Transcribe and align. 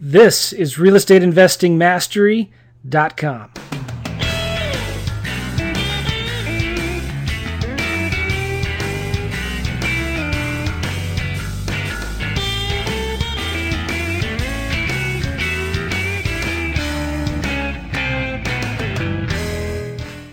This 0.00 0.52
is 0.52 0.76
realestateinvestingmastery.com. 0.76 3.50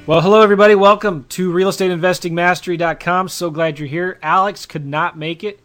Well, 0.06 0.22
hello 0.22 0.44
everybody. 0.44 0.76
Welcome 0.76 1.26
to 1.30 1.52
realestateinvestingmastery.com. 1.52 3.30
So 3.30 3.50
glad 3.50 3.80
you're 3.80 3.88
here. 3.88 4.20
Alex 4.22 4.68
could 4.68 4.86
not 4.86 5.18
make 5.18 5.44
it, 5.44 5.60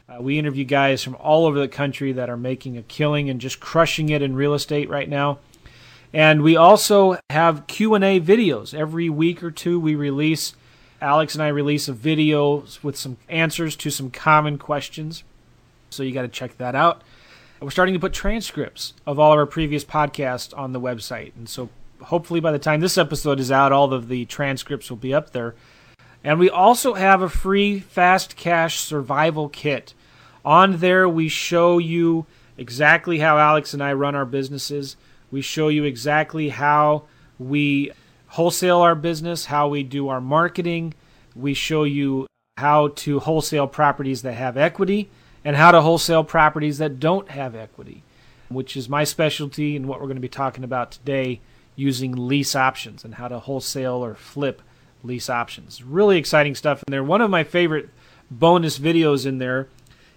Uh, 0.08 0.22
we 0.22 0.38
interview 0.38 0.66
guys 0.66 1.04
from 1.04 1.16
all 1.16 1.48
over 1.48 1.60
the 1.60 1.68
country 1.68 2.12
that 2.12 2.30
are 2.30 2.38
making 2.38 2.78
a 2.78 2.84
killing 2.84 3.28
and 3.28 3.42
just 3.42 3.60
crushing 3.60 4.10
it 4.10 4.22
in 4.22 4.36
real 4.36 4.54
estate 4.54 4.88
right 4.88 5.10
now. 5.10 5.40
And 6.14 6.42
we 6.42 6.56
also 6.56 7.18
have 7.30 7.68
Q&A 7.68 8.20
videos. 8.20 8.74
Every 8.74 9.10
week 9.10 9.44
or 9.44 9.52
two 9.52 9.80
we 9.80 9.96
release 9.96 10.54
Alex 11.02 11.34
and 11.36 11.44
I 11.44 11.48
release 11.48 11.88
a 11.88 11.94
video 11.94 12.66
with 12.84 12.98
some 12.98 13.18
answers 13.30 13.76
to 13.78 13.90
some 13.90 14.12
common 14.12 14.58
questions. 14.58 15.24
So 15.90 16.04
you 16.04 16.14
got 16.14 16.24
to 16.24 16.28
check 16.28 16.58
that 16.58 16.76
out. 16.76 17.02
We're 17.62 17.72
starting 17.72 17.94
to 17.94 18.00
put 18.00 18.14
transcripts 18.14 18.94
of 19.06 19.20
all 19.20 19.34
of 19.34 19.38
our 19.38 19.46
previous 19.46 19.86
podcasts 19.86 20.58
on 20.58 20.74
the 20.74 20.80
website. 20.80 21.32
And 21.36 21.48
so 21.48 21.70
hopefully 22.02 22.40
by 22.40 22.52
the 22.52 22.60
time 22.60 22.82
this 22.82 22.98
episode 22.98 23.40
is 23.40 23.52
out, 23.52 23.72
all 23.72 23.94
of 23.94 24.08
the 24.08 24.26
transcripts 24.26 24.90
will 24.90 24.98
be 24.98 25.14
up 25.14 25.32
there. 25.32 25.56
And 26.24 26.40
we 26.40 26.50
also 26.50 26.94
have 26.94 27.22
a 27.22 27.30
free 27.30 27.80
fast 27.80 28.36
cash 28.36 28.80
survival 28.80 29.50
kit. 29.50 29.94
On 30.44 30.78
there, 30.78 31.08
we 31.08 31.28
show 31.30 31.78
you 31.78 32.26
exactly 32.58 33.20
how 33.20 33.38
Alex 33.38 33.74
and 33.74 33.82
I 33.82 33.94
run 33.94 34.16
our 34.16 34.26
businesses. 34.26 34.98
We 35.32 35.42
show 35.42 35.70
you 35.70 35.86
exactly 35.86 36.50
how 36.50 37.04
we 37.40 37.92
wholesale 38.28 38.80
our 38.80 38.96
business, 38.96 39.46
how 39.46 39.68
we 39.70 39.84
do 39.84 40.10
our 40.10 40.22
marketing. 40.22 40.94
We 41.36 41.54
show 41.54 41.84
you 41.84 42.28
how 42.58 42.90
to 42.90 43.20
wholesale 43.20 43.68
properties 43.68 44.22
that 44.22 44.34
have 44.34 44.58
equity 44.58 45.10
and 45.44 45.56
how 45.56 45.72
to 45.72 45.82
wholesale 45.82 46.24
properties 46.24 46.78
that 46.78 47.00
don't 47.00 47.30
have 47.30 47.56
equity, 47.56 48.04
which 48.50 48.78
is 48.78 48.88
my 48.88 49.04
specialty 49.04 49.76
and 49.76 49.88
what 49.88 50.00
we're 50.00 50.08
going 50.08 50.16
to 50.16 50.22
be 50.22 50.30
talking 50.30 50.64
about 50.64 50.92
today 50.92 51.40
using 51.76 52.28
lease 52.28 52.56
options 52.56 53.04
and 53.04 53.16
how 53.16 53.28
to 53.28 53.40
wholesale 53.40 54.04
or 54.04 54.14
flip 54.14 54.62
lease 55.04 55.30
options. 55.30 55.84
Really 55.84 56.18
exciting 56.18 56.54
stuff 56.54 56.84
in 56.88 56.92
there. 56.92 57.04
One 57.04 57.22
of 57.22 57.30
my 57.30 57.44
favorite 57.44 57.90
bonus 58.30 58.78
videos 58.78 59.26
in 59.26 59.40
there 59.40 59.68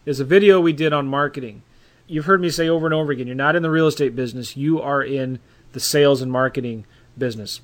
is 0.04 0.20
a 0.20 0.24
video 0.24 0.60
we 0.60 0.72
did 0.72 0.92
on 0.92 1.06
marketing. 1.06 1.62
You've 2.06 2.26
heard 2.26 2.40
me 2.40 2.50
say 2.50 2.68
over 2.68 2.86
and 2.86 2.94
over 2.94 3.12
again, 3.12 3.26
you're 3.26 3.36
not 3.36 3.56
in 3.56 3.62
the 3.62 3.70
real 3.70 3.86
estate 3.86 4.14
business, 4.14 4.56
you 4.56 4.80
are 4.80 5.02
in 5.02 5.38
the 5.72 5.80
sales 5.80 6.20
and 6.20 6.30
marketing 6.30 6.86
business. 7.16 7.60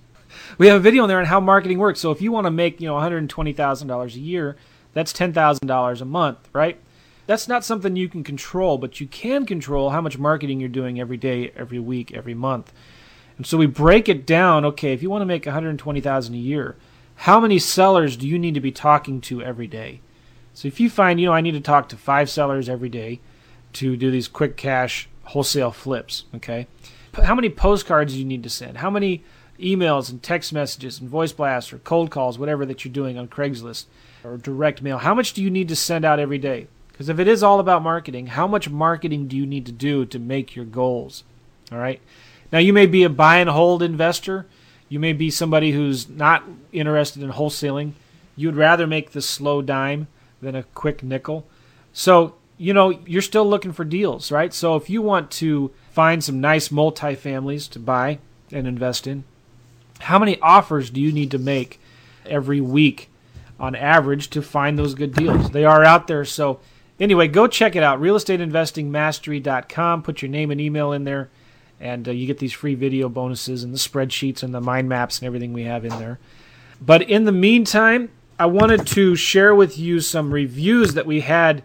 We 0.58 0.68
have 0.68 0.76
a 0.76 0.80
video 0.80 1.04
in 1.04 1.08
there 1.08 1.18
on 1.18 1.26
how 1.26 1.40
marketing 1.40 1.78
works. 1.78 2.00
So 2.00 2.10
if 2.10 2.22
you 2.22 2.32
want 2.32 2.46
to 2.46 2.50
make, 2.50 2.80
you 2.80 2.86
know, 2.86 2.94
$120,000 2.94 4.14
a 4.14 4.18
year, 4.18 4.56
that's 4.92 5.12
$10,000 5.12 6.00
a 6.00 6.04
month, 6.04 6.48
right? 6.52 6.80
That's 7.26 7.48
not 7.48 7.64
something 7.64 7.96
you 7.96 8.08
can 8.08 8.24
control, 8.24 8.78
but 8.78 9.00
you 9.00 9.06
can 9.06 9.46
control 9.46 9.90
how 9.90 10.00
much 10.00 10.18
marketing 10.18 10.58
you're 10.60 10.68
doing 10.68 11.00
every 11.00 11.16
day, 11.16 11.52
every 11.54 11.78
week, 11.78 12.12
every 12.12 12.34
month. 12.34 12.72
And 13.36 13.46
so 13.46 13.56
we 13.56 13.66
break 13.66 14.08
it 14.08 14.26
down. 14.26 14.64
Okay, 14.64 14.92
if 14.92 15.02
you 15.02 15.10
want 15.10 15.22
to 15.22 15.26
make 15.26 15.44
$120,000 15.44 16.30
a 16.30 16.36
year, 16.36 16.76
how 17.16 17.38
many 17.38 17.58
sellers 17.58 18.16
do 18.16 18.26
you 18.26 18.38
need 18.38 18.54
to 18.54 18.60
be 18.60 18.72
talking 18.72 19.20
to 19.22 19.42
every 19.42 19.66
day? 19.66 20.00
So 20.54 20.66
if 20.66 20.80
you 20.80 20.90
find, 20.90 21.20
you 21.20 21.26
know, 21.26 21.32
I 21.32 21.40
need 21.40 21.52
to 21.52 21.60
talk 21.60 21.88
to 21.90 21.96
five 21.96 22.28
sellers 22.30 22.68
every 22.68 22.88
day 22.88 23.20
to 23.74 23.96
do 23.96 24.10
these 24.10 24.28
quick 24.28 24.56
cash 24.56 25.08
wholesale 25.24 25.70
flips, 25.70 26.24
okay? 26.34 26.66
How 27.14 27.34
many 27.34 27.48
postcards 27.48 28.12
do 28.12 28.18
you 28.18 28.24
need 28.24 28.42
to 28.42 28.50
send? 28.50 28.78
How 28.78 28.90
many 28.90 29.22
emails 29.58 30.10
and 30.10 30.22
text 30.22 30.52
messages 30.52 31.00
and 31.00 31.08
voice 31.08 31.32
blasts 31.32 31.72
or 31.72 31.78
cold 31.78 32.10
calls, 32.10 32.38
whatever 32.38 32.64
that 32.66 32.84
you're 32.84 32.92
doing 32.92 33.18
on 33.18 33.28
Craigslist 33.28 33.86
or 34.24 34.36
direct 34.36 34.82
mail, 34.82 34.98
how 34.98 35.14
much 35.14 35.32
do 35.32 35.42
you 35.42 35.50
need 35.50 35.68
to 35.68 35.76
send 35.76 36.04
out 36.04 36.18
every 36.18 36.38
day? 36.38 36.66
Because 36.88 37.08
if 37.08 37.18
it 37.18 37.28
is 37.28 37.42
all 37.42 37.60
about 37.60 37.82
marketing, 37.82 38.28
how 38.28 38.46
much 38.46 38.68
marketing 38.68 39.26
do 39.26 39.36
you 39.36 39.46
need 39.46 39.66
to 39.66 39.72
do 39.72 40.04
to 40.06 40.18
make 40.18 40.54
your 40.54 40.64
goals? 40.64 41.24
All 41.72 41.78
right. 41.78 42.00
Now, 42.52 42.58
you 42.58 42.72
may 42.72 42.86
be 42.86 43.04
a 43.04 43.08
buy 43.08 43.38
and 43.38 43.48
hold 43.48 43.82
investor. 43.82 44.46
You 44.88 44.98
may 44.98 45.12
be 45.12 45.30
somebody 45.30 45.72
who's 45.72 46.08
not 46.08 46.44
interested 46.72 47.22
in 47.22 47.30
wholesaling. 47.30 47.92
You'd 48.36 48.56
rather 48.56 48.86
make 48.86 49.12
the 49.12 49.22
slow 49.22 49.62
dime 49.62 50.08
than 50.42 50.54
a 50.54 50.64
quick 50.64 51.02
nickel. 51.02 51.46
So, 51.92 52.34
you 52.60 52.74
know, 52.74 52.90
you're 53.06 53.22
still 53.22 53.48
looking 53.48 53.72
for 53.72 53.86
deals, 53.86 54.30
right? 54.30 54.52
So, 54.52 54.76
if 54.76 54.90
you 54.90 55.00
want 55.00 55.30
to 55.32 55.70
find 55.92 56.22
some 56.22 56.42
nice 56.42 56.68
multifamilies 56.68 57.70
to 57.70 57.78
buy 57.78 58.18
and 58.52 58.66
invest 58.66 59.06
in, 59.06 59.24
how 60.00 60.18
many 60.18 60.38
offers 60.40 60.90
do 60.90 61.00
you 61.00 61.10
need 61.10 61.30
to 61.30 61.38
make 61.38 61.80
every 62.26 62.60
week 62.60 63.08
on 63.58 63.74
average 63.74 64.28
to 64.30 64.42
find 64.42 64.78
those 64.78 64.94
good 64.94 65.14
deals? 65.14 65.52
They 65.52 65.64
are 65.64 65.84
out 65.84 66.06
there. 66.06 66.26
So, 66.26 66.60
anyway, 67.00 67.28
go 67.28 67.46
check 67.46 67.76
it 67.76 67.82
out 67.82 67.98
realestateinvestingmastery.com. 67.98 70.02
Put 70.02 70.20
your 70.20 70.30
name 70.30 70.50
and 70.50 70.60
email 70.60 70.92
in 70.92 71.04
there 71.04 71.30
and 71.80 72.06
uh, 72.06 72.10
you 72.10 72.26
get 72.26 72.38
these 72.38 72.52
free 72.52 72.74
video 72.74 73.08
bonuses 73.08 73.64
and 73.64 73.72
the 73.72 73.78
spreadsheets 73.78 74.42
and 74.42 74.54
the 74.54 74.60
mind 74.60 74.86
maps 74.86 75.18
and 75.18 75.26
everything 75.26 75.54
we 75.54 75.64
have 75.64 75.86
in 75.86 75.98
there. 75.98 76.18
But 76.78 77.08
in 77.08 77.24
the 77.24 77.32
meantime, 77.32 78.10
I 78.38 78.44
wanted 78.44 78.86
to 78.88 79.16
share 79.16 79.54
with 79.54 79.78
you 79.78 80.00
some 80.00 80.34
reviews 80.34 80.92
that 80.92 81.06
we 81.06 81.20
had 81.20 81.62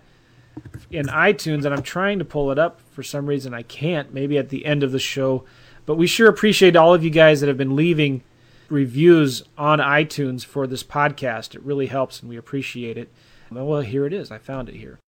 in 0.89 1.05
iTunes, 1.07 1.66
and 1.66 1.73
I'm 1.73 1.83
trying 1.83 2.19
to 2.19 2.25
pull 2.25 2.51
it 2.51 2.59
up. 2.59 2.81
For 2.91 3.03
some 3.03 3.25
reason, 3.25 3.53
I 3.53 3.63
can't. 3.63 4.13
Maybe 4.13 4.38
at 4.38 4.49
the 4.49 4.66
end 4.66 4.83
of 4.83 4.91
the 4.91 4.99
show. 4.99 5.45
But 5.85 5.95
we 5.95 6.07
sure 6.07 6.27
appreciate 6.27 6.75
all 6.75 6.93
of 6.93 7.03
you 7.03 7.09
guys 7.09 7.41
that 7.41 7.47
have 7.47 7.57
been 7.57 7.75
leaving 7.75 8.23
reviews 8.69 9.43
on 9.57 9.79
iTunes 9.79 10.43
for 10.43 10.66
this 10.66 10.83
podcast. 10.83 11.53
It 11.55 11.61
really 11.61 11.88
helps, 11.88 12.21
and 12.21 12.29
we 12.29 12.38
appreciate 12.38 12.97
it. 12.97 13.11
Well, 13.51 13.81
here 13.81 14.05
it 14.05 14.13
is. 14.13 14.31
I 14.31 14.39
found 14.39 14.69
it 14.69 14.75
here. 14.75 14.99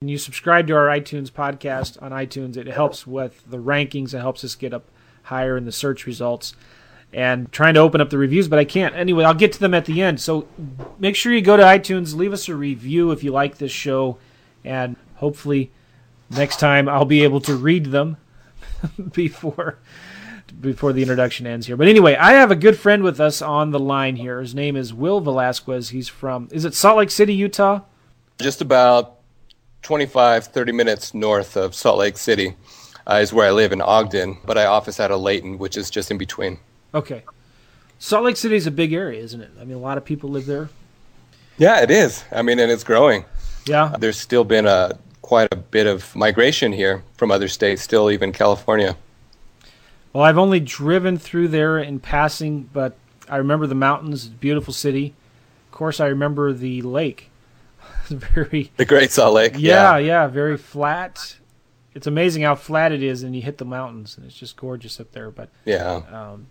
When 0.00 0.08
you 0.08 0.18
subscribe 0.18 0.66
to 0.66 0.74
our 0.74 0.86
iTunes 0.86 1.30
podcast 1.30 2.00
on 2.02 2.12
iTunes, 2.12 2.56
it 2.56 2.66
helps 2.66 3.06
with 3.06 3.42
the 3.50 3.58
rankings. 3.58 4.14
It 4.14 4.20
helps 4.20 4.44
us 4.44 4.54
get 4.54 4.74
up 4.74 4.84
higher 5.24 5.56
in 5.56 5.64
the 5.64 5.72
search 5.72 6.06
results. 6.06 6.54
And 7.12 7.50
trying 7.50 7.74
to 7.74 7.80
open 7.80 8.00
up 8.00 8.10
the 8.10 8.18
reviews, 8.18 8.46
but 8.46 8.58
I 8.58 8.64
can't. 8.64 8.94
Anyway, 8.94 9.24
I'll 9.24 9.34
get 9.34 9.52
to 9.52 9.60
them 9.60 9.74
at 9.74 9.84
the 9.84 10.00
end. 10.00 10.20
So 10.20 10.46
make 10.98 11.16
sure 11.16 11.32
you 11.32 11.40
go 11.40 11.56
to 11.56 11.62
iTunes, 11.62 12.14
leave 12.14 12.32
us 12.32 12.48
a 12.48 12.54
review 12.54 13.10
if 13.10 13.24
you 13.24 13.32
like 13.32 13.58
this 13.58 13.72
show, 13.72 14.18
and 14.64 14.96
hopefully 15.16 15.70
next 16.30 16.58
time 16.58 16.88
I'll 16.88 17.04
be 17.04 17.24
able 17.24 17.40
to 17.42 17.54
read 17.54 17.86
them 17.86 18.16
before 19.12 19.78
before 20.60 20.92
the 20.92 21.02
introduction 21.02 21.46
ends 21.46 21.66
here. 21.66 21.76
But 21.76 21.88
anyway, 21.88 22.16
I 22.16 22.32
have 22.32 22.50
a 22.50 22.56
good 22.56 22.78
friend 22.78 23.02
with 23.02 23.20
us 23.20 23.40
on 23.40 23.70
the 23.70 23.78
line 23.78 24.16
here. 24.16 24.40
His 24.40 24.54
name 24.54 24.76
is 24.76 24.92
Will 24.92 25.20
Velasquez. 25.20 25.90
He's 25.90 26.08
from 26.08 26.48
is 26.50 26.64
it 26.64 26.74
Salt 26.74 26.98
Lake 26.98 27.10
City, 27.10 27.34
Utah? 27.34 27.82
Just 28.40 28.60
about 28.60 29.18
25, 29.82 30.46
30 30.46 30.72
minutes 30.72 31.14
north 31.14 31.56
of 31.56 31.74
Salt 31.74 31.98
Lake 31.98 32.16
City 32.16 32.56
uh, 33.06 33.14
is 33.14 33.32
where 33.32 33.48
I 33.48 33.50
live 33.50 33.72
in 33.72 33.80
Ogden, 33.80 34.38
but 34.44 34.58
I 34.58 34.66
office 34.66 35.00
out 35.00 35.10
of 35.10 35.20
Layton, 35.20 35.58
which 35.58 35.76
is 35.76 35.90
just 35.90 36.10
in 36.10 36.18
between. 36.18 36.58
Okay. 36.94 37.22
Salt 37.98 38.24
Lake 38.24 38.36
City 38.36 38.56
is 38.56 38.66
a 38.66 38.70
big 38.70 38.92
area, 38.92 39.20
isn't 39.22 39.40
it? 39.40 39.50
I 39.60 39.64
mean, 39.64 39.76
a 39.76 39.80
lot 39.80 39.98
of 39.98 40.04
people 40.04 40.30
live 40.30 40.46
there. 40.46 40.70
Yeah, 41.58 41.82
it 41.82 41.90
is. 41.90 42.24
I 42.32 42.42
mean, 42.42 42.58
and 42.58 42.70
it's 42.70 42.84
growing. 42.84 43.24
Yeah. 43.66 43.94
There's 43.98 44.18
still 44.18 44.44
been 44.44 44.66
a 44.66 44.98
quite 45.22 45.48
a 45.52 45.56
bit 45.56 45.86
of 45.86 46.14
migration 46.16 46.72
here 46.72 47.02
from 47.16 47.30
other 47.30 47.48
states, 47.48 47.82
still 47.82 48.10
even 48.10 48.32
California. 48.32 48.96
Well, 50.12 50.24
I've 50.24 50.38
only 50.38 50.58
driven 50.58 51.18
through 51.18 51.48
there 51.48 51.78
in 51.78 52.00
passing, 52.00 52.68
but 52.72 52.96
I 53.28 53.36
remember 53.36 53.66
the 53.66 53.76
mountains, 53.76 54.26
beautiful 54.26 54.72
city. 54.72 55.14
Of 55.68 55.72
course, 55.72 56.00
I 56.00 56.06
remember 56.06 56.52
the 56.52 56.82
lake. 56.82 57.30
very 58.08 58.72
the 58.76 58.84
Great 58.84 59.12
Salt 59.12 59.34
Lake. 59.34 59.52
Yeah, 59.56 59.96
yeah, 59.96 59.98
yeah, 59.98 60.26
very 60.26 60.56
flat. 60.56 61.36
It's 61.94 62.06
amazing 62.06 62.42
how 62.42 62.56
flat 62.56 62.92
it 62.92 63.02
is, 63.02 63.22
and 63.22 63.34
you 63.36 63.42
hit 63.42 63.58
the 63.58 63.64
mountains, 63.64 64.16
and 64.16 64.26
it's 64.26 64.36
just 64.36 64.56
gorgeous 64.56 64.98
up 64.98 65.12
there. 65.12 65.30
But 65.30 65.48
yeah, 65.64 66.02
um, 66.10 66.48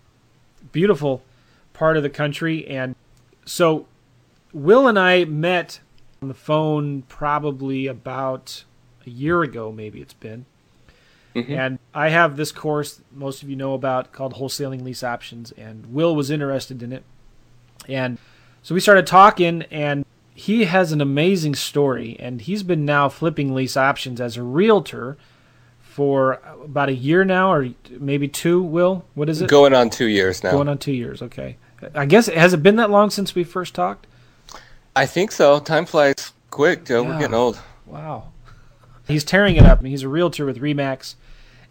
beautiful 0.72 1.22
part 1.74 1.98
of 1.98 2.04
the 2.04 2.10
country, 2.10 2.66
and 2.68 2.96
so 3.46 3.88
Will 4.54 4.88
and 4.88 4.98
I 4.98 5.26
met 5.26 5.82
on 6.22 6.28
the 6.28 6.34
phone 6.34 7.04
probably 7.04 7.88
about 7.88 8.64
a 9.06 9.10
year 9.10 9.42
ago, 9.42 9.72
maybe 9.72 10.02
it's 10.02 10.14
been. 10.14 10.46
Mm-hmm. 11.36 11.54
And 11.54 11.80
I 11.94 12.10
have 12.10 12.38
this 12.38 12.52
course 12.52 13.02
most 13.12 13.44
of 13.44 13.50
you 13.50 13.56
know 13.56 13.74
about 13.74 14.12
called 14.12 14.36
Wholesaling 14.36 14.84
Lease 14.84 15.04
Options, 15.04 15.52
and 15.54 15.94
Will 15.94 16.16
was 16.16 16.32
interested 16.32 16.82
in 16.82 16.92
it. 16.92 17.04
And 17.88 18.18
so 18.62 18.74
we 18.74 18.82
started 18.82 19.08
talking, 19.08 19.64
and 19.72 20.06
he 20.34 20.66
has 20.66 20.92
an 20.92 21.02
amazing 21.02 21.56
story. 21.56 22.18
And 22.20 22.42
he's 22.42 22.64
been 22.64 22.84
now 22.84 23.10
flipping 23.10 23.54
lease 23.54 23.78
options 23.78 24.20
as 24.20 24.38
a 24.38 24.44
realtor 24.44 25.18
for 25.80 26.42
about 26.64 26.90
a 26.90 26.94
year 26.94 27.24
now, 27.24 27.52
or 27.54 27.70
maybe 27.90 28.28
two. 28.28 28.62
Will 28.62 29.06
what 29.14 29.30
is 29.30 29.42
it? 29.42 29.50
Going 29.50 29.74
on 29.74 29.90
two 29.90 30.08
years 30.08 30.44
now. 30.44 30.52
Going 30.52 30.68
on 30.68 30.78
two 30.78 30.94
years. 30.94 31.22
Okay. 31.22 31.58
I 31.94 32.06
guess 32.06 32.28
has 32.28 32.54
it 32.54 32.64
been 32.64 32.76
that 32.78 32.90
long 32.90 33.10
since 33.10 33.36
we 33.36 33.44
first 33.44 33.76
talked? 33.76 34.08
I 35.00 35.06
think 35.06 35.32
so. 35.32 35.62
Time 35.62 35.86
flies 35.86 36.34
quick, 36.52 36.84
Joe. 36.84 37.04
Yeah. 37.04 37.08
We're 37.08 37.20
getting 37.20 37.34
old. 37.34 37.58
Wow. 37.86 38.34
He's 39.08 39.24
tearing 39.24 39.56
it 39.56 39.66
up. 39.66 39.82
He's 39.82 40.04
a 40.04 40.10
realtor 40.10 40.46
with 40.46 40.60
Remax 40.60 41.16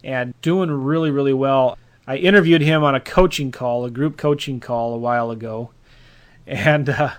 and 0.02 0.32
doing 0.40 0.70
really, 0.70 1.10
really 1.10 1.34
well. 1.34 1.76
I 2.06 2.16
interviewed 2.16 2.62
him 2.62 2.82
on 2.82 2.94
a 2.94 3.00
coaching 3.00 3.52
call, 3.52 3.84
a 3.84 3.90
group 3.90 4.16
coaching 4.16 4.60
call 4.60 4.94
a 4.94 4.98
while 4.98 5.30
ago, 5.30 5.72
and 6.46 6.88
uh, 6.88 7.10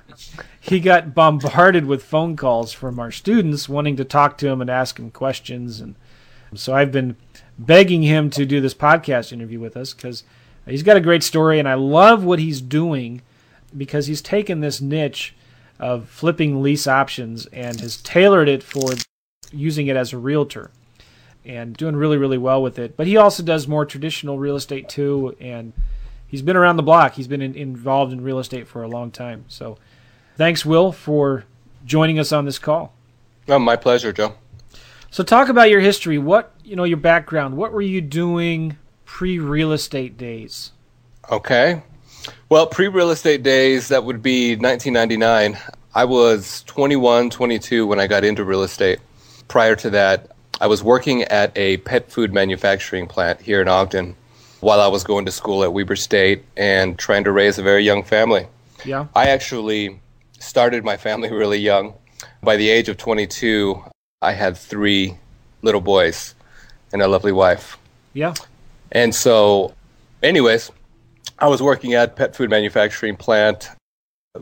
he 0.60 0.80
got 0.80 1.14
bombarded 1.14 1.86
with 1.86 2.02
phone 2.02 2.36
calls 2.36 2.74
from 2.74 3.00
our 3.00 3.12
students 3.12 3.70
wanting 3.70 3.96
to 3.98 4.04
talk 4.04 4.40
to 4.40 4.48
him 4.48 4.62
and 4.62 4.70
ask 4.72 4.98
him 4.98 5.12
questions. 5.12 5.80
And 5.80 5.94
so 6.56 6.74
I've 6.74 6.92
been 6.92 7.18
begging 7.60 8.02
him 8.02 8.32
to 8.32 8.48
do 8.48 8.60
this 8.60 8.74
podcast 8.74 9.32
interview 9.32 9.60
with 9.60 9.78
us 9.78 9.94
because 9.94 10.24
he's 10.66 10.82
got 10.82 10.98
a 10.98 11.02
great 11.02 11.22
story, 11.22 11.60
and 11.60 11.70
I 11.70 11.76
love 11.76 12.24
what 12.24 12.40
he's 12.40 12.62
doing 12.62 13.22
because 13.78 14.08
he's 14.08 14.24
taken 14.24 14.62
this 14.62 14.82
niche 14.82 15.36
of 15.80 16.10
flipping 16.10 16.62
lease 16.62 16.88
options 16.88 17.46
and 17.48 17.80
has 17.80 17.98
tailored 17.98 18.50
it 18.50 18.64
for 18.64 18.92
using 19.52 19.88
it 19.88 19.96
as 19.96 20.14
a 20.14 20.18
realtor 20.18 20.72
and 21.46 21.76
doing 21.78 21.96
really 21.96 22.18
really 22.18 22.38
well 22.38 22.62
with 22.62 22.78
it. 22.78 22.98
But 22.98 23.08
he 23.08 23.18
also 23.18 23.44
does 23.44 23.68
more 23.68 23.86
traditional 23.86 24.38
real 24.38 24.56
estate 24.56 24.90
too 24.90 25.36
and 25.40 25.74
he's 26.28 26.42
been 26.42 26.58
around 26.58 26.78
the 26.78 26.84
block. 26.84 27.14
He's 27.14 27.28
been 27.28 27.42
in, 27.42 27.56
involved 27.56 28.14
in 28.14 28.22
real 28.22 28.40
estate 28.40 28.68
for 28.68 28.84
a 28.84 28.88
long 28.88 29.12
time. 29.12 29.46
So 29.48 29.78
thanks 30.38 30.66
will 30.66 30.92
for 30.92 31.46
joining 31.86 32.20
us 32.20 32.32
on 32.32 32.46
this 32.46 32.60
call. 32.60 32.94
Oh, 33.48 33.60
my 33.60 33.76
pleasure, 33.76 34.14
Joe. 34.14 34.36
so 35.10 35.24
talk 35.24 35.50
about 35.50 35.70
your 35.70 35.80
history. 35.80 36.18
What 36.18 36.54
you 36.64 36.76
know 36.76 36.84
your 36.84 36.98
background. 36.98 37.58
What 37.58 37.72
were 37.74 37.82
you 37.82 38.02
doing 38.02 38.78
pre 39.06 39.40
real 39.40 39.72
estate 39.72 40.18
days? 40.18 40.72
Okay. 41.32 41.82
Well, 42.50 42.68
pre 42.68 42.88
real 42.88 43.12
estate 43.12 43.44
days, 43.44 43.88
that 43.90 44.04
would 44.04 44.22
be 44.22 44.56
1999. 44.56 45.58
I 45.96 46.06
was 46.06 46.64
21, 46.68 47.30
22 47.30 47.88
when 47.88 48.00
I 48.00 48.08
got 48.08 48.24
into 48.24 48.44
real 48.44 48.64
estate. 48.64 49.00
Prior 49.48 49.76
to 49.78 49.90
that, 49.90 50.32
I 50.62 50.68
was 50.68 50.84
working 50.84 51.24
at 51.24 51.58
a 51.58 51.78
pet 51.78 52.12
food 52.12 52.34
manufacturing 52.34 53.08
plant 53.08 53.42
here 53.42 53.62
in 53.62 53.68
Ogden 53.68 54.16
while 54.60 54.82
I 54.82 54.88
was 54.88 55.04
going 55.04 55.26
to 55.26 55.32
school 55.32 55.64
at 55.64 55.74
Weber 55.74 55.96
State 55.96 56.44
and 56.58 56.98
trying 57.00 57.24
to 57.24 57.32
raise 57.32 57.58
a 57.58 57.64
very 57.64 57.84
young 57.84 58.04
family. 58.04 58.46
yeah 58.84 59.08
I 59.16 59.30
actually 59.30 60.00
started 60.40 60.84
my 60.84 60.98
family 60.98 61.32
really 61.44 61.60
young. 61.60 61.94
By 62.44 62.58
the 62.58 62.70
age 62.70 62.90
of 62.90 62.98
22, 62.98 63.82
I 64.22 64.34
had 64.34 64.58
three 64.58 65.18
little 65.62 65.82
boys 65.82 66.36
and 66.92 67.02
a 67.02 67.08
lovely 67.08 67.32
wife. 67.32 67.78
yeah 68.14 68.34
And 68.92 69.14
so, 69.16 69.74
anyways, 70.22 70.72
I 71.40 71.48
was 71.48 71.62
working 71.62 71.94
at 71.94 72.16
pet 72.16 72.36
food 72.36 72.50
manufacturing 72.50 73.16
plant 73.16 73.70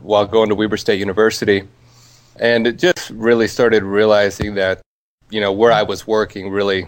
while 0.00 0.26
going 0.26 0.48
to 0.48 0.54
Weber 0.54 0.76
State 0.76 0.98
University, 0.98 1.62
and 2.40 2.66
it 2.66 2.78
just 2.78 3.10
really 3.10 3.46
started 3.48 3.82
realizing 3.84 4.54
that, 4.56 4.80
you 5.30 5.40
know, 5.40 5.52
where 5.52 5.72
I 5.72 5.82
was 5.82 6.06
working 6.06 6.50
really 6.50 6.86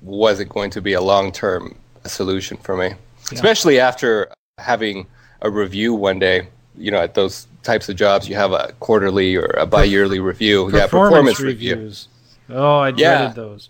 wasn't 0.00 0.48
going 0.48 0.70
to 0.70 0.80
be 0.80 0.94
a 0.94 1.00
long-term 1.00 1.76
solution 2.06 2.56
for 2.56 2.76
me, 2.76 2.94
especially 3.32 3.78
after 3.78 4.32
having 4.58 5.06
a 5.42 5.50
review 5.50 5.94
one 5.94 6.18
day. 6.18 6.48
You 6.76 6.90
know, 6.90 7.00
at 7.00 7.14
those 7.14 7.46
types 7.62 7.88
of 7.90 7.96
jobs, 7.96 8.28
you 8.28 8.36
have 8.36 8.52
a 8.52 8.72
quarterly 8.80 9.36
or 9.36 9.44
a 9.58 9.66
bi-yearly 9.66 10.20
review. 10.20 10.70
yeah, 10.72 10.86
performance 10.86 11.38
review. 11.40 11.74
reviews 11.74 12.08
oh 12.48 12.78
i 12.78 12.88
Yeah. 12.88 13.18
dreaded 13.18 13.34
those 13.36 13.68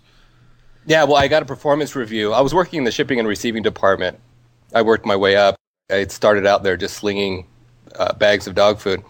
Yeah, 0.85 1.03
well, 1.03 1.17
I 1.17 1.27
got 1.27 1.41
a 1.43 1.45
performance 1.45 1.95
review. 1.95 2.31
I 2.31 2.41
was 2.41 2.53
working 2.53 2.77
in 2.77 2.83
the 2.85 2.91
shipping 2.91 3.19
and 3.19 3.27
receiving 3.27 3.61
department. 3.63 4.17
I 4.73 4.81
worked 4.81 5.05
my 5.05 5.15
way 5.15 5.35
up. 5.35 5.55
I 5.91 6.07
started 6.07 6.45
out 6.45 6.63
there 6.63 6.77
just 6.77 6.95
slinging 6.97 7.45
uh, 7.95 8.13
bags 8.13 8.47
of 8.47 8.55
dog 8.55 8.79
food, 8.79 9.03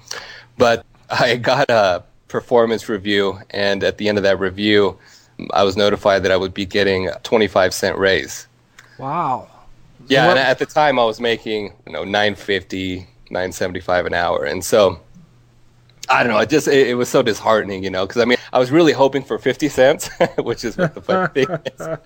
but 0.58 0.86
I 1.10 1.36
got 1.38 1.70
a 1.70 2.04
performance 2.28 2.88
review, 2.90 3.40
and 3.52 3.84
at 3.84 3.98
the 3.98 4.08
end 4.10 4.18
of 4.18 4.24
that 4.24 4.40
review, 4.40 4.98
I 5.54 5.64
was 5.64 5.76
notified 5.78 6.24
that 6.24 6.32
I 6.32 6.38
would 6.38 6.54
be 6.54 6.66
getting 6.66 7.08
a 7.08 7.20
25 7.20 7.74
cent 7.74 7.98
raise. 7.98 8.48
wow 8.98 9.48
Yeah, 10.08 10.28
What- 10.28 10.38
and 10.38 10.48
at 10.48 10.60
the 10.60 10.66
time 10.66 10.98
I 11.00 11.06
was 11.06 11.20
making 11.20 11.74
you 11.86 11.94
know 11.94 12.04
950, 12.04 13.08
975 13.30 14.06
an 14.06 14.14
hour, 14.14 14.46
and 14.46 14.64
so 14.64 15.00
I 16.10 16.24
don't 16.24 16.34
know. 16.34 16.40
It 16.40 16.50
just 16.50 16.68
it, 16.68 16.88
it 16.90 16.94
was 16.96 17.08
so 17.10 17.22
disheartening, 17.22 17.84
you 17.84 17.90
know, 17.90 18.06
because 18.06 18.22
I 18.22 18.26
mean 18.26 18.38
I 18.54 18.60
was 18.60 18.70
really 18.72 18.92
hoping 18.94 19.24
for 19.24 19.38
50 19.38 19.70
cents, 19.70 20.10
which 20.38 20.64
is 20.66 20.78
what 20.78 20.94
the 20.96 21.02
funny 21.02 21.46
thing 21.46 21.58
is. 21.80 21.98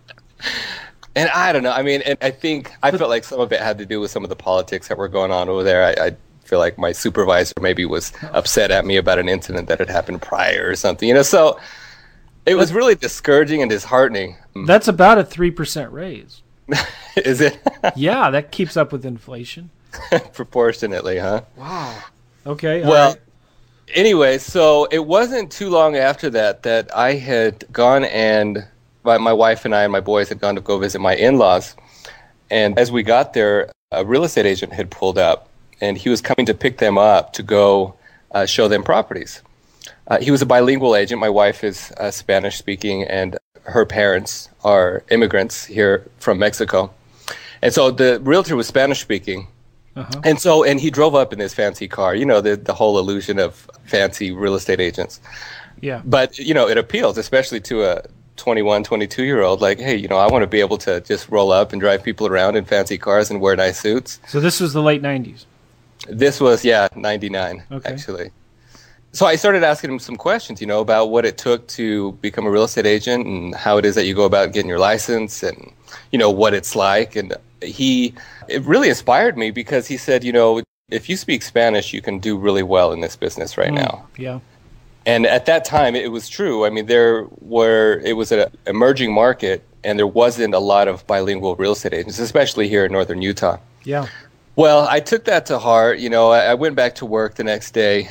And 1.15 1.29
I 1.29 1.53
don't 1.53 1.63
know. 1.63 1.71
I 1.71 1.81
mean, 1.81 2.01
and 2.01 2.17
I 2.21 2.31
think 2.31 2.71
I 2.83 2.91
felt 2.91 3.09
like 3.09 3.23
some 3.23 3.39
of 3.39 3.51
it 3.51 3.61
had 3.61 3.77
to 3.77 3.85
do 3.85 3.99
with 4.01 4.11
some 4.11 4.23
of 4.23 4.29
the 4.29 4.35
politics 4.35 4.89
that 4.89 4.97
were 4.97 5.07
going 5.07 5.31
on 5.31 5.47
over 5.47 5.63
there. 5.63 5.83
I, 5.83 6.07
I 6.07 6.15
feel 6.43 6.59
like 6.59 6.77
my 6.77 6.91
supervisor 6.91 7.53
maybe 7.61 7.85
was 7.85 8.11
upset 8.31 8.71
at 8.71 8.85
me 8.85 8.97
about 8.97 9.19
an 9.19 9.29
incident 9.29 9.67
that 9.67 9.79
had 9.79 9.89
happened 9.89 10.21
prior 10.21 10.69
or 10.69 10.75
something, 10.75 11.07
you 11.07 11.15
know. 11.15 11.23
So 11.23 11.59
it 12.45 12.55
was 12.55 12.73
really 12.73 12.95
discouraging 12.95 13.61
and 13.61 13.69
disheartening. 13.69 14.37
Mm. 14.55 14.67
that's 14.67 14.87
about 14.87 15.17
a 15.17 15.23
3% 15.23 15.91
raise 15.91 16.41
Is 17.17 17.41
it 17.41 17.59
yeah 17.95 18.29
that 18.29 18.51
keeps 18.51 18.77
up 18.77 18.91
with 18.91 19.05
inflation 19.05 19.69
proportionately, 20.33 21.17
huh? 21.17 21.41
Wow. 21.55 21.97
Okay. 22.45 22.83
Well, 22.83 23.11
right. 23.11 23.21
anyway, 23.93 24.37
so 24.37 24.85
it 24.91 25.05
wasn't 25.05 25.51
too 25.51 25.69
long 25.69 25.95
after 25.95 26.29
that 26.31 26.63
that 26.63 26.95
I 26.95 27.13
had 27.13 27.65
gone 27.71 28.03
and 28.05 28.65
my, 29.05 29.17
my 29.17 29.33
wife 29.33 29.65
and 29.65 29.75
I 29.75 29.83
and 29.83 29.91
my 29.91 29.99
boys 30.01 30.29
had 30.29 30.39
gone 30.39 30.55
to 30.55 30.61
go 30.61 30.77
visit 30.77 30.99
my 30.99 31.15
in 31.15 31.37
laws. 31.37 31.75
And 32.49 32.77
as 32.77 32.91
we 32.91 33.03
got 33.03 33.33
there, 33.33 33.71
a 33.91 34.03
real 34.03 34.23
estate 34.23 34.45
agent 34.45 34.73
had 34.73 34.89
pulled 34.89 35.17
up 35.17 35.49
and 35.81 35.97
he 35.97 36.09
was 36.09 36.21
coming 36.21 36.45
to 36.45 36.53
pick 36.53 36.77
them 36.77 36.97
up 36.97 37.33
to 37.33 37.43
go 37.43 37.95
uh, 38.31 38.45
show 38.45 38.67
them 38.67 38.83
properties. 38.83 39.41
Uh, 40.07 40.19
he 40.19 40.31
was 40.31 40.41
a 40.41 40.45
bilingual 40.45 40.95
agent. 40.95 41.19
My 41.19 41.29
wife 41.29 41.63
is 41.63 41.91
uh, 41.97 42.11
Spanish 42.11 42.57
speaking, 42.57 43.03
and 43.03 43.37
her 43.63 43.85
parents 43.85 44.49
are 44.63 45.03
immigrants 45.09 45.65
here 45.65 46.05
from 46.19 46.37
Mexico. 46.37 46.93
And 47.61 47.73
so 47.73 47.91
the 47.91 48.19
realtor 48.21 48.55
was 48.55 48.67
Spanish 48.67 49.01
speaking. 49.01 49.47
Uh-huh. 49.95 50.21
And 50.23 50.39
so, 50.39 50.63
and 50.63 50.79
he 50.79 50.91
drove 50.91 51.15
up 51.15 51.31
in 51.31 51.39
this 51.39 51.53
fancy 51.53 51.87
car, 51.87 52.13
you 52.13 52.25
know, 52.25 52.41
the, 52.41 52.57
the 52.57 52.73
whole 52.73 52.99
illusion 52.99 53.39
of 53.39 53.69
fancy 53.85 54.31
real 54.31 54.55
estate 54.55 54.81
agents. 54.81 55.21
Yeah. 55.81 56.01
But, 56.05 56.37
you 56.37 56.53
know, 56.53 56.67
it 56.67 56.77
appeals, 56.77 57.17
especially 57.17 57.61
to 57.61 57.83
a 57.83 58.03
21, 58.37 58.83
22 58.83 59.23
year 59.23 59.41
old. 59.41 59.61
Like, 59.61 59.79
hey, 59.79 59.95
you 59.95 60.07
know, 60.07 60.17
I 60.17 60.27
want 60.27 60.43
to 60.43 60.47
be 60.47 60.59
able 60.59 60.77
to 60.79 61.01
just 61.01 61.29
roll 61.29 61.51
up 61.51 61.71
and 61.71 61.81
drive 61.81 62.03
people 62.03 62.27
around 62.27 62.55
in 62.55 62.65
fancy 62.65 62.97
cars 62.97 63.29
and 63.29 63.41
wear 63.41 63.55
nice 63.55 63.79
suits. 63.79 64.19
So 64.27 64.39
this 64.39 64.59
was 64.59 64.73
the 64.73 64.81
late 64.81 65.01
90s. 65.01 65.45
This 66.07 66.39
was, 66.39 66.63
yeah, 66.63 66.87
99, 66.95 67.63
Okay. 67.71 67.89
actually. 67.89 68.31
So 69.11 69.25
I 69.25 69.37
started 69.37 69.63
asking 69.63 69.91
him 69.91 69.99
some 69.99 70.17
questions, 70.17 70.59
you 70.59 70.67
know, 70.67 70.81
about 70.81 71.09
what 71.09 71.25
it 71.25 71.37
took 71.37 71.65
to 71.69 72.11
become 72.13 72.45
a 72.45 72.51
real 72.51 72.65
estate 72.65 72.85
agent 72.85 73.25
and 73.25 73.55
how 73.55 73.77
it 73.77 73.85
is 73.85 73.95
that 73.95 74.05
you 74.05 74.13
go 74.13 74.25
about 74.25 74.51
getting 74.51 74.67
your 74.67 74.79
license 74.79 75.41
and, 75.41 75.71
you 76.11 76.19
know, 76.19 76.29
what 76.29 76.53
it's 76.53 76.75
like. 76.75 77.15
And 77.15 77.33
he, 77.61 78.13
it 78.49 78.61
really 78.63 78.89
inspired 78.89 79.37
me 79.37 79.51
because 79.51 79.87
he 79.87 79.95
said, 79.95 80.25
you 80.25 80.33
know, 80.33 80.61
if 80.89 81.07
you 81.07 81.15
speak 81.15 81.43
Spanish, 81.43 81.93
you 81.93 82.01
can 82.01 82.19
do 82.19 82.37
really 82.37 82.61
well 82.61 82.91
in 82.91 82.99
this 82.99 83.15
business 83.15 83.57
right 83.57 83.69
hmm. 83.69 83.75
now. 83.75 84.05
Yeah. 84.17 84.39
And 85.05 85.25
at 85.25 85.45
that 85.45 85.65
time, 85.65 85.95
it 85.95 86.11
was 86.11 86.27
true. 86.27 86.65
I 86.65 86.69
mean, 86.69 86.87
there 86.87 87.27
were, 87.39 88.01
it 88.03 88.13
was 88.13 88.31
an 88.31 88.49
emerging 88.65 89.13
market 89.13 89.63
and 89.83 89.99
there 89.99 90.07
wasn't 90.07 90.53
a 90.55 90.59
lot 90.59 90.87
of 90.87 91.05
bilingual 91.05 91.55
real 91.55 91.73
estate 91.73 91.93
agents, 91.93 92.17
especially 92.17 92.67
here 92.67 92.85
in 92.85 92.91
northern 92.91 93.21
Utah. 93.21 93.57
Yeah. 93.83 94.07
Well, 94.55 94.87
I 94.89 94.99
took 94.99 95.25
that 95.25 95.45
to 95.47 95.59
heart. 95.59 95.99
You 95.99 96.09
know, 96.09 96.31
I, 96.31 96.45
I 96.45 96.53
went 96.55 96.75
back 96.75 96.95
to 96.95 97.05
work 97.05 97.35
the 97.35 97.43
next 97.43 97.71
day, 97.71 98.09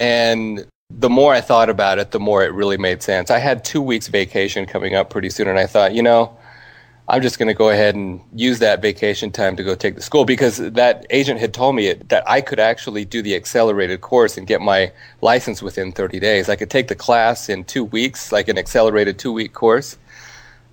and 0.00 0.64
the 0.88 1.10
more 1.10 1.34
I 1.34 1.42
thought 1.42 1.68
about 1.68 1.98
it, 1.98 2.12
the 2.12 2.20
more 2.20 2.42
it 2.42 2.54
really 2.54 2.78
made 2.78 3.02
sense. 3.02 3.30
I 3.30 3.38
had 3.38 3.64
two 3.64 3.82
weeks 3.82 4.08
vacation 4.08 4.64
coming 4.66 4.94
up 4.94 5.10
pretty 5.10 5.30
soon, 5.30 5.48
and 5.48 5.58
I 5.58 5.66
thought, 5.66 5.94
you 5.94 6.02
know, 6.02 6.34
I'm 7.10 7.22
just 7.22 7.38
going 7.38 7.46
to 7.48 7.54
go 7.54 7.70
ahead 7.70 7.94
and 7.94 8.20
use 8.34 8.58
that 8.58 8.82
vacation 8.82 9.30
time 9.30 9.56
to 9.56 9.64
go 9.64 9.74
take 9.74 9.94
the 9.94 10.02
school 10.02 10.26
because 10.26 10.58
that 10.58 11.06
agent 11.08 11.40
had 11.40 11.54
told 11.54 11.74
me 11.74 11.86
it, 11.86 12.10
that 12.10 12.22
I 12.28 12.42
could 12.42 12.60
actually 12.60 13.06
do 13.06 13.22
the 13.22 13.34
accelerated 13.34 14.02
course 14.02 14.36
and 14.36 14.46
get 14.46 14.60
my 14.60 14.92
license 15.22 15.62
within 15.62 15.90
30 15.90 16.20
days. 16.20 16.50
I 16.50 16.56
could 16.56 16.68
take 16.68 16.88
the 16.88 16.94
class 16.94 17.48
in 17.48 17.64
two 17.64 17.82
weeks, 17.84 18.30
like 18.30 18.48
an 18.48 18.58
accelerated 18.58 19.18
two 19.18 19.32
week 19.32 19.54
course, 19.54 19.96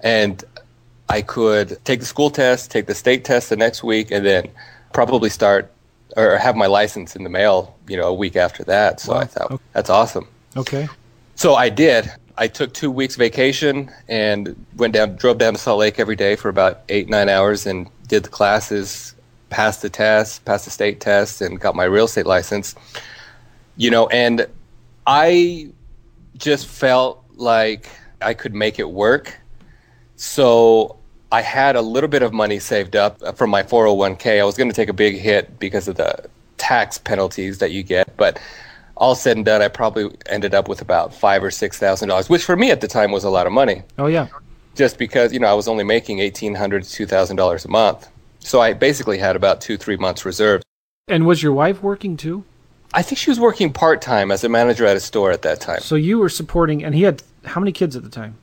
and 0.01 0.44
I 1.08 1.22
could 1.22 1.77
take 1.86 2.01
the 2.01 2.06
school 2.06 2.30
test, 2.30 2.70
take 2.70 2.88
the 2.88 2.96
state 2.96 3.24
test 3.24 3.50
the 3.50 3.56
next 3.56 3.82
week, 3.82 4.12
and 4.12 4.25
then 4.25 4.50
probably 4.92 5.30
start 5.30 5.72
or 6.18 6.38
have 6.38 6.56
my 6.58 6.65
license 6.65 7.15
in 7.15 7.24
the 7.24 7.30
mail, 7.30 7.75
you 7.88 7.96
know, 7.96 8.08
a 8.08 8.13
week 8.13 8.36
after 8.36 8.63
that. 8.65 9.00
So 9.00 9.13
Wow. 9.13 9.20
I 9.20 9.25
thought 9.25 9.51
Okay. 9.51 9.63
that's 9.72 9.89
awesome. 9.89 10.27
Okay. 10.58 10.89
So 11.36 11.56
I 11.56 11.70
did. 11.70 12.12
I 12.38 12.48
took 12.48 12.74
two 12.74 12.92
weeks 12.92 13.15
vacation 13.15 13.92
and 14.08 14.56
went 14.75 14.94
down, 14.94 15.15
drove 15.15 15.38
down 15.38 15.54
to 15.54 15.60
Salt 15.60 15.80
Lake 15.80 16.00
every 16.00 16.15
day 16.15 16.36
for 16.36 16.50
about 16.50 16.82
eight, 16.89 17.08
nine 17.08 17.30
hours 17.30 17.65
and 17.65 17.89
did 18.08 18.24
the 18.24 18.30
classes 18.30 19.15
passed 19.50 19.82
the 19.82 19.89
test, 19.89 20.44
passed 20.46 20.65
the 20.65 20.72
state 20.72 21.00
test, 21.00 21.42
and 21.42 21.60
got 21.60 21.75
my 21.75 21.86
real 21.86 22.06
estate 22.06 22.25
license. 22.25 22.75
You 23.77 23.92
know, 23.92 24.08
and 24.08 24.48
I 25.08 25.70
just 26.38 26.68
felt 26.68 27.24
like 27.36 27.89
I 28.22 28.34
could 28.34 28.54
make 28.54 28.80
it 28.80 28.89
work. 28.89 29.39
So 30.18 30.98
I 31.32 31.42
had 31.42 31.75
a 31.75 31.82
little 31.82 32.10
bit 32.10 32.22
of 32.22 32.34
money 32.34 32.60
saved 32.60 32.96
up 32.96 33.38
from 33.38 33.50
my 33.50 33.63
401k. 33.63 34.39
I 34.39 34.44
was 34.44 34.58
going 34.58 34.70
to 34.70 34.75
take 34.75 34.89
a 34.89 34.94
big 34.94 35.18
hit 35.18 35.60
because 35.60 35.88
of 35.88 35.96
the 35.96 36.30
tax 36.58 36.98
penalties 36.98 37.60
that 37.60 37.72
you 37.72 37.84
get, 37.84 38.15
but 38.18 38.39
all 38.98 39.16
said 39.16 39.38
and 39.38 39.46
done, 39.46 39.62
I 39.62 39.68
probably 39.68 40.16
ended 40.28 40.54
up 40.54 40.68
with 40.68 40.82
about 40.82 41.14
five 41.14 41.44
or 41.44 41.52
six 41.52 41.78
thousand 41.78 42.10
dollars, 42.10 42.30
which 42.30 42.44
for 42.44 42.56
me 42.56 42.72
at 42.72 42.82
the 42.82 42.88
time 42.88 43.12
was 43.12 43.24
a 43.24 43.30
lot 43.30 43.48
of 43.48 43.54
money. 43.54 43.84
Oh 43.98 44.08
yeah, 44.08 44.28
just 44.75 44.98
because 44.98 45.34
you 45.34 45.40
know 45.40 45.48
I 45.48 45.54
was 45.54 45.68
only 45.68 45.84
making 45.84 46.20
eighteen 46.20 46.56
hundred 46.56 46.84
to 46.84 46.90
two 46.90 47.06
thousand 47.06 47.36
dollars 47.36 47.66
a 47.66 47.70
month, 47.70 48.10
so 48.40 48.62
I 48.62 48.74
basically 48.74 49.18
had 49.18 49.36
about 49.36 49.62
two 49.62 49.78
three 49.78 49.98
months 49.98 50.25
reserved. 50.25 50.64
And 51.08 51.25
was 51.25 51.44
your 51.44 51.54
wife 51.54 51.84
working 51.84 52.18
too? 52.18 52.44
I 52.94 53.02
think 53.02 53.20
she 53.20 53.30
was 53.30 53.40
working 53.40 53.74
part 53.74 54.02
time 54.02 54.32
as 54.32 54.44
a 54.44 54.50
manager 54.50 54.86
at 54.86 54.96
a 54.96 55.02
store 55.02 55.32
at 55.32 55.42
that 55.42 55.60
time. 55.60 55.82
So 55.82 55.96
you 55.96 56.18
were 56.18 56.30
supporting, 56.30 56.84
and 56.84 56.96
he 56.96 57.04
had 57.04 57.22
how 57.44 57.60
many 57.60 57.72
kids 57.72 57.96
at 57.96 58.04
the 58.04 58.10
time? 58.10 58.36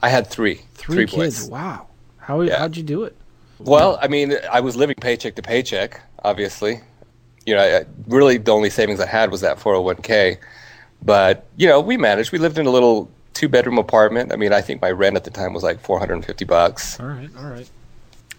I 0.00 0.08
had 0.08 0.28
three. 0.28 0.60
Three, 0.74 0.94
three 0.94 1.06
kids. 1.06 1.40
Boys. 1.40 1.50
Wow. 1.50 1.88
How 2.18 2.40
yeah. 2.42 2.58
how'd 2.58 2.76
you 2.76 2.82
do 2.82 3.04
it? 3.04 3.16
Well, 3.58 3.98
I 4.02 4.08
mean, 4.08 4.34
I 4.52 4.60
was 4.60 4.76
living 4.76 4.96
paycheck 5.00 5.34
to 5.36 5.42
paycheck, 5.42 6.02
obviously 6.22 6.82
you 7.46 7.54
know, 7.54 7.62
I, 7.62 7.86
really 8.08 8.36
the 8.38 8.50
only 8.50 8.70
savings 8.70 9.00
I 9.00 9.06
had 9.06 9.30
was 9.30 9.40
that 9.40 9.58
401k. 9.58 10.38
But 11.02 11.46
you 11.56 11.68
know, 11.68 11.80
we 11.80 11.96
managed. 11.96 12.32
We 12.32 12.38
lived 12.38 12.58
in 12.58 12.66
a 12.66 12.70
little 12.70 13.10
two 13.32 13.48
bedroom 13.48 13.78
apartment. 13.78 14.32
I 14.32 14.36
mean, 14.36 14.52
I 14.52 14.60
think 14.60 14.82
my 14.82 14.90
rent 14.90 15.16
at 15.16 15.24
the 15.24 15.30
time 15.30 15.52
was 15.52 15.62
like 15.62 15.80
450 15.80 16.44
bucks. 16.44 16.98
All 16.98 17.06
right, 17.06 17.30
all 17.38 17.46
right. 17.46 17.68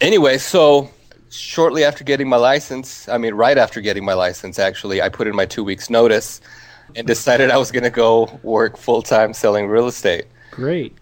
Anyway, 0.02 0.38
so 0.38 0.90
shortly 1.30 1.84
after 1.84 2.04
getting 2.04 2.28
my 2.28 2.38
license, 2.38 3.08
I 3.08 3.18
mean, 3.18 3.34
right 3.34 3.58
after 3.58 3.80
getting 3.82 4.04
my 4.04 4.14
license, 4.14 4.60
actually, 4.60 5.02
I 5.02 5.10
put 5.10 5.28
in 5.28 5.36
my 5.36 5.46
two 5.46 5.64
weeks 5.64 5.90
notice 5.90 6.42
and 6.96 7.08
decided 7.08 7.52
I 7.52 7.58
was 7.58 7.72
going 7.72 7.84
to 7.84 7.90
go 7.90 8.40
work 8.44 8.78
full 8.78 9.02
time 9.02 9.34
selling 9.34 9.68
real 9.68 9.88
estate. 9.88 10.26
Great. 10.52 10.96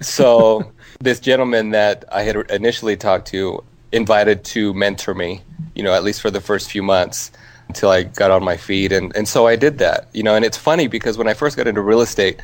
So 0.00 0.72
this 1.00 1.20
gentleman 1.20 1.70
that 1.70 2.04
I 2.10 2.22
had 2.22 2.36
initially 2.50 2.96
talked 2.96 3.26
to 3.28 3.62
invited 3.92 4.44
to 4.44 4.72
mentor 4.72 5.14
me, 5.14 5.42
you 5.74 5.82
know, 5.82 5.92
at 5.92 6.02
least 6.02 6.22
for 6.22 6.30
the 6.30 6.40
first 6.40 6.70
few 6.70 6.82
months 6.82 7.30
until 7.72 7.88
I 7.88 8.02
got 8.02 8.30
on 8.30 8.44
my 8.44 8.58
feet. 8.58 8.92
And, 8.92 9.16
and 9.16 9.26
so 9.26 9.46
I 9.46 9.56
did 9.56 9.78
that, 9.78 10.08
you 10.12 10.22
know, 10.22 10.34
and 10.34 10.44
it's 10.44 10.58
funny 10.58 10.88
because 10.88 11.16
when 11.16 11.26
I 11.26 11.32
first 11.32 11.56
got 11.56 11.66
into 11.66 11.80
real 11.80 12.02
estate, 12.02 12.38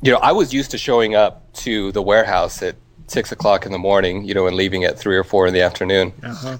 you 0.00 0.10
know, 0.10 0.18
I 0.18 0.32
was 0.32 0.54
used 0.54 0.70
to 0.70 0.78
showing 0.78 1.14
up 1.14 1.52
to 1.64 1.92
the 1.92 2.00
warehouse 2.00 2.62
at 2.62 2.76
six 3.06 3.32
o'clock 3.32 3.66
in 3.66 3.72
the 3.72 3.78
morning, 3.78 4.24
you 4.24 4.32
know, 4.32 4.46
and 4.46 4.56
leaving 4.56 4.82
at 4.84 4.98
three 4.98 5.14
or 5.14 5.24
four 5.24 5.46
in 5.46 5.52
the 5.52 5.60
afternoon. 5.60 6.14
Uh-huh. 6.22 6.56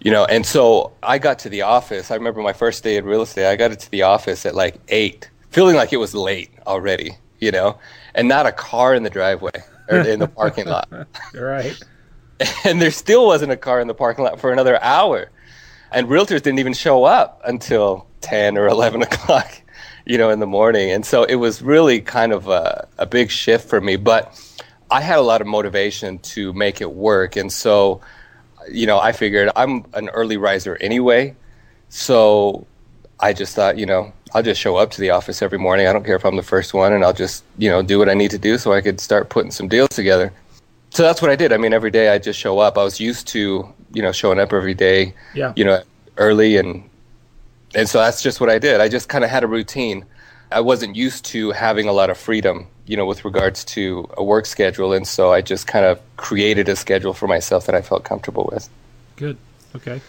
You 0.00 0.10
know, 0.10 0.24
and 0.24 0.46
so 0.46 0.92
I 1.02 1.18
got 1.18 1.38
to 1.40 1.50
the 1.50 1.60
office. 1.60 2.10
I 2.10 2.14
remember 2.14 2.40
my 2.40 2.54
first 2.54 2.82
day 2.82 2.96
in 2.96 3.04
real 3.04 3.20
estate, 3.20 3.46
I 3.46 3.56
got 3.56 3.78
to 3.78 3.90
the 3.90 4.00
office 4.00 4.46
at 4.46 4.54
like 4.54 4.76
eight, 4.88 5.28
feeling 5.50 5.76
like 5.76 5.92
it 5.92 5.98
was 5.98 6.14
late 6.14 6.50
already, 6.66 7.18
you 7.38 7.50
know, 7.50 7.78
and 8.14 8.28
not 8.28 8.46
a 8.46 8.52
car 8.52 8.94
in 8.94 9.02
the 9.02 9.10
driveway 9.10 9.62
or 9.90 9.98
in 9.98 10.20
the 10.20 10.28
parking 10.28 10.66
lot. 10.66 10.88
right. 11.34 11.78
And 12.64 12.80
there 12.80 12.90
still 12.90 13.26
wasn't 13.26 13.52
a 13.52 13.56
car 13.58 13.82
in 13.82 13.86
the 13.86 13.92
parking 13.92 14.24
lot 14.24 14.40
for 14.40 14.50
another 14.50 14.82
hour 14.82 15.28
and 15.92 16.08
realtors 16.08 16.42
didn't 16.42 16.58
even 16.58 16.72
show 16.72 17.04
up 17.04 17.40
until 17.44 18.06
10 18.20 18.56
or 18.58 18.68
11 18.68 19.02
o'clock 19.08 19.62
you 20.06 20.18
know 20.18 20.30
in 20.30 20.40
the 20.40 20.46
morning. 20.46 20.90
And 20.90 21.04
so 21.04 21.24
it 21.24 21.36
was 21.36 21.62
really 21.62 22.00
kind 22.00 22.32
of 22.32 22.48
a, 22.48 22.88
a 22.98 23.06
big 23.06 23.30
shift 23.30 23.68
for 23.68 23.80
me. 23.80 23.96
But 23.96 24.36
i 24.90 25.00
had 25.00 25.18
a 25.18 25.22
lot 25.22 25.40
of 25.40 25.46
motivation 25.46 26.18
to 26.18 26.52
make 26.52 26.80
it 26.80 26.92
work. 26.92 27.36
And 27.36 27.52
so 27.52 28.00
you 28.68 28.86
know 28.86 28.98
i 28.98 29.12
figured 29.12 29.50
i'm 29.56 29.86
an 29.94 30.08
early 30.10 30.36
riser 30.36 30.76
anyway. 30.80 31.34
So 31.88 32.66
i 33.20 33.32
just 33.32 33.54
thought 33.54 33.78
you 33.78 33.86
know 33.86 34.12
i'll 34.34 34.42
just 34.42 34.60
show 34.60 34.76
up 34.76 34.90
to 34.92 35.00
the 35.00 35.10
office 35.10 35.42
every 35.42 35.58
morning. 35.58 35.86
I 35.86 35.92
don't 35.92 36.04
care 36.04 36.16
if 36.16 36.24
i'm 36.24 36.36
the 36.36 36.42
first 36.42 36.74
one 36.74 36.92
and 36.92 37.04
i'll 37.04 37.12
just 37.12 37.44
you 37.58 37.70
know 37.70 37.82
do 37.82 37.98
what 37.98 38.08
i 38.08 38.14
need 38.14 38.30
to 38.32 38.38
do 38.38 38.58
so 38.58 38.72
i 38.72 38.80
could 38.80 39.00
start 39.00 39.28
putting 39.28 39.50
some 39.50 39.68
deals 39.68 39.90
together 39.90 40.32
so 40.90 41.02
that's 41.02 41.22
what 41.22 41.30
i 41.30 41.36
did 41.36 41.52
i 41.52 41.56
mean 41.56 41.72
every 41.72 41.90
day 41.90 42.10
i 42.10 42.18
just 42.18 42.38
show 42.38 42.58
up 42.58 42.76
i 42.76 42.84
was 42.84 43.00
used 43.00 43.26
to 43.26 43.66
you 43.92 44.02
know 44.02 44.12
showing 44.12 44.38
up 44.38 44.52
every 44.52 44.74
day 44.74 45.14
yeah 45.34 45.52
you 45.56 45.64
know 45.64 45.82
early 46.16 46.56
and 46.56 46.90
and 47.74 47.88
so 47.88 47.98
that's 47.98 48.22
just 48.22 48.40
what 48.40 48.50
I 48.50 48.58
did. 48.58 48.80
I 48.80 48.88
just 48.88 49.08
kind 49.08 49.24
of 49.24 49.30
had 49.30 49.44
a 49.44 49.46
routine. 49.46 50.04
I 50.50 50.60
wasn't 50.60 50.96
used 50.96 51.24
to 51.26 51.52
having 51.52 51.88
a 51.88 51.92
lot 51.92 52.10
of 52.10 52.18
freedom, 52.18 52.66
you 52.86 52.96
know, 52.96 53.06
with 53.06 53.24
regards 53.24 53.64
to 53.66 54.08
a 54.16 54.24
work 54.24 54.46
schedule, 54.46 54.92
and 54.92 55.06
so 55.06 55.32
I 55.32 55.40
just 55.40 55.66
kind 55.66 55.84
of 55.84 56.00
created 56.16 56.68
a 56.68 56.74
schedule 56.74 57.14
for 57.14 57.28
myself 57.28 57.66
that 57.66 57.74
I 57.74 57.82
felt 57.82 58.04
comfortable 58.04 58.48
with. 58.52 58.68
Good. 59.16 59.36
Okay. 59.76 60.00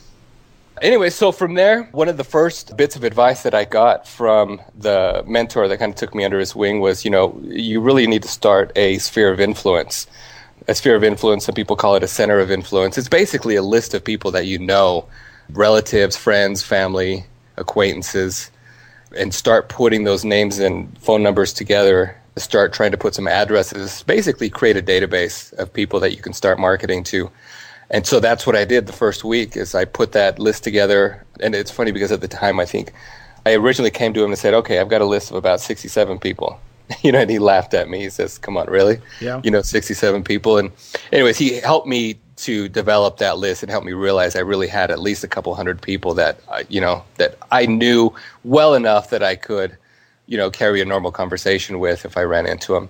Anyway, 0.82 1.12
so 1.12 1.32
from 1.32 1.54
there, 1.54 1.84
one 1.92 2.10
of 2.10 2.18
the 2.18 2.24
first 2.24 2.76
bits 2.76 2.96
of 2.96 3.04
advice 3.04 3.44
that 3.44 3.54
I 3.54 3.66
got 3.66 4.08
from 4.08 4.60
the 4.76 5.24
mentor 5.28 5.68
that 5.68 5.78
kind 5.78 5.92
of 5.92 5.96
took 5.96 6.16
me 6.16 6.26
under 6.26 6.40
his 6.40 6.56
wing 6.56 6.80
was, 6.80 7.06
you 7.06 7.12
know, 7.12 7.40
you 7.44 7.80
really 7.80 8.08
need 8.08 8.24
to 8.24 8.28
start 8.28 8.72
a 8.76 8.98
sphere 8.98 9.32
of 9.32 9.40
influence 9.40 10.08
a 10.68 10.76
sphere 10.76 10.96
of 10.96 11.04
influence. 11.04 11.46
Some 11.46 11.56
people 11.56 11.76
call 11.76 11.96
it 11.96 12.04
a 12.04 12.08
center 12.08 12.40
of 12.40 12.52
influence. 12.52 12.98
It's 12.98 13.10
basically 13.10 13.56
a 13.56 13.64
list 13.64 13.94
of 13.94 14.04
people 14.04 14.32
that 14.32 14.46
you 14.46 14.60
know, 14.60 15.06
relatives, 15.50 16.16
friends, 16.16 16.64
family, 16.64 17.26
acquaintances, 17.58 18.52
and 19.18 19.34
start 19.34 19.70
putting 19.70 20.04
those 20.04 20.24
names 20.24 20.60
and 20.60 20.98
phone 21.00 21.24
numbers 21.24 21.54
together. 21.54 22.16
Start 22.38 22.74
trying 22.74 22.92
to 22.92 22.98
put 22.98 23.16
some 23.16 23.28
addresses. 23.28 24.04
Basically, 24.04 24.50
create 24.50 24.78
a 24.78 24.82
database 24.82 25.52
of 25.54 25.74
people 25.74 26.00
that 26.00 26.16
you 26.16 26.22
can 26.22 26.34
start 26.34 26.60
marketing 26.60 27.04
to. 27.06 27.30
And 27.90 28.08
so 28.08 28.22
that's 28.22 28.48
what 28.48 28.56
I 28.56 28.64
did 28.64 28.88
the 28.88 28.94
first 28.94 29.26
week. 29.26 29.58
Is 29.58 29.76
I 29.76 29.84
put 29.84 30.14
that 30.14 30.40
list 30.40 30.64
together. 30.64 31.26
And 31.42 31.54
it's 31.54 31.72
funny 31.72 31.92
because 31.92 32.12
at 32.12 32.22
the 32.22 32.30
time 32.30 32.60
I 32.60 32.66
think 32.66 32.94
I 33.46 33.54
originally 33.54 33.92
came 33.92 34.14
to 34.14 34.24
him 34.24 34.30
and 34.30 34.40
said, 34.40 34.54
"Okay, 34.54 34.80
I've 34.80 34.88
got 34.88 35.02
a 35.02 35.06
list 35.06 35.30
of 35.30 35.36
about 35.36 35.60
67 35.60 36.20
people." 36.20 36.60
you 37.02 37.12
know, 37.12 37.20
and 37.20 37.30
he 37.30 37.40
laughed 37.40 37.74
at 37.74 37.90
me. 37.90 38.00
He 38.00 38.10
says, 38.10 38.38
"Come 38.38 38.58
on, 38.58 38.68
really? 38.68 39.00
Yeah. 39.20 39.42
You 39.44 39.52
know, 39.52 39.62
67 39.62 40.24
people." 40.24 40.58
And 40.58 40.72
anyways, 41.12 41.38
he 41.38 41.60
helped 41.60 41.88
me 41.88 42.18
to 42.38 42.68
develop 42.70 43.18
that 43.18 43.38
list 43.38 43.62
and 43.62 43.70
helped 43.70 43.86
me 43.86 43.94
realize 43.94 44.36
I 44.36 44.40
really 44.40 44.68
had 44.68 44.90
at 44.90 45.00
least 45.00 45.24
a 45.24 45.28
couple 45.28 45.54
hundred 45.54 45.80
people 45.82 46.16
that 46.16 46.40
I, 46.50 46.66
you 46.70 46.82
know 46.82 47.04
that 47.18 47.38
I 47.52 47.66
knew 47.66 48.14
well 48.44 48.74
enough 48.74 49.10
that 49.12 49.22
I 49.22 49.36
could, 49.36 49.78
you 50.26 50.38
know, 50.38 50.50
carry 50.50 50.82
a 50.82 50.86
normal 50.86 51.12
conversation 51.12 51.80
with 51.80 52.06
if 52.06 52.18
I 52.18 52.24
ran 52.24 52.48
into 52.48 52.74
them. 52.74 52.90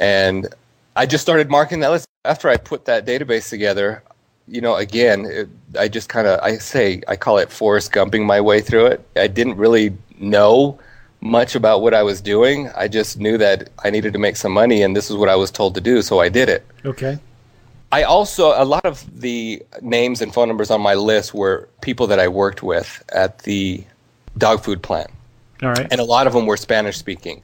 And 0.00 0.48
I 0.96 1.06
just 1.06 1.22
started 1.22 1.48
marking 1.48 1.80
that 1.80 1.90
list 1.90 2.06
after 2.24 2.48
I 2.48 2.56
put 2.56 2.86
that 2.86 3.06
database 3.06 3.48
together. 3.48 4.02
You 4.48 4.60
know, 4.60 4.76
again, 4.76 5.26
it, 5.26 5.48
I 5.78 5.88
just 5.88 6.08
kind 6.08 6.26
of 6.26 6.40
I 6.40 6.56
say 6.58 7.02
I 7.08 7.16
call 7.16 7.38
it 7.38 7.50
Forrest 7.50 7.92
Gumping 7.92 8.24
my 8.26 8.40
way 8.40 8.60
through 8.60 8.86
it. 8.86 9.06
I 9.16 9.26
didn't 9.28 9.56
really 9.56 9.96
know 10.18 10.78
much 11.26 11.54
about 11.54 11.82
what 11.82 11.94
I 11.94 12.02
was 12.02 12.20
doing. 12.20 12.70
I 12.76 12.88
just 12.88 13.18
knew 13.18 13.36
that 13.38 13.68
I 13.84 13.90
needed 13.90 14.12
to 14.12 14.18
make 14.18 14.36
some 14.36 14.52
money, 14.52 14.82
and 14.82 14.96
this 14.96 15.10
is 15.10 15.16
what 15.16 15.28
I 15.28 15.36
was 15.36 15.50
told 15.50 15.74
to 15.74 15.80
do, 15.80 16.02
so 16.02 16.20
I 16.20 16.28
did 16.28 16.48
it. 16.48 16.66
Okay. 16.84 17.18
I 17.92 18.02
also, 18.02 18.48
a 18.60 18.64
lot 18.64 18.84
of 18.84 19.04
the 19.20 19.62
names 19.80 20.20
and 20.20 20.34
phone 20.34 20.48
numbers 20.48 20.70
on 20.70 20.80
my 20.80 20.94
list 20.94 21.34
were 21.34 21.68
people 21.80 22.06
that 22.08 22.18
I 22.18 22.28
worked 22.28 22.62
with 22.62 23.02
at 23.12 23.40
the 23.40 23.84
dog 24.38 24.62
food 24.62 24.82
plant. 24.82 25.10
All 25.62 25.70
right. 25.70 25.86
And 25.90 26.00
a 26.00 26.04
lot 26.04 26.26
of 26.26 26.32
them 26.32 26.46
were 26.46 26.56
Spanish 26.56 26.98
speaking. 26.98 27.42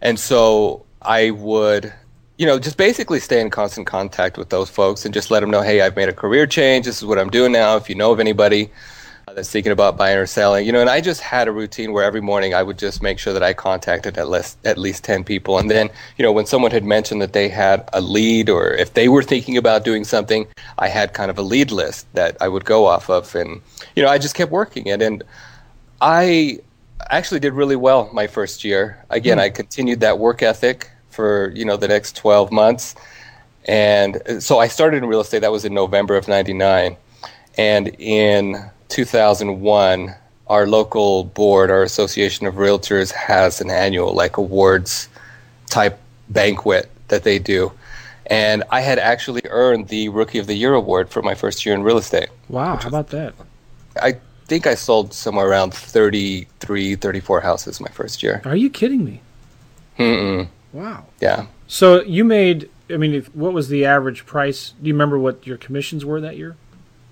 And 0.00 0.18
so 0.18 0.84
I 1.02 1.30
would, 1.30 1.92
you 2.38 2.46
know, 2.46 2.58
just 2.58 2.76
basically 2.76 3.20
stay 3.20 3.40
in 3.40 3.50
constant 3.50 3.86
contact 3.86 4.38
with 4.38 4.48
those 4.48 4.70
folks 4.70 5.04
and 5.04 5.14
just 5.14 5.30
let 5.30 5.40
them 5.40 5.50
know, 5.50 5.62
hey, 5.62 5.82
I've 5.82 5.94
made 5.94 6.08
a 6.08 6.12
career 6.12 6.46
change. 6.46 6.86
This 6.86 6.98
is 6.98 7.04
what 7.04 7.18
I'm 7.18 7.30
doing 7.30 7.52
now. 7.52 7.76
If 7.76 7.88
you 7.88 7.94
know 7.94 8.12
of 8.12 8.18
anybody, 8.18 8.70
that's 9.26 9.50
thinking 9.50 9.72
about 9.72 9.96
buying 9.96 10.18
or 10.18 10.26
selling. 10.26 10.66
You 10.66 10.72
know, 10.72 10.80
and 10.80 10.90
I 10.90 11.00
just 11.00 11.20
had 11.20 11.48
a 11.48 11.52
routine 11.52 11.92
where 11.92 12.04
every 12.04 12.20
morning 12.20 12.54
I 12.54 12.62
would 12.62 12.78
just 12.78 13.02
make 13.02 13.18
sure 13.18 13.32
that 13.32 13.42
I 13.42 13.52
contacted 13.52 14.18
at 14.18 14.28
least 14.28 14.58
at 14.64 14.78
least 14.78 15.04
ten 15.04 15.24
people, 15.24 15.58
and 15.58 15.70
then 15.70 15.90
you 16.16 16.22
know 16.22 16.32
when 16.32 16.46
someone 16.46 16.70
had 16.70 16.84
mentioned 16.84 17.22
that 17.22 17.32
they 17.32 17.48
had 17.48 17.88
a 17.92 18.00
lead 18.00 18.48
or 18.48 18.72
if 18.72 18.94
they 18.94 19.08
were 19.08 19.22
thinking 19.22 19.56
about 19.56 19.84
doing 19.84 20.04
something, 20.04 20.46
I 20.78 20.88
had 20.88 21.12
kind 21.12 21.30
of 21.30 21.38
a 21.38 21.42
lead 21.42 21.70
list 21.70 22.12
that 22.14 22.36
I 22.40 22.48
would 22.48 22.64
go 22.64 22.86
off 22.86 23.08
of, 23.08 23.34
and 23.34 23.60
you 23.96 24.02
know 24.02 24.08
I 24.08 24.18
just 24.18 24.34
kept 24.34 24.50
working 24.50 24.86
it, 24.86 25.00
and 25.00 25.22
I 26.00 26.58
actually 27.10 27.40
did 27.40 27.52
really 27.52 27.76
well 27.76 28.10
my 28.12 28.26
first 28.26 28.64
year. 28.64 29.02
Again, 29.10 29.38
mm. 29.38 29.42
I 29.42 29.50
continued 29.50 30.00
that 30.00 30.18
work 30.18 30.42
ethic 30.42 30.90
for 31.10 31.52
you 31.54 31.64
know 31.64 31.76
the 31.76 31.88
next 31.88 32.16
twelve 32.16 32.50
months, 32.50 32.94
and 33.66 34.20
so 34.40 34.58
I 34.58 34.68
started 34.68 35.02
in 35.02 35.08
real 35.08 35.20
estate. 35.20 35.40
That 35.40 35.52
was 35.52 35.64
in 35.64 35.74
November 35.74 36.16
of 36.16 36.28
'99, 36.28 36.96
and 37.56 37.88
in 38.00 38.70
2001, 38.92 40.14
our 40.48 40.66
local 40.66 41.24
board, 41.24 41.70
our 41.70 41.82
Association 41.82 42.46
of 42.46 42.56
Realtors, 42.56 43.10
has 43.10 43.60
an 43.62 43.70
annual 43.70 44.12
like 44.12 44.36
awards 44.36 45.08
type 45.70 45.98
banquet 46.28 46.90
that 47.08 47.24
they 47.24 47.38
do. 47.38 47.72
And 48.26 48.62
I 48.70 48.82
had 48.82 48.98
actually 48.98 49.42
earned 49.48 49.88
the 49.88 50.10
Rookie 50.10 50.38
of 50.38 50.46
the 50.46 50.54
Year 50.54 50.74
award 50.74 51.08
for 51.08 51.22
my 51.22 51.34
first 51.34 51.64
year 51.64 51.74
in 51.74 51.82
real 51.82 51.96
estate. 51.96 52.28
Wow, 52.48 52.76
how 52.76 52.88
about 52.88 53.08
that? 53.08 53.34
I 54.00 54.18
think 54.46 54.66
I 54.66 54.74
sold 54.74 55.14
somewhere 55.14 55.48
around 55.48 55.72
33, 55.72 56.96
34 56.96 57.40
houses 57.40 57.80
my 57.80 57.90
first 57.90 58.22
year. 58.22 58.42
Are 58.44 58.56
you 58.56 58.68
kidding 58.68 59.04
me? 59.04 59.22
Mm-mm. 59.98 60.48
Wow. 60.72 61.06
Yeah. 61.18 61.46
So 61.66 62.02
you 62.02 62.24
made, 62.24 62.68
I 62.90 62.98
mean, 62.98 63.14
if, 63.14 63.34
what 63.34 63.54
was 63.54 63.68
the 63.68 63.86
average 63.86 64.26
price? 64.26 64.74
Do 64.82 64.88
you 64.88 64.94
remember 64.94 65.18
what 65.18 65.46
your 65.46 65.56
commissions 65.56 66.04
were 66.04 66.20
that 66.20 66.36
year? 66.36 66.56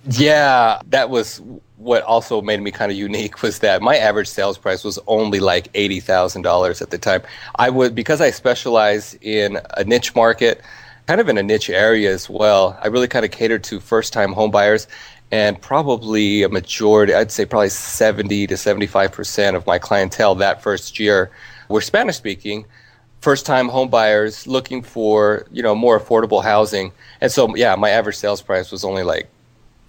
Yeah, 0.08 0.80
that 0.88 1.10
was 1.10 1.42
what 1.76 2.02
also 2.02 2.42
made 2.42 2.60
me 2.60 2.70
kind 2.70 2.90
of 2.92 2.96
unique 2.98 3.42
was 3.42 3.58
that 3.60 3.80
my 3.82 3.96
average 3.96 4.28
sales 4.28 4.58
price 4.58 4.84
was 4.84 4.98
only 5.06 5.40
like 5.40 5.68
eighty 5.74 6.00
thousand 6.00 6.42
dollars 6.42 6.80
at 6.82 6.90
the 6.90 6.98
time. 6.98 7.22
I 7.56 7.70
would 7.70 7.94
because 7.94 8.20
I 8.20 8.30
specialize 8.30 9.14
in 9.20 9.58
a 9.76 9.84
niche 9.84 10.14
market, 10.14 10.62
kind 11.06 11.20
of 11.20 11.28
in 11.28 11.38
a 11.38 11.42
niche 11.42 11.70
area 11.70 12.12
as 12.12 12.30
well. 12.30 12.78
I 12.82 12.86
really 12.88 13.08
kind 13.08 13.24
of 13.24 13.30
catered 13.30 13.62
to 13.64 13.80
first-time 13.80 14.32
home 14.32 14.50
buyers, 14.50 14.86
and 15.30 15.60
probably 15.60 16.42
a 16.42 16.48
majority, 16.48 17.14
I'd 17.14 17.30
say 17.30 17.44
probably 17.44 17.68
seventy 17.70 18.46
to 18.46 18.56
seventy-five 18.56 19.12
percent 19.12 19.54
of 19.56 19.66
my 19.66 19.78
clientele 19.78 20.34
that 20.36 20.62
first 20.62 20.98
year 20.98 21.30
were 21.68 21.80
Spanish-speaking 21.82 22.64
first-time 23.20 23.68
home 23.68 23.90
buyers 23.90 24.46
looking 24.46 24.82
for 24.82 25.46
you 25.52 25.62
know 25.62 25.74
more 25.74 26.00
affordable 26.00 26.42
housing 26.42 26.90
and 27.20 27.30
so 27.30 27.54
yeah 27.54 27.74
my 27.76 27.90
average 27.90 28.16
sales 28.16 28.40
price 28.40 28.72
was 28.72 28.82
only 28.82 29.02
like 29.02 29.28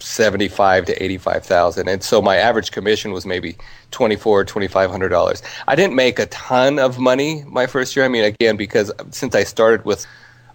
75 0.02 0.86
to 0.86 1.04
85,000 1.04 1.88
and 1.88 2.04
so 2.04 2.22
my 2.22 2.38
average 2.38 2.72
commission 2.72 3.12
was 3.12 3.26
maybe 3.26 3.56
24 3.92 4.46
2500 4.46 5.10
dollars 5.10 5.42
I 5.68 5.76
didn't 5.76 5.96
make 5.96 6.20
a 6.20 6.26
ton 6.28 6.80
of 6.80 7.00
money 7.00 7.44
my 7.48 7.68
first 7.68 7.96
year 7.96 8.06
I 8.06 8.08
mean 8.08 8.24
again 8.24 8.58
because 8.58 8.92
since 9.12 9.36
I 9.36 9.44
started 9.44 9.86
with 9.86 10.06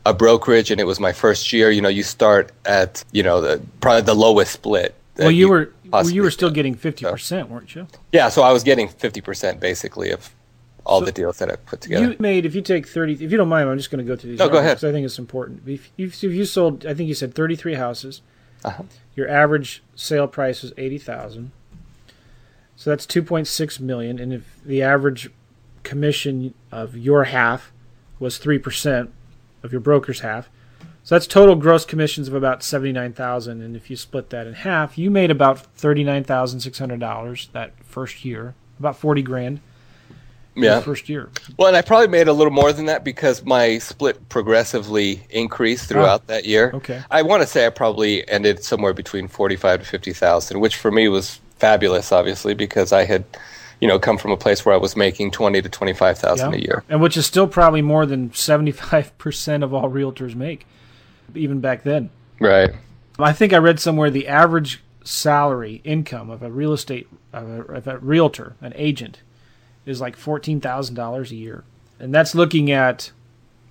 a 0.04 0.14
brokerage 0.14 0.70
and 0.70 0.80
it 0.80 0.84
was 0.84 1.00
my 1.00 1.12
first 1.12 1.52
year 1.52 1.70
you 1.70 1.80
know 1.80 1.88
you 1.88 2.02
start 2.02 2.52
at 2.64 3.04
you 3.12 3.22
know 3.22 3.40
the 3.40 3.62
probably 3.80 4.02
the 4.02 4.14
lowest 4.14 4.52
split 4.52 4.94
well 5.16 5.30
you, 5.30 5.38
you 5.38 5.48
were 5.48 5.72
well, 5.90 6.10
you 6.10 6.22
were 6.22 6.30
still 6.30 6.50
getting 6.50 6.74
50% 6.74 7.20
so. 7.20 7.44
weren't 7.46 7.74
you 7.74 7.86
yeah 8.12 8.28
so 8.28 8.42
I 8.42 8.52
was 8.52 8.62
getting 8.62 8.88
50% 8.88 9.60
basically 9.60 10.10
of 10.10 10.30
all 10.86 11.00
so 11.00 11.06
the 11.06 11.12
deals 11.12 11.38
that 11.38 11.50
I 11.50 11.56
put 11.56 11.80
together. 11.80 12.12
You 12.12 12.16
made, 12.18 12.46
if 12.46 12.54
you 12.54 12.62
take 12.62 12.86
30, 12.86 13.14
if 13.14 13.20
you 13.32 13.36
don't 13.36 13.48
mind, 13.48 13.68
I'm 13.68 13.76
just 13.76 13.90
going 13.90 14.04
to 14.04 14.08
go 14.08 14.16
through 14.16 14.30
these. 14.30 14.38
No, 14.38 14.48
go 14.48 14.58
ahead. 14.58 14.76
Because 14.76 14.84
I 14.88 14.92
think 14.92 15.04
it's 15.04 15.18
important. 15.18 15.62
If 15.66 15.90
you, 15.96 16.06
if 16.06 16.22
you 16.22 16.44
sold, 16.44 16.86
I 16.86 16.94
think 16.94 17.08
you 17.08 17.14
said 17.14 17.34
33 17.34 17.74
houses. 17.74 18.22
Uh-huh. 18.66 18.82
Your 19.14 19.28
average 19.28 19.82
sale 19.94 20.26
price 20.26 20.62
was 20.62 20.72
80000 20.76 21.52
So 22.76 22.90
that's 22.90 23.06
2.6 23.06 23.80
million. 23.80 24.18
And 24.18 24.32
if 24.32 24.60
the 24.64 24.82
average 24.82 25.30
commission 25.82 26.52
of 26.72 26.96
your 26.96 27.24
half 27.24 27.72
was 28.18 28.38
3% 28.38 29.08
of 29.62 29.72
your 29.72 29.80
broker's 29.80 30.20
half, 30.20 30.50
so 31.04 31.14
that's 31.14 31.28
total 31.28 31.54
gross 31.54 31.84
commissions 31.84 32.26
of 32.26 32.34
about 32.34 32.64
79,000 32.64 33.62
and 33.62 33.76
if 33.76 33.88
you 33.88 33.94
split 33.94 34.30
that 34.30 34.48
in 34.48 34.54
half, 34.54 34.98
you 34.98 35.08
made 35.08 35.30
about 35.30 35.72
$39,600 35.76 37.52
that 37.52 37.72
first 37.84 38.24
year, 38.24 38.56
about 38.80 38.96
40 38.96 39.22
grand 39.22 39.60
yeah. 40.64 40.80
first 40.80 41.08
year. 41.08 41.28
Well, 41.58 41.68
and 41.68 41.76
I 41.76 41.82
probably 41.82 42.08
made 42.08 42.28
a 42.28 42.32
little 42.32 42.52
more 42.52 42.72
than 42.72 42.86
that 42.86 43.04
because 43.04 43.44
my 43.44 43.78
split 43.78 44.28
progressively 44.28 45.22
increased 45.30 45.84
ah. 45.84 45.88
throughout 45.88 46.22
oh, 46.22 46.32
that 46.32 46.44
year. 46.46 46.70
Okay. 46.74 47.02
I 47.10 47.22
want 47.22 47.42
to 47.42 47.46
say 47.46 47.66
I 47.66 47.70
probably 47.70 48.28
ended 48.28 48.64
somewhere 48.64 48.94
between 48.94 49.28
forty-five 49.28 49.80
to 49.80 49.86
fifty 49.86 50.12
thousand, 50.12 50.60
which 50.60 50.76
for 50.76 50.90
me 50.90 51.08
was 51.08 51.40
fabulous, 51.56 52.12
obviously, 52.12 52.54
because 52.54 52.92
I 52.92 53.04
had, 53.04 53.24
you 53.80 53.88
know, 53.88 53.98
come 53.98 54.18
from 54.18 54.30
a 54.30 54.36
place 54.36 54.64
where 54.64 54.74
I 54.74 54.78
was 54.78 54.96
making 54.96 55.30
twenty 55.30 55.60
to 55.62 55.68
twenty-five 55.68 56.18
thousand 56.18 56.52
yeah. 56.52 56.58
a 56.58 56.60
year, 56.60 56.84
and 56.88 57.00
which 57.00 57.16
is 57.16 57.26
still 57.26 57.46
probably 57.46 57.82
more 57.82 58.06
than 58.06 58.32
seventy-five 58.32 59.16
percent 59.18 59.62
of 59.62 59.74
all 59.74 59.90
realtors 59.90 60.34
make, 60.34 60.66
even 61.34 61.60
back 61.60 61.82
then. 61.82 62.10
Right. 62.40 62.70
I 63.18 63.32
think 63.32 63.52
I 63.52 63.58
read 63.58 63.80
somewhere 63.80 64.10
the 64.10 64.28
average 64.28 64.82
salary 65.02 65.80
income 65.84 66.28
of 66.28 66.42
a 66.42 66.50
real 66.50 66.72
estate 66.72 67.08
of 67.32 67.48
a, 67.48 67.62
of 67.62 67.86
a 67.86 67.98
realtor, 67.98 68.56
an 68.60 68.72
agent, 68.76 69.20
is 69.86 70.00
like 70.00 70.16
fourteen 70.16 70.60
thousand 70.60 70.94
dollars 70.96 71.32
a 71.32 71.36
year, 71.36 71.64
and 71.98 72.14
that's 72.14 72.34
looking 72.34 72.70
at 72.70 73.12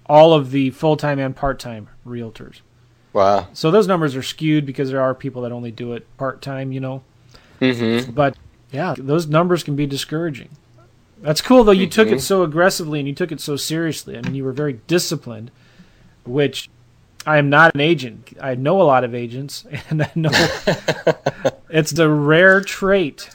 all 0.07 0.33
of 0.33 0.51
the 0.51 0.71
full 0.71 0.97
time 0.97 1.19
and 1.19 1.35
part 1.35 1.59
time 1.59 1.89
realtors. 2.05 2.61
Wow! 3.13 3.47
So 3.53 3.69
those 3.69 3.87
numbers 3.87 4.15
are 4.15 4.23
skewed 4.23 4.65
because 4.65 4.89
there 4.89 5.01
are 5.01 5.13
people 5.13 5.43
that 5.43 5.51
only 5.51 5.71
do 5.71 5.93
it 5.93 6.07
part 6.17 6.41
time, 6.41 6.71
you 6.71 6.79
know. 6.79 7.03
Mm-hmm. 7.61 8.11
But 8.11 8.35
yeah, 8.71 8.95
those 8.97 9.27
numbers 9.27 9.63
can 9.63 9.75
be 9.75 9.85
discouraging. 9.85 10.49
That's 11.21 11.41
cool 11.41 11.63
though. 11.63 11.71
You 11.71 11.85
mm-hmm. 11.85 11.91
took 11.91 12.07
it 12.07 12.11
mm-hmm. 12.11 12.19
so 12.19 12.43
aggressively 12.43 12.99
and 12.99 13.07
you 13.07 13.15
took 13.15 13.31
it 13.31 13.39
so 13.41 13.55
seriously. 13.55 14.17
I 14.17 14.21
mean, 14.21 14.35
you 14.35 14.43
were 14.43 14.51
very 14.51 14.81
disciplined, 14.87 15.51
which 16.25 16.69
I 17.25 17.37
am 17.37 17.49
not 17.49 17.73
an 17.73 17.81
agent. 17.81 18.37
I 18.39 18.55
know 18.55 18.81
a 18.81 18.83
lot 18.83 19.03
of 19.03 19.15
agents, 19.15 19.65
and 19.89 20.03
I 20.03 20.11
know 20.15 20.31
it's 21.69 21.91
the 21.91 22.09
rare 22.09 22.61
trait 22.61 23.29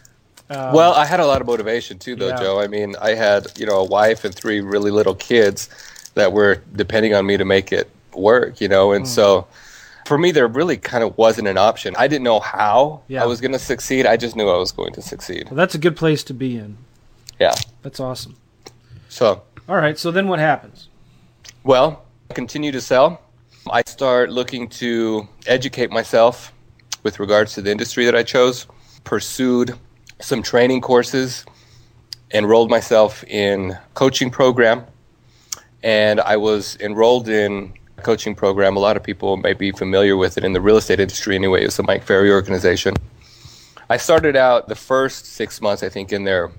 um, 0.50 0.74
well, 0.74 0.92
I 0.94 1.06
had 1.06 1.20
a 1.20 1.26
lot 1.26 1.40
of 1.40 1.46
motivation 1.46 1.98
too, 1.98 2.16
though, 2.16 2.28
yeah. 2.28 2.38
Joe. 2.38 2.60
I 2.60 2.66
mean, 2.66 2.96
I 3.00 3.14
had 3.14 3.58
you 3.58 3.66
know 3.66 3.78
a 3.78 3.84
wife 3.84 4.24
and 4.24 4.34
three 4.34 4.60
really 4.60 4.90
little 4.90 5.14
kids 5.14 5.68
that 6.14 6.32
were 6.32 6.62
depending 6.74 7.14
on 7.14 7.24
me 7.24 7.36
to 7.36 7.44
make 7.44 7.72
it 7.72 7.88
work, 8.14 8.60
you 8.60 8.68
know, 8.68 8.92
and 8.92 9.04
mm. 9.04 9.08
so 9.08 9.46
for 10.06 10.18
me, 10.18 10.32
there 10.32 10.48
really 10.48 10.76
kind 10.76 11.04
of 11.04 11.16
wasn't 11.16 11.46
an 11.46 11.56
option. 11.56 11.94
I 11.96 12.08
didn't 12.08 12.24
know 12.24 12.40
how 12.40 13.02
yeah. 13.06 13.22
I 13.22 13.26
was 13.26 13.40
going 13.40 13.52
to 13.52 13.60
succeed. 13.60 14.06
I 14.06 14.16
just 14.16 14.34
knew 14.34 14.48
I 14.48 14.56
was 14.56 14.72
going 14.72 14.92
to 14.94 15.02
succeed. 15.02 15.44
Well, 15.46 15.54
that's 15.54 15.76
a 15.76 15.78
good 15.78 15.96
place 15.96 16.24
to 16.24 16.34
be 16.34 16.56
in. 16.56 16.78
Yeah, 17.38 17.54
that's 17.82 18.00
awesome. 18.00 18.36
So, 19.08 19.42
all 19.68 19.76
right. 19.76 19.96
So 19.96 20.10
then, 20.10 20.26
what 20.26 20.40
happens? 20.40 20.88
Well, 21.62 22.04
I 22.28 22.34
continue 22.34 22.72
to 22.72 22.80
sell. 22.80 23.22
I 23.70 23.82
start 23.86 24.30
looking 24.30 24.68
to 24.82 25.28
educate 25.46 25.92
myself 25.92 26.52
with 27.04 27.20
regards 27.20 27.54
to 27.54 27.62
the 27.62 27.70
industry 27.70 28.04
that 28.04 28.16
I 28.16 28.24
chose. 28.24 28.66
Pursued 29.04 29.78
some 30.20 30.42
training 30.42 30.80
courses, 30.80 31.44
enrolled 32.33 32.70
myself 32.70 33.24
in 33.24 33.76
coaching 33.94 34.30
program, 34.30 34.85
and 35.83 36.20
I 36.20 36.37
was 36.37 36.76
enrolled 36.80 37.28
in 37.28 37.72
a 37.98 38.02
coaching 38.02 38.35
program. 38.35 38.76
A 38.76 38.80
lot 38.80 38.96
of 38.96 39.02
people 39.02 39.37
may 39.37 39.52
be 39.52 39.72
familiar 39.72 40.16
with 40.16 40.38
it 40.38 40.44
in 40.44 40.52
the 40.52 40.61
real 40.61 40.76
estate 40.76 41.00
industry 41.00 41.35
anyway. 41.35 41.64
It's 41.64 41.76
the 41.76 41.83
Mike 41.83 42.04
Ferry 42.04 42.30
organization. 42.30 42.94
I 43.88 43.96
started 43.96 44.37
out 44.37 44.68
the 44.68 44.76
first 44.76 45.26
six 45.26 45.61
months, 45.61 45.83
I 45.83 45.88
think, 45.88 46.12
in 46.12 46.24
their 46.24 46.50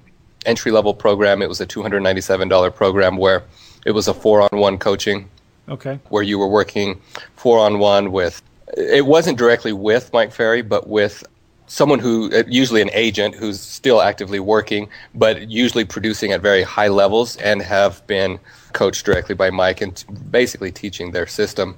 entry 0.46 0.72
level 0.72 0.94
program. 0.94 1.42
It 1.42 1.48
was 1.48 1.62
a 1.62 1.66
$297 1.66 2.76
program 2.76 3.16
where 3.16 3.44
it 3.86 3.92
was 3.92 4.08
a 4.08 4.14
four 4.14 4.42
on 4.42 4.60
one 4.60 4.78
coaching. 4.78 5.30
Okay. 5.70 6.00
Where 6.10 6.24
you 6.24 6.38
were 6.38 6.48
working 6.48 7.00
four 7.36 7.60
on 7.60 7.80
one 7.80 8.12
with, 8.12 8.42
it 8.76 9.06
wasn't 9.06 9.38
directly 9.38 9.72
with 9.72 10.12
Mike 10.12 10.32
Ferry, 10.32 10.62
but 10.62 10.88
with 10.88 11.24
someone 11.72 12.00
who 12.00 12.30
uh, 12.34 12.44
usually 12.50 12.82
an 12.82 12.90
agent 12.92 13.34
who's 13.34 13.58
still 13.58 14.02
actively 14.02 14.42
working 14.42 14.90
but 15.16 15.50
usually 15.50 15.86
producing 15.86 16.34
at 16.34 16.42
very 16.42 16.64
high 16.64 16.90
levels 16.90 17.38
and 17.38 17.62
have 17.62 18.06
been 18.08 18.38
coached 18.74 19.06
directly 19.06 19.34
by 19.34 19.50
mike 19.50 19.80
and 19.80 20.04
basically 20.30 20.70
teaching 20.70 21.12
their 21.12 21.26
system. 21.26 21.78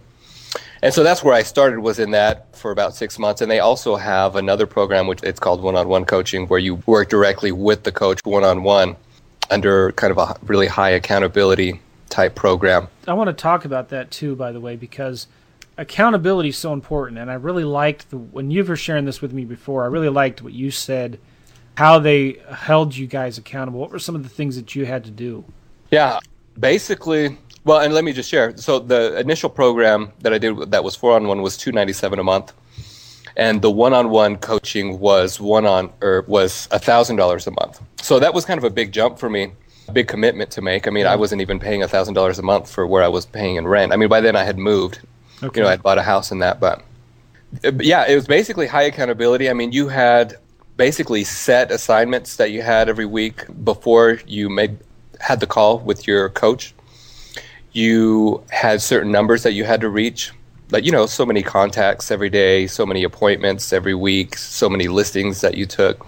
And 0.81 0.91
so 0.93 1.03
that's 1.03 1.23
where 1.23 1.35
i 1.35 1.43
started 1.43 1.79
was 1.79 1.99
in 1.99 2.09
that 2.11 2.55
for 2.55 2.71
about 2.71 2.95
six 2.95 3.19
months. 3.19 3.39
And 3.41 3.51
they 3.51 3.59
also 3.59 3.95
have 3.95 4.35
another 4.35 4.65
program 4.65 5.05
which 5.05 5.21
it's 5.21 5.39
called 5.39 5.61
one-on-one 5.61 6.05
coaching 6.05 6.47
where 6.47 6.59
you 6.59 6.75
work 6.87 7.09
directly 7.09 7.51
with 7.51 7.83
the 7.83 7.91
coach 7.91 8.19
one-on-one 8.23 8.95
under 9.51 9.91
kind 9.91 10.09
of 10.09 10.17
a 10.17 10.35
really 10.47 10.67
high 10.67 10.89
accountability 10.89 11.79
type 12.09 12.33
program. 12.33 12.87
I 13.07 13.13
want 13.13 13.27
to 13.27 13.33
talk 13.33 13.63
about 13.63 13.89
that 13.89 14.09
too 14.09 14.35
by 14.35 14.51
the 14.51 14.59
way 14.59 14.75
because 14.75 15.27
accountability 15.77 16.49
is 16.49 16.57
so 16.57 16.73
important, 16.73 17.19
and 17.19 17.31
I 17.31 17.35
really 17.35 17.63
liked 17.63 18.09
the 18.09 18.17
when 18.17 18.51
you 18.51 18.63
were 18.63 18.75
sharing 18.75 19.05
this 19.05 19.21
with 19.21 19.33
me 19.33 19.45
before. 19.45 19.83
I 19.83 19.87
really 19.87 20.09
liked 20.09 20.41
what 20.41 20.53
you 20.53 20.71
said, 20.71 21.19
how 21.75 21.99
they 21.99 22.37
held 22.49 22.95
you 22.95 23.07
guys 23.07 23.37
accountable. 23.37 23.79
What 23.79 23.91
were 23.91 23.99
some 23.99 24.15
of 24.15 24.23
the 24.23 24.29
things 24.29 24.55
that 24.55 24.75
you 24.75 24.85
had 24.85 25.03
to 25.05 25.11
do? 25.11 25.43
Yeah, 25.91 26.19
basically. 26.59 27.37
Well, 27.65 27.79
and 27.79 27.93
let 27.93 28.03
me 28.03 28.11
just 28.11 28.29
share. 28.29 28.57
So 28.57 28.79
the 28.79 29.17
initial 29.19 29.49
program 29.49 30.11
that 30.19 30.33
I 30.33 30.37
did 30.37 30.71
that 30.71 30.83
was 30.83 30.95
four 30.95 31.13
on 31.13 31.27
one 31.27 31.41
was 31.41 31.57
two 31.57 31.71
ninety 31.71 31.93
seven 31.93 32.19
a 32.19 32.23
month, 32.23 32.53
and 33.37 33.61
the 33.61 33.71
one 33.71 33.93
on 33.93 34.09
one 34.09 34.37
coaching 34.37 34.99
was 34.99 35.39
one 35.39 35.65
on 35.65 35.91
or 36.01 36.25
was 36.27 36.67
a 36.71 36.79
thousand 36.79 37.15
dollars 37.15 37.47
a 37.47 37.51
month. 37.51 37.81
So 38.01 38.19
that 38.19 38.33
was 38.33 38.45
kind 38.45 38.57
of 38.57 38.63
a 38.63 38.69
big 38.69 38.91
jump 38.91 39.17
for 39.17 39.29
me 39.29 39.53
a 39.87 39.91
big 39.91 40.07
commitment 40.07 40.49
to 40.51 40.61
make. 40.61 40.87
I 40.87 40.91
mean, 40.91 41.05
I 41.05 41.15
wasn't 41.17 41.41
even 41.41 41.59
paying 41.59 41.83
a 41.83 41.87
thousand 41.87 42.13
dollars 42.13 42.39
a 42.39 42.41
month 42.41 42.71
for 42.71 42.87
where 42.87 43.03
I 43.03 43.07
was 43.07 43.25
paying 43.25 43.57
in 43.57 43.67
rent. 43.67 43.91
I 43.91 43.97
mean, 43.97 44.09
by 44.09 44.21
then 44.21 44.35
I 44.35 44.43
had 44.43 44.57
moved 44.57 44.99
Okay. 45.43 45.59
You 45.59 45.65
know, 45.65 45.71
I'd 45.71 45.83
bought 45.83 45.97
a 45.97 46.03
house 46.03 46.31
in 46.31 46.39
that, 46.39 46.59
but 46.59 46.83
yeah, 47.81 48.07
it 48.07 48.15
was 48.15 48.25
basically 48.27 48.67
high 48.67 48.83
accountability. 48.83 49.49
I 49.49 49.53
mean, 49.53 49.71
you 49.71 49.87
had 49.87 50.37
basically 50.77 51.23
set 51.23 51.71
assignments 51.71 52.37
that 52.37 52.51
you 52.51 52.61
had 52.61 52.89
every 52.89 53.05
week 53.05 53.45
before 53.63 54.19
you 54.25 54.49
made 54.49 54.77
had 55.19 55.39
the 55.39 55.47
call 55.47 55.79
with 55.79 56.07
your 56.07 56.29
coach. 56.29 56.73
You 57.71 58.43
had 58.49 58.81
certain 58.81 59.11
numbers 59.11 59.43
that 59.43 59.53
you 59.53 59.63
had 59.63 59.81
to 59.81 59.89
reach, 59.89 60.31
like 60.71 60.85
you 60.85 60.91
know, 60.91 61.05
so 61.05 61.25
many 61.25 61.43
contacts 61.43 62.11
every 62.11 62.29
day, 62.29 62.67
so 62.67 62.85
many 62.85 63.03
appointments 63.03 63.73
every 63.73 63.95
week, 63.95 64.37
so 64.37 64.69
many 64.69 64.87
listings 64.87 65.41
that 65.41 65.55
you 65.55 65.65
took 65.65 66.05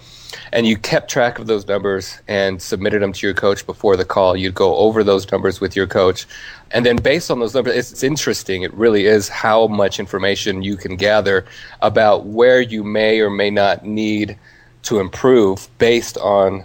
and 0.51 0.67
you 0.67 0.77
kept 0.77 1.09
track 1.09 1.39
of 1.39 1.47
those 1.47 1.67
numbers 1.67 2.19
and 2.27 2.61
submitted 2.61 3.01
them 3.01 3.13
to 3.13 3.27
your 3.27 3.33
coach 3.33 3.65
before 3.65 3.97
the 3.97 4.05
call. 4.05 4.35
You'd 4.35 4.55
go 4.55 4.75
over 4.75 5.03
those 5.03 5.29
numbers 5.31 5.59
with 5.59 5.75
your 5.75 5.87
coach. 5.87 6.25
And 6.71 6.85
then 6.85 6.97
based 6.97 7.31
on 7.31 7.39
those 7.39 7.53
numbers, 7.53 7.75
it's, 7.75 7.91
it's 7.91 8.03
interesting. 8.03 8.63
It 8.63 8.73
really 8.73 9.05
is 9.05 9.29
how 9.29 9.67
much 9.67 9.99
information 9.99 10.61
you 10.61 10.77
can 10.77 10.95
gather 10.95 11.45
about 11.81 12.25
where 12.25 12.61
you 12.61 12.83
may 12.83 13.19
or 13.19 13.29
may 13.29 13.49
not 13.49 13.85
need 13.85 14.37
to 14.83 14.99
improve 14.99 15.67
based 15.77 16.17
on, 16.17 16.63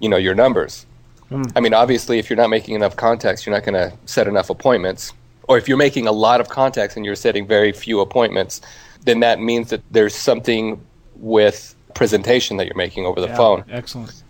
you 0.00 0.08
know, 0.08 0.16
your 0.16 0.34
numbers. 0.34 0.86
Mm. 1.30 1.52
I 1.56 1.60
mean, 1.60 1.74
obviously, 1.74 2.18
if 2.18 2.28
you're 2.28 2.36
not 2.36 2.50
making 2.50 2.74
enough 2.74 2.96
contacts, 2.96 3.46
you're 3.46 3.54
not 3.54 3.64
going 3.64 3.74
to 3.74 3.96
set 4.04 4.28
enough 4.28 4.50
appointments. 4.50 5.12
or 5.48 5.58
if 5.58 5.68
you're 5.68 5.76
making 5.78 6.06
a 6.06 6.12
lot 6.12 6.40
of 6.40 6.48
contacts 6.48 6.96
and 6.96 7.04
you're 7.04 7.16
setting 7.16 7.46
very 7.46 7.72
few 7.72 8.00
appointments, 8.00 8.60
then 9.04 9.20
that 9.20 9.40
means 9.40 9.70
that 9.70 9.82
there's 9.90 10.14
something 10.14 10.80
with 11.16 11.74
presentation 11.94 12.56
that 12.56 12.66
you're 12.66 12.76
making 12.76 13.06
over 13.06 13.20
the 13.20 13.28
Yeah, 13.28 13.36
phone. 13.36 13.64
Excellent. 13.70 14.22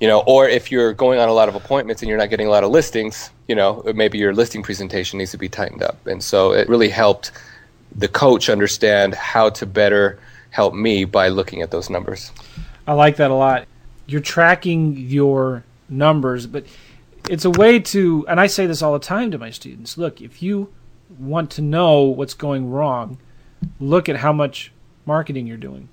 You 0.00 0.08
know, 0.08 0.22
or 0.26 0.48
if 0.48 0.70
you're 0.70 0.92
going 0.92 1.18
on 1.18 1.28
a 1.28 1.32
lot 1.32 1.48
of 1.48 1.54
appointments 1.54 2.02
and 2.02 2.08
you're 2.08 2.18
not 2.18 2.30
getting 2.30 2.46
a 2.46 2.50
lot 2.50 2.64
of 2.64 2.70
listings, 2.70 3.30
you 3.48 3.54
know, 3.54 3.82
maybe 3.94 4.18
your 4.18 4.34
listing 4.34 4.62
presentation 4.62 5.18
needs 5.18 5.30
to 5.30 5.38
be 5.38 5.48
tightened 5.48 5.82
up. 5.82 6.06
And 6.06 6.22
so 6.22 6.52
it 6.52 6.68
really 6.68 6.88
helped 6.88 7.32
the 7.94 8.08
coach 8.08 8.48
understand 8.48 9.14
how 9.14 9.50
to 9.50 9.66
better 9.66 10.18
help 10.50 10.74
me 10.74 11.04
by 11.04 11.28
looking 11.28 11.62
at 11.62 11.70
those 11.70 11.88
numbers. 11.88 12.32
I 12.86 12.92
like 12.92 13.16
that 13.16 13.30
a 13.30 13.34
lot. 13.34 13.66
You're 14.06 14.20
tracking 14.20 14.96
your 14.96 15.64
numbers, 15.88 16.46
but 16.46 16.66
it's 17.28 17.44
a 17.44 17.50
way 17.50 17.78
to, 17.78 18.26
and 18.28 18.38
I 18.38 18.46
say 18.46 18.66
this 18.66 18.82
all 18.82 18.92
the 18.92 18.98
time 18.98 19.30
to 19.30 19.38
my 19.38 19.50
students 19.50 19.96
look, 19.96 20.20
if 20.20 20.42
you 20.42 20.72
want 21.18 21.50
to 21.52 21.62
know 21.62 22.02
what's 22.02 22.34
going 22.34 22.70
wrong, 22.70 23.18
look 23.80 24.08
at 24.08 24.16
how 24.16 24.32
much 24.32 24.72
marketing 25.06 25.46
you're 25.46 25.56
doing. 25.56 25.88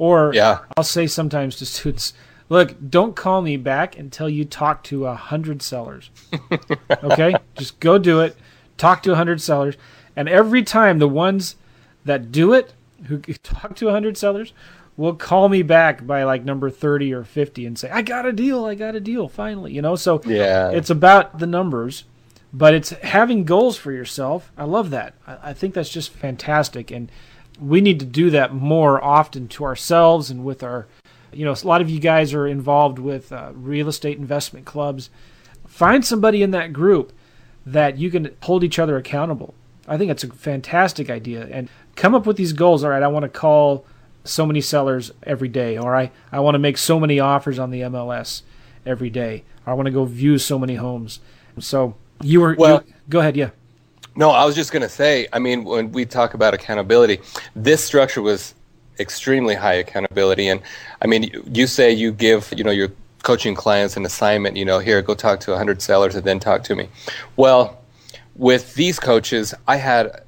Or 0.00 0.32
Yeah. 0.34 0.60
I'll 0.78 0.82
say 0.82 1.06
sometimes 1.06 1.56
to 1.56 1.66
students, 1.66 2.14
look, 2.48 2.74
don't 2.88 3.14
call 3.14 3.42
me 3.42 3.58
back 3.58 3.98
until 3.98 4.30
you 4.30 4.46
talk 4.46 4.82
to 4.84 5.04
a 5.06 5.14
hundred 5.14 5.60
sellers. 5.60 6.10
okay? 7.04 7.34
Just 7.56 7.78
go 7.80 7.98
do 7.98 8.20
it. 8.20 8.34
Talk 8.78 9.02
to 9.02 9.12
a 9.12 9.16
hundred 9.16 9.42
sellers. 9.42 9.76
And 10.16 10.26
every 10.26 10.62
time 10.62 10.98
the 11.00 11.06
ones 11.08 11.56
that 12.06 12.32
do 12.32 12.54
it, 12.54 12.72
who 13.08 13.18
talk 13.42 13.76
to 13.76 13.88
a 13.88 13.92
hundred 13.92 14.16
sellers, 14.16 14.54
will 14.96 15.14
call 15.14 15.50
me 15.50 15.62
back 15.62 16.06
by 16.06 16.24
like 16.24 16.44
number 16.44 16.70
30 16.70 17.12
or 17.12 17.22
50 17.22 17.66
and 17.66 17.78
say, 17.78 17.90
I 17.90 18.00
got 18.00 18.24
a 18.24 18.32
deal. 18.32 18.64
I 18.64 18.74
got 18.74 18.94
a 18.96 19.00
deal 19.00 19.28
finally. 19.28 19.72
You 19.74 19.82
know, 19.82 19.96
so 19.96 20.22
Yeah. 20.24 20.70
it's 20.70 20.88
about 20.90 21.38
the 21.40 21.46
numbers, 21.46 22.04
but 22.54 22.72
it's 22.72 22.88
having 22.90 23.44
goals 23.44 23.76
for 23.76 23.92
yourself. 23.92 24.50
I 24.56 24.64
love 24.64 24.88
that. 24.90 25.12
I, 25.26 25.50
I 25.50 25.52
think 25.52 25.74
that's 25.74 25.90
just 25.90 26.10
fantastic. 26.10 26.90
And 26.90 27.10
we 27.60 27.80
need 27.80 28.00
to 28.00 28.06
do 28.06 28.30
that 28.30 28.54
more 28.54 29.02
often 29.02 29.48
to 29.48 29.64
ourselves 29.64 30.30
and 30.30 30.44
with 30.44 30.62
our, 30.62 30.86
you 31.32 31.44
know, 31.44 31.52
a 31.52 31.66
lot 31.66 31.80
of 31.80 31.90
you 31.90 32.00
guys 32.00 32.32
are 32.34 32.46
involved 32.46 32.98
with 32.98 33.32
uh, 33.32 33.50
real 33.54 33.88
estate 33.88 34.18
investment 34.18 34.64
clubs. 34.66 35.10
Find 35.66 36.04
somebody 36.04 36.42
in 36.42 36.50
that 36.52 36.72
group 36.72 37.12
that 37.66 37.98
you 37.98 38.10
can 38.10 38.34
hold 38.42 38.64
each 38.64 38.78
other 38.78 38.96
accountable. 38.96 39.54
I 39.86 39.98
think 39.98 40.10
it's 40.10 40.24
a 40.24 40.28
fantastic 40.32 41.10
idea. 41.10 41.46
And 41.50 41.68
come 41.96 42.14
up 42.14 42.26
with 42.26 42.36
these 42.36 42.52
goals. 42.52 42.82
All 42.82 42.90
right, 42.90 43.02
I 43.02 43.08
want 43.08 43.24
to 43.24 43.28
call 43.28 43.84
so 44.24 44.46
many 44.46 44.60
sellers 44.60 45.12
every 45.22 45.48
day, 45.48 45.76
or 45.78 45.94
I, 45.96 46.10
I 46.32 46.40
want 46.40 46.54
to 46.54 46.58
make 46.58 46.78
so 46.78 46.98
many 47.00 47.20
offers 47.20 47.58
on 47.58 47.70
the 47.70 47.80
MLS 47.82 48.42
every 48.86 49.10
day. 49.10 49.44
Or 49.66 49.72
I 49.72 49.74
want 49.74 49.86
to 49.86 49.92
go 49.92 50.04
view 50.04 50.38
so 50.38 50.58
many 50.58 50.76
homes. 50.76 51.20
So 51.58 51.94
you 52.22 52.40
were 52.40 52.54
Well- 52.58 52.82
you- 52.86 52.94
go 53.08 53.20
ahead, 53.20 53.36
yeah. 53.36 53.50
No, 54.20 54.32
I 54.32 54.44
was 54.44 54.54
just 54.54 54.70
going 54.70 54.82
to 54.82 54.88
say, 54.90 55.28
I 55.32 55.38
mean, 55.38 55.64
when 55.64 55.92
we 55.92 56.04
talk 56.04 56.34
about 56.34 56.52
accountability, 56.52 57.20
this 57.56 57.82
structure 57.82 58.20
was 58.20 58.54
extremely 58.98 59.54
high 59.54 59.72
accountability. 59.72 60.46
And 60.48 60.60
I 61.00 61.06
mean, 61.06 61.30
you- 61.50 61.66
say 61.66 61.90
you 61.90 62.12
give, 62.12 62.52
you 62.54 62.62
know, 62.62 62.70
your 62.70 62.90
coaching 63.22 63.54
clients 63.54 63.96
an 63.96 64.04
assignment, 64.04 64.58
you 64.58 64.66
know, 64.66 64.78
here, 64.78 65.00
go 65.00 65.14
talk 65.14 65.40
to 65.40 65.52
100 65.52 65.80
sellers 65.80 66.14
and 66.16 66.24
then 66.24 66.38
talk 66.38 66.64
to 66.64 66.76
me. 66.76 66.90
Well, 67.36 67.78
with 68.36 68.74
these 68.74 69.00
coaches, 69.00 69.54
I 69.66 69.76
had 69.76 70.20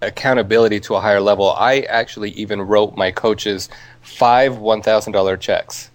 accountability 0.00 0.80
to 0.80 0.94
a 0.94 1.00
higher 1.02 1.20
level. 1.20 1.52
I 1.52 1.80
actually 1.80 2.30
even 2.30 2.62
wrote 2.62 2.96
my 2.96 3.10
coaches 3.10 3.68
five 4.00 4.54
$1,000 4.54 5.38
checks. 5.38 5.90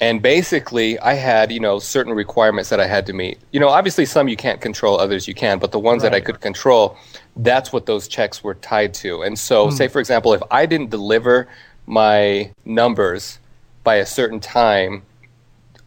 And 0.00 0.22
basically, 0.22 0.98
I 1.00 1.12
had, 1.12 1.52
you 1.52 1.60
know, 1.60 1.78
certain 1.78 2.14
requirements 2.14 2.70
that 2.70 2.80
I 2.80 2.86
had 2.86 3.04
to 3.06 3.12
meet. 3.12 3.38
You 3.52 3.60
know, 3.60 3.68
obviously 3.68 4.06
some 4.06 4.28
you 4.28 4.36
can't 4.36 4.60
control, 4.60 4.98
others 4.98 5.28
you 5.28 5.34
can, 5.34 5.58
but 5.58 5.72
the 5.72 5.78
ones 5.78 6.02
that 6.02 6.14
I 6.14 6.20
could 6.20 6.40
control, 6.40 6.96
that's 7.36 7.70
what 7.70 7.84
those 7.84 8.08
checks 8.08 8.42
were 8.42 8.54
tied 8.54 8.94
to. 8.94 9.22
And 9.22 9.38
so, 9.38 9.68
hmm. 9.68 9.74
say 9.74 9.88
for 9.88 10.00
example, 10.00 10.32
if 10.32 10.42
I 10.50 10.64
didn't 10.64 10.88
deliver 10.88 11.48
my 11.86 12.50
numbers 12.64 13.38
by 13.84 13.96
a 13.96 14.06
certain 14.06 14.40
time 14.40 15.02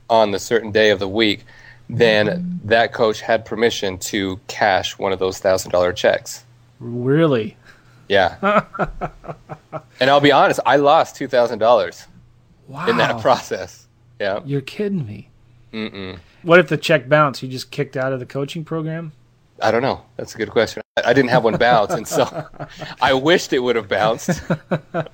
on 0.09 0.31
the 0.31 0.39
certain 0.39 0.71
day 0.71 0.91
of 0.91 0.99
the 0.99 1.07
week, 1.07 1.45
then 1.89 2.27
hmm. 2.27 2.67
that 2.67 2.93
coach 2.93 3.19
had 3.19 3.45
permission 3.45 3.97
to 3.97 4.39
cash 4.47 4.97
one 4.99 5.11
of 5.11 5.17
those 5.17 5.39
thousand 5.39 5.71
dollar 5.71 5.91
checks. 5.91 6.43
Really? 6.79 7.57
Yeah. 8.09 8.65
and 9.99 10.09
I'll 10.09 10.19
be 10.19 10.31
honest, 10.31 10.59
I 10.67 10.75
lost 10.75 11.15
two 11.15 11.27
thousand 11.27 11.57
dollars 11.57 12.05
Wow. 12.67 12.87
in 12.87 12.97
that 12.97 13.21
process. 13.21 13.82
Yeah. 14.23 14.39
You're 14.45 14.61
kidding 14.61 15.05
me. 15.05 15.27
Mm-mm. 15.73 16.17
What 16.43 16.61
if 16.61 16.69
the 16.69 16.77
check 16.77 17.09
bounced? 17.09 17.43
You 17.43 17.49
just 17.49 17.71
kicked 17.71 17.97
out 17.97 18.13
of 18.13 18.21
the 18.21 18.25
coaching 18.25 18.63
program? 18.63 19.11
I 19.61 19.69
don't 19.69 19.81
know. 19.81 20.05
That's 20.15 20.33
a 20.33 20.37
good 20.37 20.49
question. 20.49 20.81
I, 20.95 21.09
I 21.09 21.13
didn't 21.13 21.31
have 21.31 21.43
one 21.43 21.57
bounce, 21.57 21.91
and 21.91 22.07
so 22.07 22.47
I 23.01 23.13
wished 23.15 23.51
it 23.51 23.59
would 23.59 23.75
have 23.75 23.89
bounced. 23.89 24.41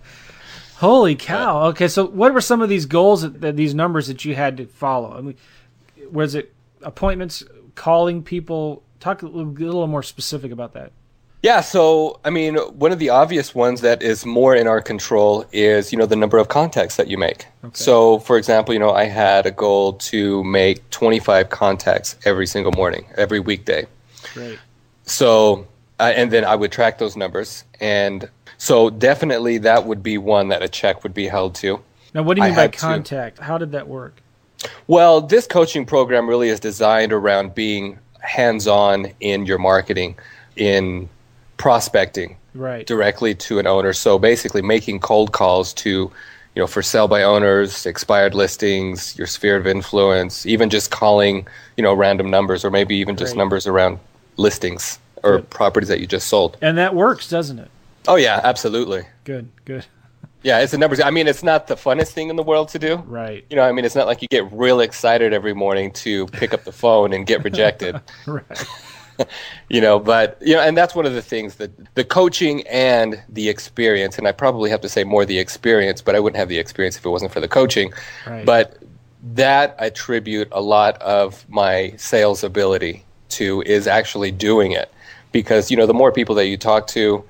Holy 0.76 1.16
cow. 1.16 1.64
Okay, 1.70 1.88
so 1.88 2.06
what 2.06 2.36
were 2.36 2.42
some 2.42 2.62
of 2.62 2.70
these 2.70 2.86
goals 2.86 3.24
that, 3.24 3.42
that 3.42 3.56
these 3.56 3.74
numbers 3.74 4.06
that 4.10 4.26
you 4.26 4.36
had 4.36 4.58
to 4.58 4.68
follow? 4.68 5.18
I 5.18 5.22
mean, 5.22 5.38
was 6.12 6.36
it 6.36 6.54
appointments, 6.84 7.44
calling 7.74 8.22
people? 8.22 8.84
Talk 9.00 9.24
a 9.24 9.26
little, 9.26 9.42
a 9.42 9.54
little 9.54 9.88
more 9.88 10.04
specific 10.04 10.52
about 10.52 10.74
that. 10.74 10.92
Yeah, 11.42 11.62
so 11.62 12.20
I 12.26 12.30
mean, 12.32 12.56
one 12.56 12.92
of 12.92 13.00
the 13.00 13.10
obvious 13.10 13.56
ones 13.56 13.80
that 13.82 14.02
is 14.04 14.26
more 14.26 14.56
in 14.56 14.68
our 14.68 14.82
control 14.82 15.46
is, 15.54 15.92
you 15.92 15.98
know, 15.98 16.06
the 16.06 16.18
number 16.18 16.38
of 16.38 16.50
contacts 16.50 16.98
that 16.98 17.08
you 17.08 17.18
make. 17.18 17.46
So, 17.74 18.20
for 18.20 18.38
example, 18.38 18.74
you 18.74 18.80
know, 18.80 18.92
I 18.92 19.06
had 19.06 19.46
a 19.46 19.52
goal 19.52 19.94
to 19.94 20.44
make 20.44 20.90
25 20.90 21.50
contacts 21.50 22.18
every 22.26 22.46
single 22.46 22.74
morning, 22.74 23.06
every 23.16 23.40
weekday. 23.40 23.88
Great. 24.34 24.60
So, 25.04 25.66
uh, 26.00 26.12
and 26.16 26.30
then 26.30 26.44
I 26.44 26.56
would 26.56 26.72
track 26.74 26.98
those 26.98 27.16
numbers, 27.16 27.64
and 27.80 28.30
so 28.58 28.90
definitely 28.90 29.58
that 29.60 29.86
would 29.86 30.04
be 30.04 30.18
one 30.18 30.50
that 30.50 30.62
a 30.62 30.68
check 30.68 31.04
would 31.04 31.14
be 31.14 31.28
held 31.28 31.56
to. 31.56 31.80
Now, 32.14 32.24
what 32.24 32.36
do 32.36 32.42
you 32.42 32.48
I 32.48 32.50
mean 32.50 32.56
by 32.56 32.62
had 32.64 32.74
to. 32.74 32.80
contact? 32.80 33.40
How 33.40 33.58
did 33.58 33.72
that 33.72 33.88
work? 33.88 34.22
Well, 34.88 35.22
this 35.22 35.48
coaching 35.48 35.86
program 35.86 36.28
really 36.28 36.50
is 36.50 36.60
designed 36.60 37.14
around 37.14 37.56
being 37.56 37.98
hands-on 38.20 39.14
in 39.22 39.46
your 39.46 39.58
marketing, 39.58 40.18
in 40.58 41.08
prospecting 41.60 42.36
Right. 42.56 42.88
directly 42.88 43.36
to 43.36 43.60
an 43.60 43.68
owner. 43.68 43.94
So 43.94 44.18
basically, 44.18 44.64
making 44.64 45.02
cold 45.02 45.32
calls 45.34 45.72
to, 45.76 45.90
you 45.90 46.12
know, 46.56 46.66
for 46.66 46.82
sell 46.82 47.08
by 47.08 47.22
owners, 47.22 47.86
expired 47.86 48.34
listings, 48.34 49.16
your 49.18 49.28
sphere 49.28 49.56
of 49.58 49.68
influence, 49.68 50.48
even 50.48 50.72
just 50.72 50.90
calling, 50.90 51.46
you 51.78 51.84
know, 51.84 51.94
random 51.94 52.32
numbers, 52.32 52.66
or 52.66 52.72
maybe 52.72 52.96
even 52.96 53.16
just 53.16 53.36
numbers 53.36 53.68
around 53.68 54.00
listings 54.38 54.98
or 55.22 55.38
Good. 55.38 55.50
properties 55.52 55.90
that 55.90 56.00
you 56.00 56.08
just 56.08 56.28
sold. 56.28 56.58
And 56.62 56.78
that 56.80 56.96
works, 56.96 57.30
doesn't 57.30 57.60
it? 57.60 57.70
Oh 58.08 58.16
yeah, 58.16 58.42
absolutely. 58.44 59.04
Good, 59.26 59.50
good. 59.66 59.86
Yeah, 60.42 60.60
it's 60.62 60.72
the 60.72 60.78
numbers. 60.78 61.02
I 61.02 61.12
mean, 61.12 61.28
it's 61.28 61.44
not 61.44 61.68
the 61.68 61.76
funnest 61.76 62.14
thing 62.14 62.30
in 62.30 62.38
the 62.38 62.44
world 62.44 62.70
to 62.70 62.80
do. 62.80 62.96
Right. 63.06 63.46
You 63.50 63.58
know, 63.58 63.64
I 63.64 63.74
mean, 63.74 63.84
it's 63.84 63.96
not 63.96 64.08
like 64.08 64.22
you 64.22 64.28
get 64.30 64.50
real 64.54 64.80
excited 64.80 65.34
every 65.34 65.54
morning 65.54 65.92
to 66.06 66.26
pick 66.28 66.54
up 66.54 66.64
the 66.64 66.72
phone 66.72 67.12
and 67.14 67.28
get 67.28 67.44
rejected. 67.44 68.00
Right. 68.26 68.66
you 69.70 69.82
know 69.82 70.00
but 70.00 70.38
you 70.42 70.54
know 70.54 70.62
and 70.62 70.78
that's 70.78 70.96
one 70.96 71.06
of 71.06 71.14
the 71.14 71.22
things 71.22 71.56
that 71.56 71.72
the 71.96 72.04
coaching 72.04 72.66
and 72.68 73.22
the 73.30 73.50
experience 73.50 74.18
and 74.18 74.28
i 74.28 74.32
probably 74.32 74.70
have 74.70 74.82
to 74.82 74.90
say 74.90 75.04
more 75.04 75.26
the 75.26 75.40
experience 75.40 76.02
but 76.02 76.16
i 76.16 76.20
wouldn't 76.20 76.38
have 76.38 76.50
the 76.50 76.58
experience 76.58 76.98
if 76.98 77.06
it 77.06 77.10
wasn't 77.10 77.32
for 77.32 77.40
the 77.40 77.48
coaching. 77.48 77.92
Right. 78.26 78.46
but 78.46 78.78
that 79.34 79.76
i 79.80 79.86
attribute 79.88 80.48
a 80.52 80.62
lot 80.62 81.02
of 81.02 81.48
my 81.50 81.94
sales 81.98 82.44
ability 82.44 83.04
to 83.30 83.62
is 83.66 83.88
actually 83.88 84.32
doing 84.32 84.72
it. 84.72 84.92
Because 85.32 85.70
you 85.70 85.78
know 85.78 85.86
the 85.86 85.94
more 85.94 86.12
people 86.12 86.36
that 86.36 86.48
you 86.48 86.58
talk 86.58 86.88
to 86.88 87.24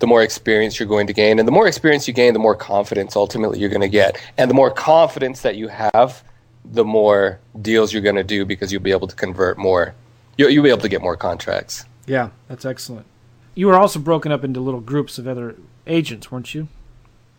the 0.00 0.06
more 0.08 0.22
experience 0.22 0.78
you're 0.78 0.88
going 0.88 1.06
to 1.06 1.12
gain. 1.12 1.38
And 1.38 1.46
the 1.46 1.52
more 1.52 1.68
experience 1.68 2.08
you 2.08 2.14
gain 2.14 2.32
the 2.32 2.40
more 2.40 2.56
confidence 2.56 3.16
ultimately 3.16 3.58
you're 3.58 3.70
going 3.70 3.80
to 3.80 3.88
get. 3.88 4.20
And 4.36 4.50
the 4.50 4.54
more 4.54 4.70
confidence 4.70 5.42
that 5.42 5.56
you 5.56 5.68
have 5.68 6.22
the 6.64 6.84
more 6.84 7.38
deals 7.60 7.92
you're 7.92 8.02
going 8.02 8.16
to 8.16 8.24
do 8.24 8.44
because 8.44 8.72
you'll 8.72 8.82
be 8.82 8.90
able 8.90 9.06
to 9.06 9.14
convert 9.14 9.58
more 9.58 9.94
you'll, 10.36 10.50
you'll 10.50 10.64
be 10.64 10.70
able 10.70 10.80
to 10.80 10.88
get 10.88 11.02
more 11.02 11.16
contracts 11.16 11.84
Yeah, 12.06 12.30
that's 12.48 12.64
excellent. 12.64 13.06
You 13.54 13.68
were 13.68 13.76
also 13.76 13.98
broken 13.98 14.32
up 14.32 14.44
into 14.44 14.60
little 14.60 14.80
groups 14.80 15.18
of 15.18 15.28
other 15.28 15.56
agents, 15.86 16.30
weren't 16.30 16.54
you? 16.54 16.68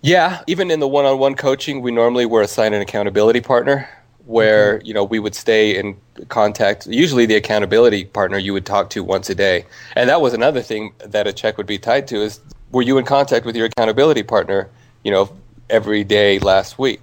Yeah, 0.02 0.44
even 0.48 0.72
in 0.72 0.80
the 0.80 0.88
one-on-one 0.88 1.36
coaching, 1.36 1.82
we 1.82 1.92
normally 1.92 2.26
were 2.26 2.42
assigned 2.42 2.76
an 2.76 2.82
accountability 2.82 3.42
partner 3.42 3.90
where, 4.26 4.82
you 4.82 4.94
know, 4.94 5.04
we 5.04 5.20
would 5.20 5.36
stay 5.36 5.78
in 5.78 5.98
contact. 6.30 6.88
Usually 6.88 7.26
the 7.26 7.36
accountability 7.36 8.06
partner 8.06 8.38
you 8.38 8.54
would 8.54 8.66
talk 8.66 8.90
to 8.92 9.04
once 9.04 9.30
a 9.30 9.36
day. 9.36 9.66
And 9.96 10.10
that 10.10 10.22
was 10.22 10.34
another 10.34 10.62
thing 10.62 10.94
that 11.00 11.28
a 11.28 11.34
check 11.34 11.58
would 11.58 11.68
be 11.68 11.78
tied 11.78 12.08
to 12.08 12.18
is 12.18 12.40
were 12.72 12.82
you 12.82 12.98
in 12.98 13.06
contact 13.06 13.46
with 13.46 13.56
your 13.56 13.66
accountability 13.66 14.24
partner, 14.24 14.70
you 15.04 15.12
know, 15.12 15.30
every 15.70 16.04
day 16.04 16.40
last 16.40 16.80
week? 16.80 17.02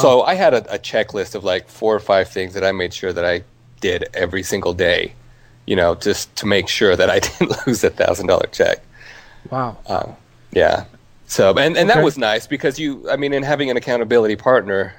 So 0.00 0.22
I 0.22 0.34
had 0.34 0.54
a, 0.54 0.74
a 0.74 0.78
checklist 0.78 1.34
of 1.34 1.44
like 1.44 1.68
four 1.68 1.94
or 1.94 2.00
five 2.00 2.28
things 2.28 2.54
that 2.54 2.64
I 2.64 2.72
made 2.72 2.94
sure 2.94 3.12
that 3.12 3.24
I 3.26 3.42
did 3.80 4.08
every 4.14 4.42
single 4.42 4.72
day, 4.72 5.14
you 5.66 5.76
know, 5.76 5.94
just 5.94 6.34
to 6.36 6.46
make 6.46 6.68
sure 6.68 6.96
that 6.96 7.10
I 7.10 7.18
didn't 7.26 7.66
lose 7.66 7.84
a 7.84 7.90
thousand 7.90 8.26
dollar 8.26 8.46
check. 8.52 8.78
Wow. 9.50 9.76
Um, 9.86 10.14
yeah. 10.52 10.84
So 11.26 11.50
and, 11.50 11.76
and 11.76 11.88
Okay. 11.90 11.98
that 11.98 12.04
was 12.04 12.18
nice 12.18 12.46
because 12.46 12.78
you 12.78 13.08
I 13.10 13.16
mean 13.16 13.32
in 13.32 13.42
having 13.42 13.70
an 13.70 13.76
accountability 13.76 14.36
partner 14.36 14.94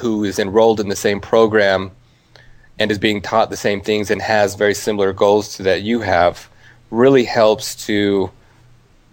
who 0.00 0.24
is 0.24 0.38
enrolled 0.38 0.80
in 0.80 0.88
the 0.88 0.96
same 0.96 1.20
program 1.20 1.90
and 2.78 2.90
is 2.90 2.98
being 2.98 3.20
taught 3.20 3.50
the 3.50 3.56
same 3.56 3.80
things 3.80 4.10
and 4.10 4.20
has 4.20 4.54
very 4.56 4.74
similar 4.74 5.12
goals 5.12 5.56
to 5.56 5.62
that 5.62 5.82
you 5.82 6.00
have 6.00 6.48
really 6.90 7.22
helps 7.24 7.86
to, 7.86 8.30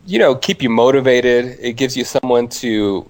you 0.08 0.18
know, 0.18 0.34
keep 0.34 0.64
you 0.64 0.70
motivated. 0.70 1.58
It 1.60 1.74
gives 1.74 1.96
you 1.96 2.04
someone 2.04 2.48
to 2.50 3.08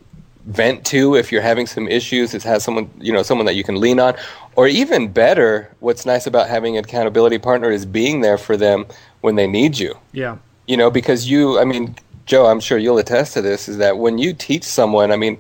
vent 0.47 0.85
to 0.87 1.15
if 1.15 1.31
you're 1.31 1.41
having 1.41 1.67
some 1.67 1.87
issues. 1.87 2.33
It 2.33 2.43
has 2.43 2.63
someone, 2.63 2.89
you 2.99 3.13
know, 3.13 3.23
someone 3.23 3.45
that 3.45 3.55
you 3.55 3.63
can 3.63 3.75
lean 3.79 3.99
on. 3.99 4.15
Or 4.55 4.67
even 4.67 5.11
better, 5.11 5.73
what's 5.79 6.05
nice 6.05 6.27
about 6.27 6.49
having 6.49 6.77
an 6.77 6.83
accountability 6.83 7.37
partner 7.37 7.71
is 7.71 7.85
being 7.85 8.21
there 8.21 8.37
for 8.37 8.57
them 8.57 8.85
when 9.21 9.35
they 9.35 9.47
need 9.47 9.77
you. 9.77 9.97
Yeah. 10.11 10.37
You 10.67 10.77
know, 10.77 10.91
because 10.91 11.29
you, 11.29 11.59
I 11.59 11.63
mean, 11.63 11.95
Joe, 12.25 12.47
I'm 12.47 12.59
sure 12.59 12.77
you'll 12.77 12.97
attest 12.97 13.33
to 13.33 13.41
this, 13.41 13.69
is 13.69 13.77
that 13.77 13.97
when 13.97 14.17
you 14.17 14.33
teach 14.33 14.63
someone, 14.63 15.11
I 15.11 15.15
mean, 15.15 15.39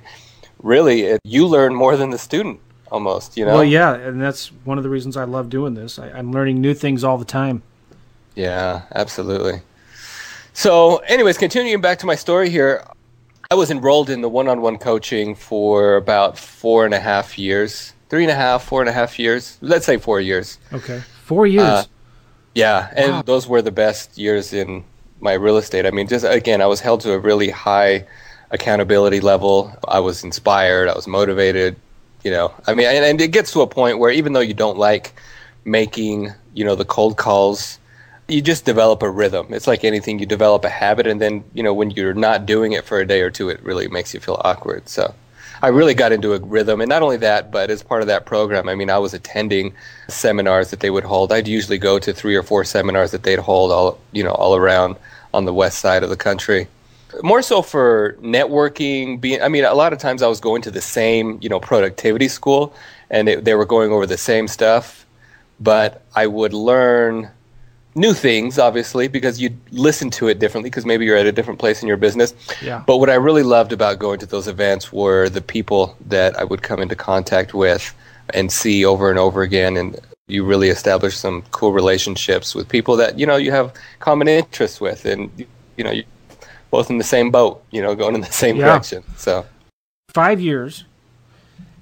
really, 0.63 1.01
it, 1.03 1.19
you 1.23 1.45
learn 1.45 1.75
more 1.75 1.97
than 1.97 2.09
the 2.09 2.17
student 2.17 2.59
almost, 2.91 3.37
you 3.37 3.45
know? 3.45 3.55
Well, 3.55 3.63
yeah, 3.63 3.95
and 3.95 4.21
that's 4.21 4.47
one 4.63 4.77
of 4.77 4.83
the 4.83 4.89
reasons 4.89 5.17
I 5.17 5.25
love 5.25 5.49
doing 5.49 5.73
this. 5.73 5.99
I, 5.99 6.09
I'm 6.09 6.31
learning 6.31 6.61
new 6.61 6.73
things 6.73 7.03
all 7.03 7.17
the 7.17 7.25
time. 7.25 7.63
Yeah, 8.35 8.83
absolutely. 8.95 9.61
So, 10.53 10.97
anyways, 10.97 11.37
continuing 11.37 11.81
back 11.81 11.99
to 11.99 12.05
my 12.05 12.15
story 12.15 12.49
here, 12.49 12.85
I 13.49 13.55
was 13.55 13.71
enrolled 13.71 14.09
in 14.09 14.21
the 14.21 14.29
one 14.29 14.47
on 14.47 14.61
one 14.61 14.77
coaching 14.77 15.35
for 15.35 15.95
about 15.95 16.37
four 16.37 16.85
and 16.85 16.93
a 16.93 16.99
half 16.99 17.37
years, 17.37 17.93
three 18.11 18.23
and 18.23 18.31
a 18.31 18.35
half, 18.35 18.61
four 18.63 18.81
and 18.81 18.89
a 18.89 18.91
half 18.91 19.17
years. 19.17 19.57
Let's 19.61 19.85
say 19.85 19.97
four 19.97 20.19
years. 20.19 20.59
Okay. 20.73 20.99
Four 21.23 21.47
years. 21.47 21.63
Uh, 21.63 21.85
yeah, 22.53 22.91
and 22.93 23.11
wow. 23.13 23.21
those 23.21 23.47
were 23.47 23.61
the 23.61 23.71
best 23.71 24.17
years 24.17 24.51
in 24.51 24.83
my 25.21 25.31
real 25.33 25.55
estate. 25.55 25.85
I 25.85 25.91
mean, 25.91 26.07
just 26.09 26.25
again, 26.25 26.61
I 26.61 26.65
was 26.65 26.81
held 26.81 26.99
to 27.01 27.13
a 27.13 27.19
really 27.19 27.49
high 27.49 28.05
accountability 28.51 29.21
level. 29.21 29.73
I 29.87 30.01
was 30.01 30.25
inspired, 30.25 30.89
I 30.89 30.93
was 30.93 31.07
motivated, 31.07 31.77
you 32.25 32.31
know. 32.31 32.53
I 32.67 32.73
mean, 32.73 32.87
and, 32.87 33.05
and 33.05 33.21
it 33.21 33.29
gets 33.31 33.53
to 33.53 33.61
a 33.61 33.67
point 33.67 33.97
where 33.97 34.11
even 34.11 34.33
though 34.33 34.41
you 34.41 34.53
don't 34.53 34.77
like 34.77 35.13
making, 35.63 36.33
you 36.53 36.65
know, 36.65 36.75
the 36.75 36.85
cold 36.85 37.15
calls 37.15 37.79
you 38.27 38.41
just 38.41 38.63
develop 38.63 39.03
a 39.03 39.09
rhythm. 39.09 39.47
It's 39.49 39.67
like 39.67 39.83
anything, 39.83 40.17
you 40.19 40.25
develop 40.25 40.63
a 40.63 40.69
habit, 40.69 41.05
and 41.05 41.19
then 41.19 41.43
you 41.53 41.63
know 41.63 41.73
when 41.73 41.91
you're 41.91 42.13
not 42.13 42.45
doing 42.45 42.71
it 42.73 42.85
for 42.85 42.99
a 42.99 43.05
day 43.05 43.21
or 43.21 43.29
two, 43.29 43.49
it 43.49 43.61
really 43.63 43.87
makes 43.87 44.13
you 44.13 44.19
feel 44.19 44.39
awkward. 44.43 44.87
So, 44.87 45.13
I 45.63 45.67
really 45.67 45.93
got 45.93 46.11
into 46.11 46.33
a 46.33 46.39
rhythm, 46.39 46.81
and 46.81 46.89
not 46.89 47.03
only 47.03 47.17
that, 47.17 47.51
but 47.51 47.69
as 47.69 47.83
part 47.83 48.01
of 48.01 48.07
that 48.07 48.25
program, 48.25 48.67
I 48.67 48.73
mean, 48.73 48.89
I 48.89 48.97
was 48.97 49.13
attending 49.13 49.73
seminars 50.07 50.71
that 50.71 50.79
they 50.79 50.89
would 50.89 51.03
hold. 51.03 51.31
I'd 51.31 51.47
usually 51.47 51.77
go 51.77 51.99
to 51.99 52.11
three 52.13 52.35
or 52.35 52.41
four 52.41 52.63
seminars 52.63 53.11
that 53.11 53.23
they'd 53.23 53.39
hold 53.39 53.71
all 53.71 53.99
you 54.11 54.23
know 54.23 54.31
all 54.31 54.55
around 54.55 54.95
on 55.33 55.45
the 55.45 55.53
west 55.53 55.79
side 55.79 56.03
of 56.03 56.09
the 56.09 56.17
country. 56.17 56.67
More 57.21 57.41
so 57.41 57.61
for 57.61 58.17
networking. 58.21 59.21
Being, 59.21 59.41
I 59.41 59.49
mean, 59.49 59.65
a 59.65 59.73
lot 59.75 59.93
of 59.93 59.99
times 59.99 60.23
I 60.23 60.27
was 60.27 60.39
going 60.39 60.63
to 60.63 60.71
the 60.71 60.81
same 60.81 61.37
you 61.41 61.49
know 61.49 61.59
productivity 61.59 62.27
school, 62.27 62.73
and 63.11 63.29
it, 63.29 63.45
they 63.45 63.53
were 63.53 63.65
going 63.65 63.91
over 63.91 64.07
the 64.07 64.17
same 64.17 64.47
stuff, 64.47 65.05
but 65.59 66.01
I 66.15 66.25
would 66.25 66.53
learn 66.53 67.29
new 67.95 68.13
things, 68.13 68.57
obviously, 68.57 69.07
because 69.07 69.41
you 69.41 69.55
listen 69.71 70.09
to 70.11 70.27
it 70.27 70.39
differently 70.39 70.69
because 70.69 70.85
maybe 70.85 71.05
you're 71.05 71.17
at 71.17 71.25
a 71.25 71.31
different 71.31 71.59
place 71.59 71.81
in 71.81 71.87
your 71.87 71.97
business. 71.97 72.33
Yeah. 72.61 72.83
But 72.85 72.97
what 72.97 73.09
I 73.09 73.15
really 73.15 73.43
loved 73.43 73.73
about 73.73 73.99
going 73.99 74.19
to 74.19 74.25
those 74.25 74.47
events 74.47 74.91
were 74.93 75.29
the 75.29 75.41
people 75.41 75.95
that 76.07 76.37
I 76.39 76.43
would 76.43 76.61
come 76.61 76.81
into 76.81 76.95
contact 76.95 77.53
with 77.53 77.93
and 78.33 78.51
see 78.51 78.85
over 78.85 79.09
and 79.09 79.19
over 79.19 79.41
again. 79.41 79.77
And 79.77 79.99
you 80.27 80.45
really 80.45 80.69
establish 80.69 81.17
some 81.17 81.43
cool 81.51 81.73
relationships 81.73 82.55
with 82.55 82.69
people 82.69 82.95
that, 82.97 83.19
you 83.19 83.25
know, 83.25 83.35
you 83.35 83.51
have 83.51 83.73
common 83.99 84.27
interests 84.27 84.79
with. 84.79 85.05
And, 85.05 85.29
you 85.75 85.83
know, 85.83 85.91
you're 85.91 86.05
both 86.69 86.89
in 86.89 86.97
the 86.97 87.03
same 87.03 87.31
boat, 87.31 87.63
you 87.71 87.81
know, 87.81 87.93
going 87.95 88.15
in 88.15 88.21
the 88.21 88.27
same 88.31 88.55
yeah. 88.55 88.65
direction. 88.65 89.03
So, 89.17 89.45
five 90.13 90.39
years, 90.39 90.85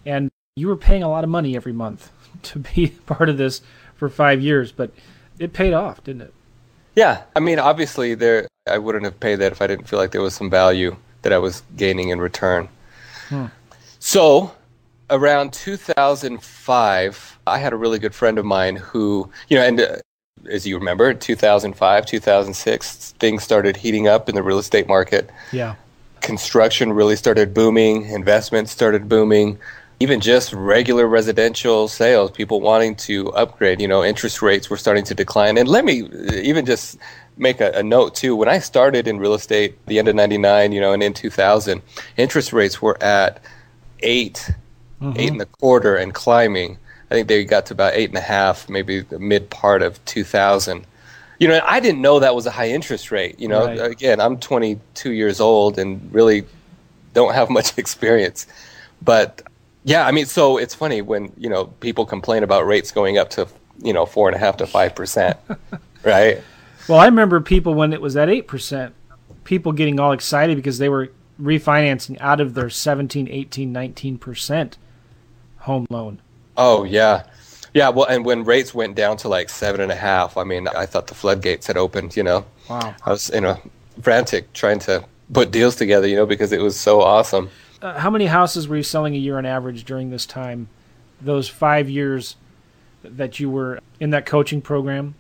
and 0.06 0.32
you 0.56 0.68
were 0.68 0.78
paying 0.78 1.04
a 1.04 1.10
lot 1.10 1.24
of 1.24 1.30
money 1.30 1.56
every 1.56 1.74
month 1.74 2.12
to 2.44 2.60
be 2.60 2.88
part 3.06 3.30
of 3.30 3.38
this 3.38 3.62
for 3.96 4.10
five 4.10 4.42
years. 4.42 4.72
But 4.72 4.92
it 5.40 5.54
paid 5.54 5.74
off, 5.74 6.04
didn't 6.04 6.22
it? 6.24 6.34
Yeah, 6.96 7.24
I 7.36 7.40
mean, 7.40 7.60
obviously, 7.60 8.14
there 8.14 8.48
I 8.70 8.78
wouldn't 8.78 9.06
have 9.06 9.20
paid 9.20 9.38
that 9.38 9.52
if 9.52 9.62
I 9.62 9.68
didn't 9.68 9.88
feel 9.88 10.00
like 10.00 10.12
there 10.12 10.22
was 10.22 10.36
some 10.36 10.50
value 10.50 10.96
that 11.22 11.34
I 11.34 11.38
was 11.38 11.64
gaining 11.76 12.10
in 12.10 12.22
return. 12.22 12.70
Hmm. 13.30 13.46
So, 14.00 14.54
around 15.10 15.54
2005, 15.54 17.40
I 17.48 17.58
had 17.58 17.74
a 17.74 17.76
really 17.76 18.00
good 18.00 18.14
friend 18.14 18.38
of 18.38 18.46
mine 18.46 18.76
who, 18.76 19.30
you 19.48 19.58
know, 19.58 19.64
and 19.64 19.82
uh, 19.82 19.98
as 20.50 20.66
you 20.66 20.78
remember, 20.78 21.14
2005, 21.14 22.06
2006, 22.06 23.12
things 23.20 23.44
started 23.44 23.78
heating 23.78 24.08
up 24.08 24.30
in 24.30 24.36
the 24.36 24.44
real 24.44 24.60
estate 24.60 24.88
market. 24.88 25.30
Yeah. 25.52 25.76
Construction 26.22 26.94
really 26.94 27.16
started 27.16 27.54
booming, 27.54 28.06
investments 28.06 28.72
started 28.72 29.10
booming 29.10 29.58
even 30.00 30.22
just 30.22 30.54
regular 30.54 31.08
residential 31.08 31.88
sales, 31.88 32.32
people 32.32 32.62
wanting 32.62 32.96
to 32.96 33.30
upgrade, 33.34 33.82
you 33.82 33.88
know, 33.88 34.04
interest 34.04 34.42
rates 34.42 34.70
were 34.70 34.78
starting 34.78 35.04
to 35.04 35.14
decline. 35.14 35.58
And 35.58 35.68
let 35.68 35.84
me 35.84 36.10
even 36.34 36.66
just 36.66 36.98
make 37.38 37.60
a, 37.60 37.72
a, 37.72 37.84
note 37.84 38.16
too. 38.16 38.36
When 38.36 38.48
I 38.48 38.60
started 38.60 39.08
in 39.08 39.20
real 39.20 39.34
estate, 39.34 39.78
the 39.88 40.00
end 40.00 40.08
of 40.08 40.16
'99, 40.16 40.72
you 40.72 40.80
know, 40.80 40.94
and 40.94 41.04
in 41.04 41.14
2000, 41.14 41.82
interest 42.18 42.54
rates 42.54 42.82
were 42.82 43.02
at 43.04 43.42
8 44.02 44.52
mm-hmm. 45.02 45.20
eight 45.20 45.32
and 45.32 45.42
a 45.42 45.46
quarter, 45.46 45.96
and 45.96 46.14
climbing. 46.14 46.78
I 47.12 47.16
think 47.16 47.28
they 47.28 47.44
got 47.44 47.66
to 47.68 47.74
about 47.74 47.94
eight 47.96 48.10
and 48.10 48.18
a 48.18 48.22
half, 48.22 48.70
maybe 48.70 49.02
the 49.02 49.20
mid 49.20 49.50
part 49.50 49.82
of 49.82 50.04
2000. 50.06 50.86
You 51.40 51.48
know, 51.48 51.62
I 51.66 51.80
didn't 51.80 52.02
know 52.02 52.20
that 52.20 52.36
was 52.36 52.46
a 52.46 52.52
high 52.52 52.70
interest 52.70 53.12
rate. 53.12 53.40
You 53.40 53.48
know, 53.48 53.66
right. 53.66 53.92
again, 53.92 54.20
I'm 54.20 54.38
22 54.38 55.12
years 55.12 55.40
old 55.40 55.80
and 55.80 56.14
really 56.14 56.46
don't 57.14 57.34
have 57.34 57.50
much 57.60 57.78
experience. 57.78 58.46
But 59.02 59.42
yeah, 59.84 60.06
I 60.06 60.12
mean, 60.12 60.26
so 60.26 60.58
it's 60.58 60.76
funny 60.76 61.02
when 61.02 61.32
you 61.38 61.50
know 61.50 61.66
people 61.66 62.06
complain 62.06 62.44
about 62.44 62.66
rates 62.66 62.92
going 62.92 63.18
up 63.18 63.30
to 63.32 63.48
you 63.82 63.94
know 63.94 64.06
four 64.06 64.28
and 64.28 64.36
a 64.36 64.40
half 64.40 64.58
to 64.58 64.68
five 64.68 64.96
percent, 64.96 65.38
right? 66.04 66.42
Well, 66.88 67.00
I 67.00 67.06
remember 67.06 67.40
people 67.40 67.74
when 67.74 67.94
it 67.94 68.02
was 68.02 68.18
at 68.18 68.30
eight 68.30 68.48
percent, 68.48 68.94
people 69.44 69.72
getting 69.72 70.00
all 70.00 70.12
excited 70.12 70.58
because 70.58 70.80
they 70.80 70.90
were 70.90 71.12
refinancing 71.42 72.18
out 72.20 72.42
of 72.42 72.54
their 72.54 72.70
17, 72.70 73.30
18, 73.30 73.72
19 73.72 74.18
percent 74.18 74.78
home 75.60 75.88
loan. 75.90 76.22
Oh 76.58 76.84
yeah, 76.84 77.24
yeah. 77.74 77.90
Well, 77.90 78.06
and 78.06 78.26
when 78.26 78.44
rates 78.44 78.74
went 78.74 78.96
down 78.96 79.16
to 79.18 79.30
like 79.30 79.50
seven 79.50 79.80
and 79.80 79.94
a 79.94 79.96
half, 79.96 80.36
I 80.36 80.44
mean, 80.44 80.68
I 80.68 80.86
thought 80.86 81.08
the 81.08 81.16
floodgates 81.16 81.68
had 81.68 81.78
opened. 81.78 82.18
You 82.18 82.24
know, 82.24 82.46
wow. 82.70 82.94
I 83.06 83.12
was 83.12 83.32
you 83.34 83.42
know 83.42 83.58
frantic 84.02 84.52
trying 84.52 84.80
to 84.80 85.06
put 85.32 85.52
deals 85.52 85.78
together. 85.78 86.06
You 86.06 86.18
know, 86.18 86.26
because 86.26 86.52
it 86.52 86.60
was 86.60 86.78
so 86.78 87.02
awesome 87.02 87.50
uh, 87.82 88.00
how 88.00 88.10
many 88.10 88.26
houses 88.26 88.68
were 88.68 88.78
you 88.78 88.84
selling 88.84 89.16
a 89.16 89.18
year 89.18 89.38
on 89.38 89.46
average 89.46 89.84
during 89.86 90.10
this 90.10 90.26
time? 90.26 90.68
Those 91.22 91.48
five 91.48 91.90
years 91.90 92.36
that 93.04 93.40
you 93.40 93.50
were 93.50 93.80
in 94.00 94.10
that 94.12 94.26
coaching 94.26 94.62
program, 94.62 95.16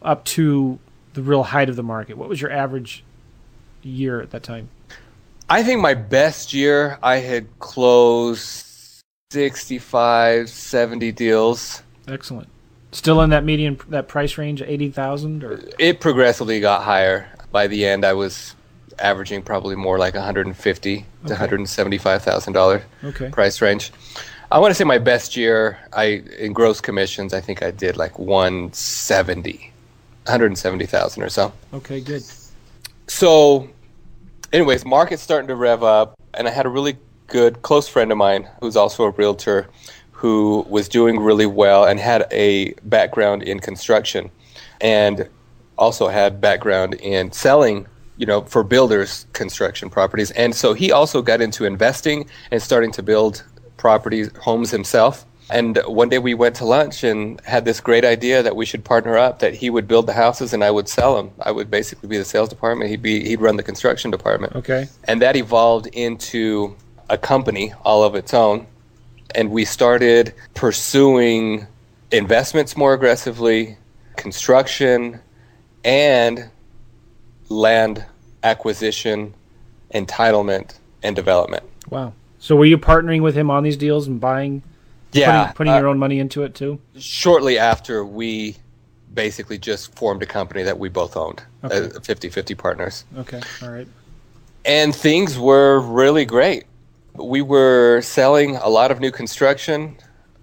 up 0.00 0.24
to 0.24 0.78
the 1.14 1.22
real 1.22 1.44
height 1.44 1.68
of 1.68 1.76
the 1.76 1.82
market. 1.82 2.16
What 2.16 2.28
was 2.28 2.40
your 2.40 2.50
average 2.50 3.04
year 3.82 4.20
at 4.20 4.30
that 4.30 4.42
time? 4.42 4.68
I 5.48 5.62
think 5.62 5.80
my 5.80 5.94
best 5.94 6.52
year, 6.52 6.98
I 7.02 7.16
had 7.16 7.46
closed 7.58 9.02
65, 9.32 10.48
70 10.48 11.12
deals. 11.12 11.82
Excellent. 12.08 12.48
Still 12.92 13.20
in 13.22 13.30
that 13.30 13.44
median, 13.44 13.78
that 13.88 14.08
price 14.08 14.36
range, 14.38 14.62
80,000 14.62 15.44
or? 15.44 15.60
It 15.78 16.00
progressively 16.00 16.60
got 16.60 16.82
higher. 16.82 17.28
By 17.50 17.66
the 17.66 17.84
end, 17.86 18.04
I 18.04 18.12
was 18.12 18.54
averaging 18.98 19.42
probably 19.42 19.76
more 19.76 19.98
like 19.98 20.14
150 20.14 20.94
okay. 20.94 21.04
to 21.04 21.28
175 21.28 22.22
thousand 22.22 22.52
dollar 22.52 22.82
okay. 23.04 23.30
price 23.30 23.60
range. 23.60 23.92
I 24.50 24.58
want 24.58 24.70
to 24.70 24.74
say 24.74 24.84
my 24.84 24.98
best 24.98 25.36
year, 25.36 25.78
I 25.92 26.22
in 26.38 26.52
gross 26.52 26.80
commissions, 26.80 27.32
I 27.32 27.40
think 27.40 27.62
I 27.62 27.70
did 27.70 27.96
like 27.96 28.18
170, 28.18 29.52
170,000 29.52 31.22
or 31.22 31.28
so. 31.30 31.52
Okay, 31.72 32.00
good. 32.00 32.22
So, 33.06 33.68
anyways, 34.52 34.84
market's 34.84 35.22
starting 35.22 35.48
to 35.48 35.56
rev 35.56 35.82
up, 35.82 36.18
and 36.34 36.46
I 36.46 36.50
had 36.50 36.66
a 36.66 36.68
really 36.68 36.98
good 37.28 37.62
close 37.62 37.88
friend 37.88 38.12
of 38.12 38.18
mine 38.18 38.46
who's 38.60 38.76
also 38.76 39.04
a 39.04 39.10
realtor 39.10 39.68
who 40.10 40.66
was 40.68 40.88
doing 40.88 41.18
really 41.18 41.46
well 41.46 41.84
and 41.86 41.98
had 41.98 42.26
a 42.30 42.74
background 42.84 43.42
in 43.42 43.58
construction 43.58 44.30
and 44.80 45.28
also 45.78 46.08
had 46.08 46.40
background 46.40 46.94
in 46.94 47.32
selling 47.32 47.86
you 48.22 48.26
know, 48.26 48.42
for 48.42 48.62
builders 48.62 49.26
construction 49.32 49.90
properties. 49.90 50.30
And 50.30 50.54
so 50.54 50.74
he 50.74 50.92
also 50.92 51.22
got 51.22 51.40
into 51.40 51.64
investing 51.64 52.28
and 52.52 52.62
starting 52.62 52.92
to 52.92 53.02
build 53.02 53.42
properties, 53.78 54.30
homes 54.36 54.70
himself. 54.70 55.26
And 55.50 55.80
one 55.88 56.08
day 56.08 56.20
we 56.20 56.32
went 56.32 56.54
to 56.56 56.64
lunch 56.64 57.02
and 57.02 57.40
had 57.40 57.64
this 57.64 57.80
great 57.80 58.04
idea 58.04 58.40
that 58.44 58.54
we 58.54 58.64
should 58.64 58.84
partner 58.84 59.18
up. 59.18 59.40
That 59.40 59.54
he 59.54 59.70
would 59.70 59.88
build 59.88 60.06
the 60.06 60.12
houses 60.12 60.52
and 60.52 60.62
I 60.62 60.70
would 60.70 60.88
sell 60.88 61.16
them. 61.16 61.32
I 61.40 61.50
would 61.50 61.68
basically 61.68 62.08
be 62.08 62.16
the 62.16 62.24
sales 62.24 62.48
department. 62.48 62.90
He'd 62.90 63.02
be 63.02 63.24
he'd 63.24 63.40
run 63.40 63.56
the 63.56 63.64
construction 63.64 64.12
department. 64.12 64.54
Okay. 64.54 64.86
And 65.02 65.20
that 65.20 65.34
evolved 65.34 65.88
into 65.88 66.76
a 67.10 67.18
company 67.18 67.74
all 67.84 68.04
of 68.04 68.14
its 68.14 68.32
own. 68.32 68.68
And 69.34 69.50
we 69.50 69.64
started 69.64 70.32
pursuing 70.54 71.66
investments 72.12 72.76
more 72.76 72.94
aggressively, 72.94 73.78
construction, 74.14 75.20
and 75.82 76.48
land 77.48 78.06
acquisition, 78.42 79.34
entitlement, 79.94 80.78
and 81.02 81.14
development. 81.16 81.64
Wow. 81.90 82.14
So 82.38 82.56
were 82.56 82.64
you 82.64 82.78
partnering 82.78 83.22
with 83.22 83.36
him 83.36 83.50
on 83.50 83.62
these 83.62 83.76
deals 83.76 84.06
and 84.06 84.20
buying? 84.20 84.62
Yeah, 85.12 85.42
putting, 85.42 85.54
putting 85.56 85.72
uh, 85.74 85.78
your 85.78 85.88
own 85.88 85.98
money 85.98 86.18
into 86.18 86.42
it 86.42 86.54
too. 86.54 86.80
Shortly 86.96 87.58
after 87.58 88.04
we 88.04 88.56
basically 89.12 89.58
just 89.58 89.94
formed 89.94 90.22
a 90.22 90.26
company 90.26 90.62
that 90.62 90.78
we 90.78 90.88
both 90.88 91.16
owned, 91.16 91.42
Okay. 91.64 91.76
uh, 91.76 92.00
50-50 92.00 92.56
partners. 92.56 93.04
Okay. 93.18 93.40
All 93.62 93.70
right. 93.70 93.86
And 94.64 94.94
things 94.94 95.38
were 95.38 95.80
really 95.80 96.24
great. 96.24 96.64
We 97.14 97.42
were 97.42 98.00
selling 98.00 98.56
a 98.56 98.68
lot 98.68 98.90
of 98.90 99.00
new 99.00 99.10
construction. 99.10 99.96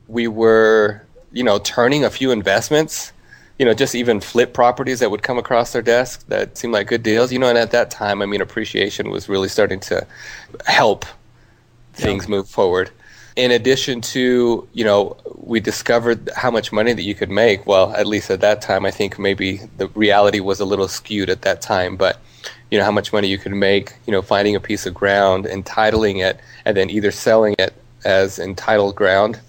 We 0.08 0.28
were, 0.28 1.04
you 1.32 1.44
know, 1.44 1.58
turning 1.58 2.04
a 2.06 2.10
few 2.12 2.32
investments, 2.32 3.12
you 3.60 3.66
know, 3.66 3.74
just 3.74 3.94
even 3.94 4.22
flip 4.22 4.54
properties 4.54 5.00
that 5.02 5.12
would 5.12 5.22
come 5.22 5.38
across 5.38 5.74
their 5.74 5.82
desk 5.82 6.26
that 6.30 6.58
seemed 6.58 6.74
like 6.74 6.88
good 6.88 7.04
deals, 7.04 7.32
you 7.32 7.38
know, 7.38 7.50
and 7.50 7.58
at 7.58 7.72
that 7.72 7.92
time, 7.92 8.22
I 8.22 8.26
mean, 8.26 8.40
appreciation 8.40 9.12
was 9.12 9.28
really 9.28 9.50
starting 9.50 9.82
to 9.82 10.08
help 10.66 11.06
things 11.94 12.30
move 12.30 12.48
forward. 12.48 12.90
In 13.36 13.52
addition 13.52 14.00
to, 14.02 14.68
you 14.74 14.84
know, 14.86 15.18
we 15.36 15.60
discovered 15.60 16.30
how 16.36 16.50
much 16.50 16.72
money 16.72 16.94
that 16.94 17.04
you 17.04 17.14
could 17.14 17.30
make. 17.30 17.68
Well, 17.68 17.94
at 17.94 18.08
least 18.08 18.32
at 18.32 18.40
that 18.42 18.62
time, 18.62 18.86
I 18.86 18.92
think 18.92 19.20
maybe 19.20 19.62
the 19.78 19.88
reality 19.90 20.40
was 20.40 20.62
a 20.62 20.66
little 20.66 20.88
skewed 20.88 21.30
at 21.30 21.42
that 21.42 21.62
time, 21.62 21.98
but 21.98 22.20
you 22.72 22.78
know 22.78 22.86
how 22.86 22.92
much 22.92 23.12
money 23.12 23.28
you 23.28 23.38
could 23.38 23.54
make, 23.54 23.94
you 24.06 24.12
know, 24.12 24.22
finding 24.22 24.56
a 24.56 24.60
piece 24.60 24.86
of 24.86 24.94
ground, 24.94 25.46
entitling 25.46 26.18
it, 26.18 26.40
and 26.66 26.78
then 26.78 26.90
either 26.90 27.12
selling 27.12 27.56
it 27.60 27.74
as 28.06 28.40
entitled 28.40 28.96
ground. 28.96 29.40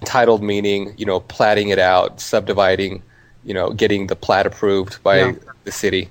Entitled 0.00 0.42
meaning, 0.42 0.94
you 0.96 1.04
know, 1.04 1.20
platting 1.20 1.68
it 1.68 1.78
out, 1.78 2.20
subdividing, 2.20 3.02
you 3.44 3.54
know, 3.54 3.70
getting 3.70 4.06
the 4.06 4.16
plat 4.16 4.46
approved 4.46 5.02
by 5.02 5.18
Yeah. 5.18 5.32
the 5.64 5.72
city, 5.72 6.08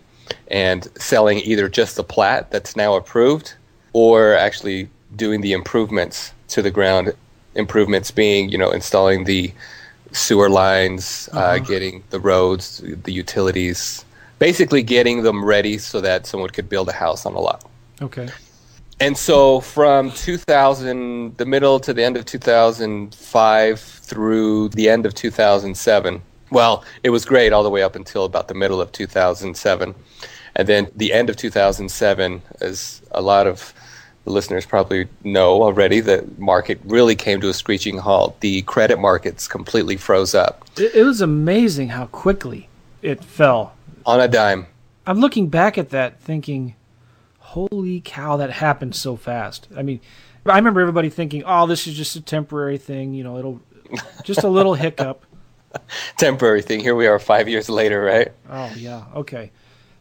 and 0.49 0.87
selling 0.97 1.39
either 1.39 1.67
just 1.69 1.95
the 1.95 2.03
plat 2.03 2.51
that's 2.51 2.75
now 2.75 2.95
approved, 2.95 3.53
or 3.93 4.35
actually 4.35 4.89
doing 5.15 5.41
the 5.41 5.53
improvements 5.53 6.31
to 6.49 6.61
the 6.61 6.71
ground. 6.71 7.13
Improvements 7.55 8.11
being, 8.11 8.49
you 8.49 8.57
know, 8.57 8.69
installing 8.71 9.23
the 9.23 9.51
sewer 10.11 10.49
lines, 10.49 11.29
uh, 11.33 11.57
getting 11.59 12.03
the 12.09 12.19
roads, 12.19 12.81
the 13.03 13.11
utilities, 13.11 14.05
basically 14.39 14.81
getting 14.83 15.23
them 15.23 15.43
ready 15.43 15.77
so 15.77 15.99
that 16.01 16.25
someone 16.25 16.49
could 16.49 16.69
build 16.69 16.89
a 16.89 16.93
house 16.93 17.25
on 17.25 17.33
a 17.33 17.39
lot. 17.39 17.63
Okay. 18.01 18.27
And 18.99 19.17
so 19.17 19.61
from 19.61 20.11
2000, 20.11 21.37
the 21.37 21.45
middle 21.45 21.79
to 21.79 21.93
the 21.93 22.03
end 22.03 22.17
of 22.17 22.25
2005 22.25 23.79
through 23.79 24.69
the 24.69 24.89
end 24.89 25.05
of 25.05 25.13
2007, 25.13 26.21
well, 26.51 26.83
it 27.03 27.09
was 27.09 27.25
great 27.25 27.53
all 27.53 27.63
the 27.63 27.69
way 27.69 27.83
up 27.83 27.95
until 27.95 28.25
about 28.25 28.47
the 28.47 28.53
middle 28.53 28.81
of 28.81 28.91
2007. 28.91 29.95
And 30.55 30.67
then 30.67 30.88
the 30.95 31.13
end 31.13 31.29
of 31.29 31.38
2007, 31.38 32.41
as 32.59 33.01
a 33.12 33.21
lot 33.21 33.47
of 33.47 33.73
the 34.25 34.31
listeners 34.31 34.65
probably 34.65 35.07
know 35.23 35.62
already, 35.63 35.99
the 36.01 36.27
market 36.38 36.79
really 36.83 37.15
came 37.15 37.39
to 37.41 37.49
a 37.49 37.53
screeching 37.53 37.97
halt. 37.99 38.39
The 38.41 38.63
credit 38.63 38.99
markets 38.99 39.47
completely 39.47 39.95
froze 39.95 40.35
up 40.35 40.65
It, 40.77 40.95
it 40.95 41.03
was 41.03 41.21
amazing 41.21 41.89
how 41.89 42.07
quickly 42.07 42.67
it 43.01 43.23
fell. 43.23 43.73
on 44.05 44.19
a 44.19 44.27
dime. 44.27 44.67
I'm 45.07 45.19
looking 45.19 45.47
back 45.49 45.77
at 45.77 45.89
that 45.89 46.19
thinking, 46.19 46.75
holy 47.39 48.01
cow, 48.03 48.38
that 48.38 48.51
happened 48.51 48.95
so 48.95 49.15
fast. 49.15 49.67
I 49.75 49.81
mean, 49.81 50.01
I 50.45 50.55
remember 50.57 50.81
everybody 50.81 51.09
thinking, 51.09 51.43
oh, 51.45 51.65
this 51.67 51.88
is 51.88 51.95
just 51.95 52.15
a 52.15 52.21
temporary 52.21 52.77
thing. 52.77 53.13
You 53.13 53.23
know, 53.23 53.38
it'll 53.38 53.62
just 54.23 54.43
a 54.43 54.49
little 54.49 54.73
hiccup. 54.75 55.23
Temporary 56.17 56.62
thing. 56.62 56.79
Here 56.79 56.95
we 56.95 57.08
are 57.08 57.19
five 57.19 57.47
years 57.47 57.69
later, 57.69 58.01
right? 58.01 58.32
Oh, 58.49 58.71
yeah. 58.75 59.05
Okay. 59.15 59.51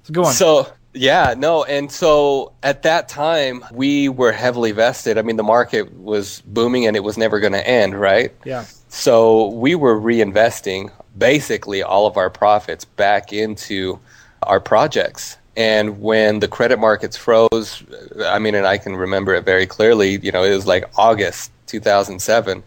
So 0.04 0.12
go 0.12 0.24
on. 0.24 0.32
So 0.32 0.66
yeah, 0.94 1.34
no, 1.36 1.64
and 1.64 1.90
so 1.92 2.52
at 2.62 2.82
that 2.82 3.08
time 3.08 3.64
we 3.72 4.08
were 4.08 4.32
heavily 4.32 4.72
vested. 4.72 5.18
I 5.18 5.22
mean, 5.22 5.36
the 5.36 5.42
market 5.42 5.92
was 5.98 6.40
booming 6.46 6.86
and 6.86 6.96
it 6.96 7.04
was 7.04 7.16
never 7.16 7.40
going 7.40 7.52
to 7.52 7.66
end, 7.66 7.98
right? 7.98 8.34
yeah. 8.44 8.64
So 8.88 9.48
we 9.48 9.74
were 9.74 10.00
reinvesting 10.00 10.90
basically 11.16 11.82
all 11.82 12.06
of 12.06 12.16
our 12.16 12.30
profits 12.30 12.84
back 12.84 13.32
into 13.32 14.00
our 14.42 14.60
projects. 14.60 15.36
And 15.58 16.00
when 16.00 16.40
the 16.40 16.48
credit 16.48 16.78
markets 16.78 17.16
froze, 17.16 17.82
I 18.24 18.38
mean, 18.38 18.54
and 18.54 18.66
I 18.66 18.78
can 18.78 18.96
remember 18.96 19.34
it 19.34 19.44
very 19.44 19.66
clearly, 19.66 20.18
you 20.22 20.32
know, 20.32 20.42
it 20.42 20.54
was 20.54 20.66
like 20.66 20.84
August 20.96 21.50
2007. 21.66 22.62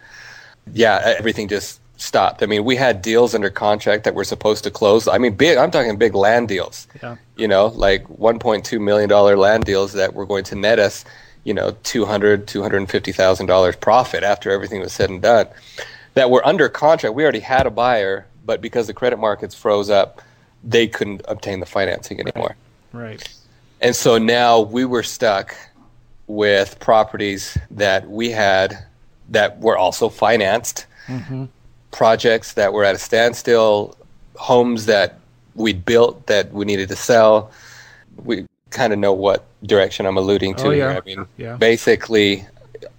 Yeah, 0.74 1.02
everything 1.18 1.48
just 1.48 1.81
stopped. 2.02 2.42
I 2.44 2.46
mean, 2.46 2.64
we 2.64 2.76
had 2.76 3.02
deals 3.02 3.36
under 3.36 3.50
contract 3.50 4.04
that 4.04 4.16
were 4.16 4.24
supposed 4.24 4.64
to 4.64 4.72
close. 4.72 5.08
I 5.08 5.18
mean, 5.18 5.36
big, 5.36 5.58
I'm 5.58 5.72
talking 5.72 5.98
big 5.98 6.16
land 6.16 6.48
deals 6.48 6.88
Yeah. 7.02 7.18
you 7.36 7.48
know, 7.48 7.68
like 7.68 8.08
1.2 8.08 8.80
million 8.80 9.10
dollar 9.10 9.38
land 9.38 9.66
deals 9.66 9.94
that 9.94 10.14
were 10.14 10.26
going 10.26 10.44
to 10.46 10.56
net 10.56 10.80
us, 10.80 11.06
you 11.44 11.54
know, 11.54 11.76
200, 11.84 12.48
250,000 12.48 13.46
dollars 13.46 13.76
profit 13.76 14.24
after 14.24 14.52
everything 14.52 14.82
was 14.82 14.94
said 14.94 15.10
and 15.10 15.22
done. 15.22 15.48
That 16.14 16.30
were 16.30 16.46
under 16.46 16.68
contract. 16.68 17.16
We 17.16 17.24
already 17.24 17.40
had 17.40 17.66
a 17.66 17.72
buyer, 17.72 18.26
but 18.46 18.60
because 18.62 18.88
the 18.88 18.94
credit 18.94 19.18
markets 19.18 19.56
froze 19.56 19.90
up, 19.90 20.22
they 20.64 20.88
couldn't 20.88 21.22
obtain 21.28 21.60
the 21.60 21.66
financing 21.66 22.20
anymore. 22.20 22.56
Right. 22.92 23.26
And 23.80 23.96
so 23.96 24.18
now 24.18 24.60
we 24.60 24.86
were 24.86 25.04
stuck 25.04 25.56
with 26.28 26.80
properties 26.80 27.58
that 27.72 28.10
we 28.10 28.30
had 28.30 28.86
that 29.30 29.60
were 29.60 29.78
also 29.78 30.10
financed, 30.10 30.86
mm-hmm. 31.08 31.46
Projects 31.92 32.54
that 32.54 32.74
were 32.74 32.84
at 32.84 32.96
a 32.96 32.98
standstill, 32.98 33.96
homes 34.36 34.86
that 34.86 35.20
we'd 35.56 35.86
built 35.86 36.28
that 36.28 36.52
we 36.54 36.66
needed 36.66 36.90
to 36.90 36.96
sell. 36.96 37.52
We 38.24 38.46
kind 38.70 38.94
of 38.94 39.00
know 39.00 39.14
what 39.14 39.46
direction 39.64 40.06
I'm 40.06 40.18
alluding 40.18 40.56
to 40.56 40.68
Oh, 40.68 40.72
here. 40.72 40.92
yeah. 40.92 40.98
I 40.98 41.02
mean, 41.06 41.26
Yeah. 41.38 41.56
basically, 41.58 42.46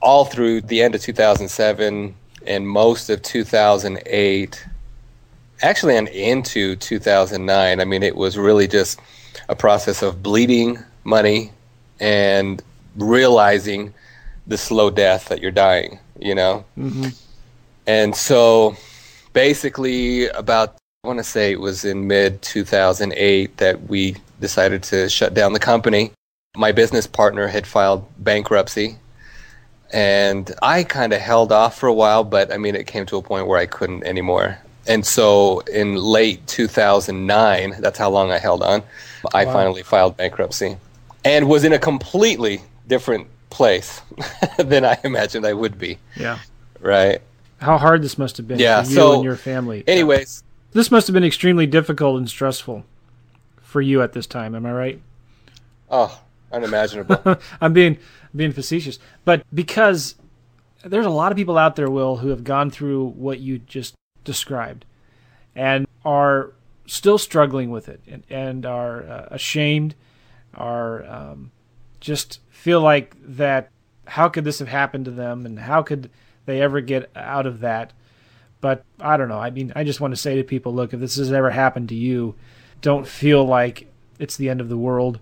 all 0.01 0.25
through 0.25 0.61
the 0.63 0.83
end 0.83 0.95
of 0.95 1.01
2007 1.01 2.15
and 2.47 2.69
most 2.69 3.09
of 3.11 3.23
2008, 3.23 4.65
actually, 5.63 5.97
and 5.97 6.09
into 6.09 6.77
2009, 6.77 7.81
I 7.81 7.85
mean, 7.85 8.03
it 8.03 8.17
was 8.17 8.37
really 8.37 8.69
just 8.69 9.01
a 9.49 9.55
process 9.57 10.03
of 10.03 10.23
bleeding 10.23 10.79
money 11.05 11.53
and 12.01 12.63
realizing 12.97 13.95
the 14.47 14.59
slow 14.59 14.91
death 14.91 15.27
that 15.29 15.41
you're 15.41 15.51
dying, 15.51 15.99
you 16.19 16.35
know? 16.35 16.65
Mm-hmm. 16.77 17.09
And 17.87 18.15
so 18.15 18.77
basically, 19.33 20.29
about, 20.29 20.77
I 21.05 21.09
want 21.09 21.19
to 21.19 21.25
say 21.25 21.53
it 21.53 21.61
was 21.61 21.85
in 21.85 22.07
mid 22.07 22.41
2008 22.43 23.57
that 23.59 23.83
we 23.89 24.17
decided 24.41 24.83
to 24.85 25.09
shut 25.09 25.35
down 25.35 25.53
the 25.53 25.59
company. 25.61 26.13
My 26.57 26.73
business 26.73 27.07
partner 27.07 27.49
had 27.49 27.67
filed 27.67 28.07
bankruptcy. 28.23 28.97
And 29.93 30.51
I 30.63 30.85
kind 30.85 31.13
of 31.13 31.21
held 31.21 31.53
off 31.53 31.77
for 31.79 31.87
a 31.87 31.93
while, 31.93 32.25
but 32.25 32.51
I 32.53 32.57
mean, 32.57 32.75
it 32.75 32.87
came 32.87 33.05
to 33.07 33.17
a 33.19 33.23
point 33.23 33.47
where 33.47 33.59
I 33.59 33.67
couldn't 33.67 34.05
anymore. 34.05 34.59
And 34.87 35.05
so 35.07 35.61
in 35.61 35.97
late 35.97 36.47
2009, 36.47 37.77
that's 37.79 37.99
how 37.99 38.09
long 38.11 38.31
I 38.33 38.39
held 38.39 38.63
on, 38.63 38.83
I 39.35 39.45
Wow. 39.45 39.53
finally 39.53 39.83
filed 39.83 40.17
bankruptcy 40.17 40.77
and 41.25 41.47
was 41.49 41.63
in 41.65 41.73
a 41.75 41.79
completely 41.79 42.63
different 42.89 43.29
place 43.51 44.01
than 44.59 44.85
I 44.85 44.99
imagined 45.05 45.47
I 45.47 45.53
would 45.53 45.79
be, 45.79 45.99
Yeah. 46.17 46.39
right? 46.81 47.21
How 47.63 47.79
hard 47.79 48.03
this 48.03 48.19
must 48.19 48.37
have 48.39 48.49
been 48.49 48.59
Yeah, 48.59 48.83
for 48.83 48.89
you 48.91 48.95
so- 48.97 49.15
and 49.15 49.25
your 49.25 49.37
family. 49.37 49.85
Anyways, 49.87 50.43
This 50.73 50.91
must 50.91 51.07
have 51.07 51.15
been 51.15 51.25
extremely 51.25 51.67
difficult 51.67 52.17
and 52.19 52.29
stressful 52.29 52.85
for 53.61 53.81
you 53.81 54.03
at 54.03 54.13
this 54.15 54.27
time. 54.27 54.55
Am 54.55 54.67
I 54.67 54.73
right? 54.73 55.01
oh, 55.91 56.21
unimaginable. 56.51 57.39
I'm 57.61 57.73
being 57.73 57.99
being 58.35 58.53
facetious, 58.53 58.99
but 59.27 59.43
because 59.53 60.15
there's 60.85 61.05
a 61.07 61.11
lot 61.11 61.31
of 61.31 61.37
people 61.37 61.59
out 61.59 61.77
there, 61.77 61.91
Will, 61.91 62.17
who 62.17 62.29
have 62.29 62.43
gone 62.45 62.71
through 62.71 63.09
what 63.09 63.41
you 63.41 63.59
just 63.59 63.95
described, 64.25 64.85
and 65.55 65.87
are 66.05 66.53
still 66.87 67.19
struggling 67.19 67.71
with 67.71 67.89
it, 67.91 68.01
and, 68.09 68.23
and 68.31 68.65
are 68.67 69.03
uh, 69.03 69.29
ashamed, 69.31 69.95
are 70.55 71.05
um, 71.05 71.51
just 72.01 72.41
feel 72.51 72.81
like 72.81 73.15
that. 73.23 73.69
How 74.07 74.29
could 74.31 74.45
this 74.45 74.59
have 74.59 74.69
happened 74.69 75.05
to 75.05 75.11
them, 75.11 75.45
and 75.45 75.59
how 75.61 75.83
could 75.83 76.09
they 76.47 76.61
ever 76.61 76.81
get 76.81 77.11
out 77.17 77.47
of 77.47 77.61
that? 77.61 77.93
But 78.61 78.85
I 79.01 79.17
don't 79.17 79.29
know. 79.29 79.41
I 79.41 79.51
mean, 79.51 79.73
I 79.75 79.85
just 79.85 80.01
want 80.01 80.13
to 80.13 80.21
say 80.21 80.37
to 80.37 80.45
people, 80.45 80.73
look, 80.73 80.95
if 80.95 81.01
this 81.01 81.17
has 81.17 81.33
ever 81.33 81.51
happened 81.51 81.89
to 81.91 81.95
you, 81.95 82.35
don't 82.81 83.07
feel 83.07 83.45
like 83.45 83.93
it's 84.19 84.37
the 84.37 84.49
end 84.49 84.61
of 84.61 84.69
the 84.69 84.77
world. 84.77 85.19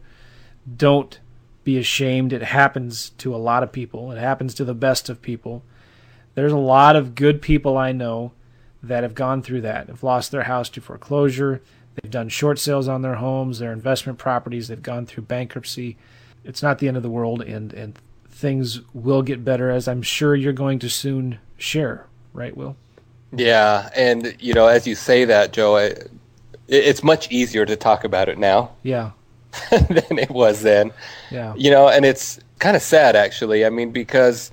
Don't 0.77 1.19
be 1.65 1.79
ashamed. 1.79 2.33
It 2.33 2.43
happens 2.43 3.11
to 3.19 3.35
a 3.35 3.39
lot 3.39 3.63
of 3.63 3.73
people. 3.73 4.13
It 4.13 4.19
happens 4.19 4.55
to 4.55 4.65
the 4.65 4.75
best 4.75 5.09
of 5.09 5.23
people. 5.23 5.63
There's 6.35 6.53
a 6.53 6.59
lot 6.59 6.97
of 6.97 7.15
good 7.15 7.43
people 7.43 7.77
I 7.77 7.93
know 7.93 8.33
that 8.83 9.03
have 9.03 9.15
gone 9.15 9.43
through 9.43 9.61
that, 9.63 9.89
have 9.89 10.03
lost 10.03 10.31
their 10.31 10.45
house 10.45 10.69
to 10.71 10.81
foreclosure. 10.81 11.61
They've 11.95 12.11
done 12.11 12.29
short 12.29 12.59
sales 12.59 12.89
on 12.89 13.03
their 13.03 13.17
homes, 13.17 13.59
their 13.59 13.73
investment 13.73 14.19
properties. 14.19 14.69
They've 14.69 14.83
gone 14.83 15.07
through 15.07 15.25
bankruptcy. 15.25 15.97
It's 16.45 16.63
not 16.63 16.79
the 16.79 16.89
end 16.89 16.97
of 16.97 17.03
the 17.03 17.11
world, 17.11 17.43
and, 17.43 17.73
and 17.73 17.99
things 18.41 18.81
will 18.95 19.23
get 19.23 19.45
better, 19.45 19.71
as 19.71 19.87
I'm 19.87 20.03
sure 20.03 20.35
you're 20.35 20.53
going 20.53 20.79
to 20.81 20.89
soon 20.91 21.39
share. 21.59 22.07
Right, 22.33 22.57
Will? 22.57 22.77
yeah, 23.33 23.91
and 23.95 24.35
you 24.41 24.55
know, 24.55 24.67
as 24.67 24.87
you 24.87 24.95
say 24.95 25.25
that, 25.27 25.53
Joe, 25.53 25.77
I, 25.77 25.85
it, 25.85 26.09
it's 26.69 27.03
much 27.05 27.31
easier 27.31 27.65
to 27.67 27.77
talk 27.77 28.05
about 28.05 28.29
it 28.29 28.39
now 28.39 28.71
Yeah, 28.83 29.11
than 29.71 30.19
it 30.19 30.31
was 30.31 30.63
then. 30.63 30.93
yeah, 31.31 31.55
You 31.57 31.71
know, 31.71 31.89
and 31.89 32.05
it's 32.05 32.41
kind 32.59 32.77
of 32.77 32.83
sad 32.83 33.17
actually. 33.17 33.65
I 33.65 33.71
mean, 33.71 33.91
because 33.93 34.51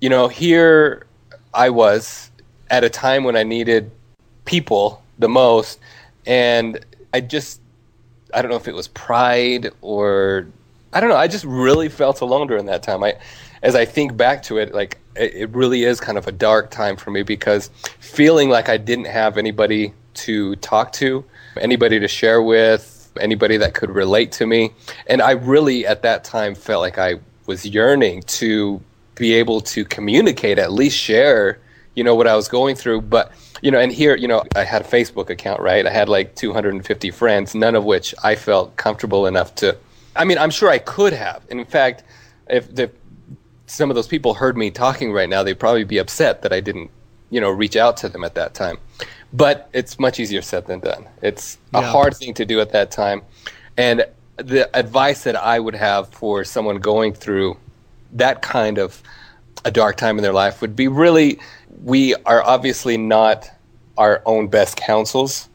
you 0.00 0.08
know, 0.08 0.28
here 0.28 1.06
I 1.52 1.70
was 1.70 2.30
at 2.70 2.84
a 2.84 2.88
time 2.90 3.24
when 3.24 3.36
I 3.36 3.42
needed 3.42 3.90
people 4.44 5.02
the 5.18 5.28
most 5.28 5.78
And 6.26 6.78
I 7.12 7.20
just, 7.20 7.60
I 8.32 8.40
don't 8.42 8.50
know 8.50 8.56
if 8.56 8.68
it 8.68 8.74
was 8.74 8.88
pride 8.88 9.70
or 9.82 10.46
I 10.92 11.00
don't 11.00 11.10
know. 11.10 11.16
I 11.16 11.28
just 11.28 11.44
really 11.44 11.88
felt 11.88 12.20
alone 12.20 12.46
during 12.48 12.66
that 12.66 12.82
time. 12.82 13.04
I, 13.04 13.16
as 13.62 13.74
I 13.74 13.84
think 13.84 14.16
back 14.16 14.42
to 14.44 14.58
it, 14.58 14.74
like 14.74 14.98
it, 15.14 15.34
it 15.34 15.50
really 15.50 15.84
is 15.84 16.00
kind 16.00 16.18
of 16.18 16.26
a 16.26 16.32
dark 16.32 16.70
time 16.70 16.96
for 16.96 17.10
me 17.10 17.22
because 17.22 17.70
feeling 18.00 18.48
like 18.48 18.68
I 18.68 18.76
didn't 18.76 19.06
have 19.06 19.38
anybody 19.38 19.92
to 20.14 20.56
talk 20.56 20.92
to, 20.94 21.24
anybody 21.60 22.00
to 22.00 22.08
share 22.08 22.42
with, 22.42 23.12
anybody 23.20 23.56
that 23.58 23.74
could 23.74 23.90
relate 23.90 24.32
to 24.32 24.46
me. 24.46 24.72
And 25.06 25.22
I 25.22 25.32
really, 25.32 25.86
at 25.86 26.02
that 26.02 26.24
time, 26.24 26.54
felt 26.54 26.80
like 26.80 26.98
I 26.98 27.14
was 27.46 27.64
yearning 27.64 28.22
to 28.22 28.80
be 29.14 29.34
able 29.34 29.60
to 29.60 29.84
communicate, 29.84 30.58
at 30.58 30.72
least 30.72 30.96
share, 30.96 31.58
you 31.94 32.04
know, 32.04 32.14
what 32.14 32.26
I 32.26 32.34
was 32.34 32.48
going 32.48 32.76
through. 32.76 33.02
But, 33.02 33.32
you 33.62 33.70
know, 33.70 33.78
and 33.78 33.92
here, 33.92 34.16
you 34.16 34.28
know, 34.28 34.44
I 34.56 34.64
had 34.64 34.82
a 34.82 34.84
Facebook 34.84 35.30
account, 35.30 35.60
right? 35.60 35.86
I 35.86 35.90
had 35.90 36.08
like 36.08 36.34
250 36.36 37.10
friends, 37.10 37.54
none 37.54 37.74
of 37.74 37.84
which 37.84 38.14
I 38.22 38.34
felt 38.34 38.76
comfortable 38.76 39.26
enough 39.26 39.54
to. 39.56 39.76
I 40.20 40.24
mean, 40.24 40.36
I'm 40.36 40.50
sure 40.50 40.68
I 40.68 40.78
could 40.78 41.14
have. 41.14 41.46
And 41.50 41.58
in 41.58 41.64
fact, 41.64 42.04
if 42.50 42.74
the, 42.74 42.90
some 43.66 43.90
of 43.90 43.94
those 43.94 44.06
people 44.06 44.34
heard 44.34 44.54
me 44.54 44.70
talking 44.70 45.12
right 45.12 45.28
now, 45.30 45.42
they'd 45.42 45.58
probably 45.58 45.84
be 45.84 45.96
upset 45.96 46.42
that 46.42 46.52
I 46.52 46.60
didn't, 46.60 46.90
you 47.30 47.40
know, 47.40 47.48
reach 47.48 47.74
out 47.74 47.96
to 47.98 48.08
them 48.10 48.22
at 48.22 48.34
that 48.34 48.52
time. 48.52 48.76
But 49.32 49.70
it's 49.72 49.98
much 49.98 50.20
easier 50.20 50.42
said 50.42 50.66
than 50.66 50.80
done. 50.80 51.06
It's 51.22 51.56
a 51.72 51.80
Yeah. 51.80 51.90
hard 51.90 52.14
thing 52.18 52.34
to 52.34 52.44
do 52.44 52.60
at 52.60 52.70
that 52.72 52.90
time. 52.90 53.22
And 53.78 54.04
the 54.36 54.68
advice 54.76 55.22
that 55.24 55.36
I 55.36 55.58
would 55.58 55.74
have 55.74 56.10
for 56.10 56.44
someone 56.44 56.76
going 56.80 57.14
through 57.14 57.56
that 58.12 58.42
kind 58.42 58.76
of 58.76 59.02
a 59.64 59.70
dark 59.70 59.96
time 59.96 60.18
in 60.18 60.22
their 60.22 60.34
life 60.34 60.60
would 60.60 60.76
be 60.76 60.88
really 60.88 61.38
we 61.82 62.14
are 62.26 62.42
obviously 62.44 62.98
not 62.98 63.48
our 63.96 64.20
own 64.26 64.48
best 64.48 64.76
counsels. 64.76 65.48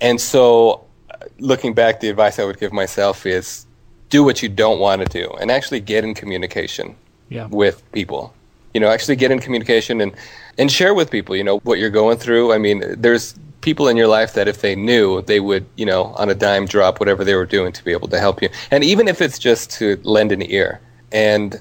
And 0.00 0.20
so, 0.20 0.84
uh, 1.10 1.26
looking 1.38 1.74
back, 1.74 2.00
the 2.00 2.08
advice 2.08 2.40
I 2.40 2.44
would 2.44 2.58
give 2.58 2.72
myself 2.72 3.24
is 3.26 3.66
do 4.10 4.24
what 4.24 4.42
you 4.42 4.48
don't 4.48 4.78
want 4.78 5.02
to 5.02 5.06
do 5.06 5.30
and 5.40 5.50
actually 5.50 5.80
get 5.80 6.04
in 6.04 6.14
communication 6.14 6.94
Yeah. 7.28 7.46
with 7.50 7.82
people. 7.92 8.34
You 8.74 8.80
know, 8.80 8.88
actually 8.88 9.16
get 9.16 9.30
in 9.30 9.38
communication 9.38 10.00
and, 10.00 10.12
and 10.58 10.70
share 10.70 10.94
with 10.94 11.10
people, 11.10 11.34
you 11.36 11.44
know, 11.44 11.58
what 11.60 11.78
you're 11.78 11.90
going 11.90 12.18
through. 12.18 12.52
I 12.52 12.58
mean, 12.58 12.82
there's 12.96 13.34
people 13.60 13.88
in 13.88 13.96
your 13.96 14.06
life 14.06 14.34
that 14.34 14.46
if 14.46 14.60
they 14.60 14.76
knew, 14.76 15.22
they 15.22 15.40
would, 15.40 15.66
you 15.76 15.84
know, 15.86 16.04
on 16.16 16.28
a 16.30 16.34
dime 16.34 16.66
drop 16.66 17.00
whatever 17.00 17.24
they 17.24 17.34
were 17.34 17.46
doing 17.46 17.72
to 17.72 17.84
be 17.84 17.92
able 17.92 18.08
to 18.08 18.20
help 18.20 18.40
you. 18.42 18.48
And 18.70 18.84
even 18.84 19.08
if 19.08 19.20
it's 19.20 19.38
just 19.38 19.70
to 19.72 19.98
lend 20.04 20.32
an 20.32 20.42
ear. 20.42 20.80
And 21.12 21.60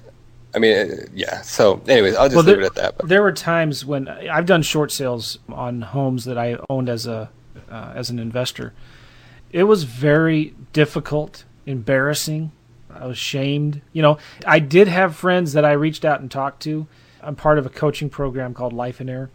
I 0.56 0.60
mean, 0.60 0.76
uh, 0.92 0.96
yeah. 1.14 1.42
So, 1.42 1.82
anyways, 1.88 2.16
I'll 2.16 2.26
just 2.28 2.36
Well, 2.36 2.46
leave 2.46 2.56
there- 2.58 2.64
it 2.64 2.68
at 2.68 2.76
that. 2.76 2.98
But 2.98 3.10
There 3.10 3.22
were 3.22 3.32
times 3.32 3.86
when 3.86 4.08
I've 4.08 4.46
done 4.46 4.62
short 4.62 4.92
sales 4.92 5.40
on 5.50 5.82
homes 5.82 6.26
that 6.26 6.38
I 6.38 6.58
owned 6.70 6.90
as 6.90 7.06
a 7.08 7.30
uh, 7.72 7.92
as 7.96 8.10
an 8.10 8.18
investor. 8.20 8.74
It 9.52 9.64
was 9.64 9.84
very 9.84 10.54
difficult, 10.74 11.44
embarrassing. 11.68 12.52
I 12.90 13.06
was 13.06 13.18
shamed. 13.18 13.82
You 13.94 14.02
know, 14.02 14.18
I 14.46 14.60
did 14.60 14.88
have 14.88 15.16
friends 15.16 15.54
that 15.54 15.66
I 15.66 15.74
reached 15.74 16.06
out 16.06 16.22
and 16.22 16.32
talked 16.32 16.64
to. 16.64 16.88
I'm 17.22 17.36
part 17.36 17.60
of 17.60 17.66
a 17.66 17.70
coaching 17.70 18.10
program 18.10 18.54
called 18.54 18.74
Lifeonaire, 18.74 19.30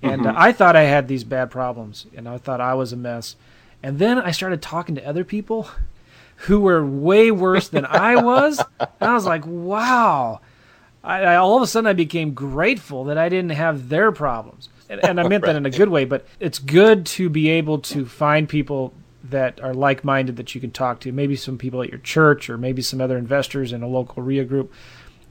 and 0.00 0.26
uh, 0.26 0.34
I 0.36 0.52
thought 0.52 0.76
I 0.76 0.82
had 0.82 1.08
these 1.08 1.24
bad 1.24 1.50
problems, 1.50 2.06
and 2.16 2.28
I 2.28 2.38
thought 2.38 2.60
I 2.60 2.74
was 2.74 2.92
a 2.92 2.96
mess. 2.96 3.36
And 3.82 3.98
then 3.98 4.18
I 4.18 4.30
started 4.30 4.62
talking 4.62 4.94
to 4.94 5.06
other 5.06 5.24
people 5.24 5.68
who 6.36 6.60
were 6.60 6.84
way 6.84 7.30
worse 7.30 7.68
than 7.68 7.84
I 7.84 8.22
was, 8.22 8.62
and 8.80 8.90
I 9.00 9.14
was 9.14 9.26
like, 9.26 9.44
wow. 9.46 10.40
I, 11.04 11.22
I 11.22 11.36
all 11.36 11.56
of 11.56 11.62
a 11.62 11.66
sudden 11.66 11.88
I 11.88 11.94
became 11.94 12.32
grateful 12.32 13.04
that 13.04 13.18
I 13.18 13.28
didn't 13.28 13.50
have 13.50 13.88
their 13.88 14.12
problems, 14.12 14.68
and, 14.88 15.04
and 15.04 15.20
I 15.20 15.26
meant 15.26 15.44
that 15.44 15.56
in 15.56 15.66
a 15.66 15.70
good 15.70 15.88
way. 15.88 16.04
But 16.04 16.26
it's 16.38 16.58
good 16.58 17.06
to 17.06 17.28
be 17.28 17.48
able 17.48 17.78
to 17.80 18.06
find 18.06 18.48
people 18.48 18.94
that 19.32 19.60
are 19.60 19.74
like-minded 19.74 20.36
that 20.36 20.54
you 20.54 20.60
can 20.60 20.70
talk 20.70 21.00
to. 21.00 21.12
Maybe 21.12 21.36
some 21.36 21.58
people 21.58 21.82
at 21.82 21.90
your 21.90 21.98
church, 21.98 22.48
or 22.48 22.56
maybe 22.56 22.80
some 22.80 23.00
other 23.00 23.18
investors 23.18 23.72
in 23.72 23.82
a 23.82 23.88
local 23.88 24.22
REIA 24.22 24.44
group. 24.44 24.72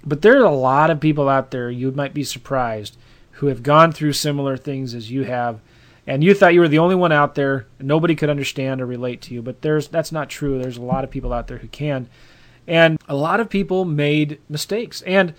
But 0.05 0.21
there's 0.21 0.43
a 0.43 0.49
lot 0.49 0.89
of 0.89 0.99
people 0.99 1.29
out 1.29 1.51
there 1.51 1.71
you 1.71 1.91
might 1.91 2.13
be 2.13 2.23
surprised 2.23 2.97
who 3.33 3.47
have 3.47 3.63
gone 3.63 3.91
through 3.91 4.13
similar 4.13 4.57
things 4.57 4.93
as 4.93 5.09
you 5.09 5.23
have, 5.23 5.59
and 6.05 6.23
you 6.23 6.33
thought 6.33 6.53
you 6.53 6.59
were 6.59 6.67
the 6.67 6.79
only 6.79 6.95
one 6.95 7.11
out 7.11 7.35
there. 7.35 7.67
Nobody 7.79 8.15
could 8.15 8.29
understand 8.29 8.81
or 8.81 8.85
relate 8.85 9.21
to 9.23 9.33
you, 9.33 9.41
but 9.41 9.61
there's 9.61 9.87
that's 9.87 10.11
not 10.11 10.29
true. 10.29 10.59
There's 10.59 10.77
a 10.77 10.81
lot 10.81 11.03
of 11.03 11.11
people 11.11 11.31
out 11.31 11.47
there 11.47 11.59
who 11.59 11.67
can, 11.67 12.09
and 12.67 12.99
a 13.07 13.15
lot 13.15 13.39
of 13.39 13.49
people 13.49 13.85
made 13.85 14.39
mistakes. 14.49 15.01
And 15.03 15.33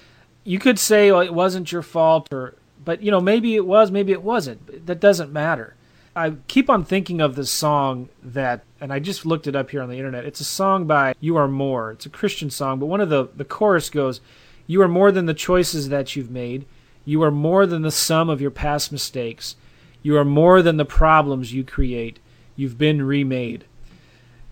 you 0.44 0.58
could 0.58 0.78
say 0.78 1.12
well, 1.12 1.20
it 1.20 1.34
wasn't 1.34 1.72
your 1.72 1.82
fault, 1.82 2.32
or 2.32 2.54
but 2.84 3.02
you 3.02 3.10
know 3.10 3.20
maybe 3.20 3.54
it 3.56 3.66
was, 3.66 3.90
maybe 3.90 4.12
it 4.12 4.22
wasn't. 4.22 4.86
That 4.86 5.00
doesn't 5.00 5.32
matter. 5.32 5.74
I 6.14 6.34
keep 6.46 6.68
on 6.68 6.84
thinking 6.84 7.22
of 7.22 7.36
this 7.36 7.50
song 7.50 8.10
that, 8.22 8.64
and 8.80 8.92
I 8.92 8.98
just 8.98 9.24
looked 9.24 9.46
it 9.46 9.56
up 9.56 9.70
here 9.70 9.80
on 9.80 9.88
the 9.88 9.96
internet. 9.96 10.26
It's 10.26 10.40
a 10.40 10.44
song 10.44 10.86
by 10.86 11.14
You 11.20 11.36
Are 11.36 11.48
More. 11.48 11.92
It's 11.92 12.04
a 12.04 12.10
Christian 12.10 12.50
song, 12.50 12.78
but 12.78 12.86
one 12.86 13.00
of 13.00 13.08
the 13.08 13.28
the 13.34 13.46
chorus 13.46 13.88
goes, 13.88 14.20
"You 14.66 14.82
are 14.82 14.88
more 14.88 15.10
than 15.10 15.24
the 15.24 15.32
choices 15.32 15.88
that 15.88 16.14
you've 16.14 16.30
made. 16.30 16.66
You 17.06 17.22
are 17.22 17.30
more 17.30 17.64
than 17.64 17.80
the 17.80 17.90
sum 17.90 18.28
of 18.28 18.42
your 18.42 18.50
past 18.50 18.92
mistakes. 18.92 19.56
You 20.02 20.16
are 20.18 20.24
more 20.24 20.60
than 20.60 20.76
the 20.76 20.84
problems 20.84 21.54
you 21.54 21.64
create. 21.64 22.18
You've 22.56 22.76
been 22.76 23.02
remade." 23.02 23.64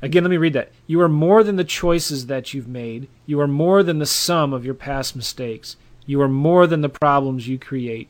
Again, 0.01 0.25
let 0.25 0.31
me 0.31 0.39
read 0.39 0.55
that. 0.55 0.73
You 0.87 1.03
are 1.03 1.11
more 1.11 1.45
than 1.45 1.57
the 1.57 1.65
choices 1.65 2.27
that 2.27 2.55
you've 2.55 2.69
made. 2.69 3.07
You 3.27 3.39
are 3.39 3.47
more 3.47 3.83
than 3.83 3.99
the 3.99 4.07
sum 4.07 4.55
of 4.55 4.65
your 4.65 4.73
past 4.73 5.15
mistakes. 5.15 5.77
You 6.07 6.23
are 6.23 6.29
more 6.29 6.67
than 6.67 6.81
the 6.81 6.89
problems 6.89 7.49
you 7.49 7.59
create. 7.59 8.09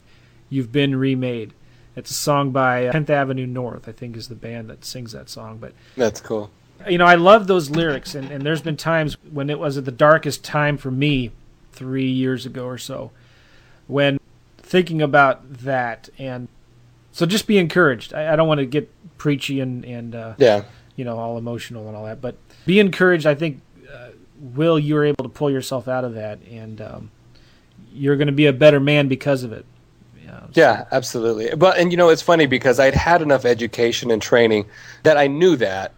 You've 0.48 0.70
been 0.70 0.94
remade. 0.94 1.52
It's 1.96 2.10
a 2.10 2.14
song 2.14 2.50
by 2.50 2.86
uh, 2.86 2.92
10th 2.92 3.10
Avenue 3.10 3.46
North, 3.46 3.88
I 3.88 3.92
think 3.92 4.16
is 4.16 4.28
the 4.28 4.34
band 4.34 4.68
that 4.70 4.84
sings 4.84 5.12
that 5.12 5.28
song. 5.28 5.58
But, 5.58 5.72
that's 5.96 6.20
cool. 6.20 6.50
you 6.88 6.98
know, 6.98 7.04
I 7.06 7.16
love 7.16 7.46
those 7.46 7.68
lyrics. 7.70 8.14
And, 8.14 8.30
and 8.30 8.44
there's 8.44 8.62
been 8.62 8.76
times 8.76 9.16
when 9.30 9.50
it 9.50 9.58
was 9.58 9.76
at 9.76 9.84
the 9.84 9.90
darkest 9.92 10.44
time 10.44 10.76
for 10.78 10.90
me 10.90 11.32
three 11.72 12.08
years 12.10 12.46
ago 12.46 12.64
or 12.66 12.78
so 12.78 13.10
when 13.86 14.18
thinking 14.58 15.02
about 15.02 15.52
that. 15.58 16.08
And 16.18 16.48
so 17.12 17.26
just 17.26 17.46
be 17.48 17.58
encouraged. 17.58 18.14
I, 18.14 18.32
I 18.32 18.36
don't 18.36 18.46
want 18.48 18.58
to 18.60 18.66
get 18.66 18.88
preachy 19.18 19.60
and, 19.60 19.84
and 19.84 20.14
uh, 20.14 20.34
Yeah. 20.38 20.62
you 20.96 21.04
know, 21.04 21.18
all 21.18 21.36
emotional 21.38 21.88
and 21.88 21.96
all 21.96 22.04
that. 22.04 22.20
But 22.20 22.36
be 22.66 22.78
encouraged. 22.78 23.26
I 23.26 23.34
think, 23.34 23.60
uh, 23.92 24.08
Will, 24.38 24.78
you 24.78 24.94
were 24.94 25.04
able 25.04 25.24
to 25.24 25.28
pull 25.28 25.50
yourself 25.50 25.86
out 25.88 26.04
of 26.04 26.14
that, 26.14 26.38
and 26.50 26.80
um, 26.80 27.10
you're 27.92 28.16
going 28.16 28.26
to 28.28 28.32
be 28.32 28.46
a 28.46 28.52
better 28.54 28.80
man 28.80 29.06
because 29.08 29.42
of 29.42 29.52
it. 29.52 29.66
Yeah. 30.30 30.46
Yeah, 30.52 30.84
absolutely. 30.92 31.54
But 31.56 31.78
and 31.78 31.90
you 31.90 31.96
know 31.96 32.08
it's 32.08 32.22
funny 32.22 32.46
because 32.46 32.78
I'd 32.78 32.94
had 32.94 33.22
enough 33.22 33.44
education 33.44 34.10
and 34.10 34.22
training 34.22 34.66
that 35.02 35.16
I 35.16 35.26
knew 35.26 35.56
that. 35.56 35.92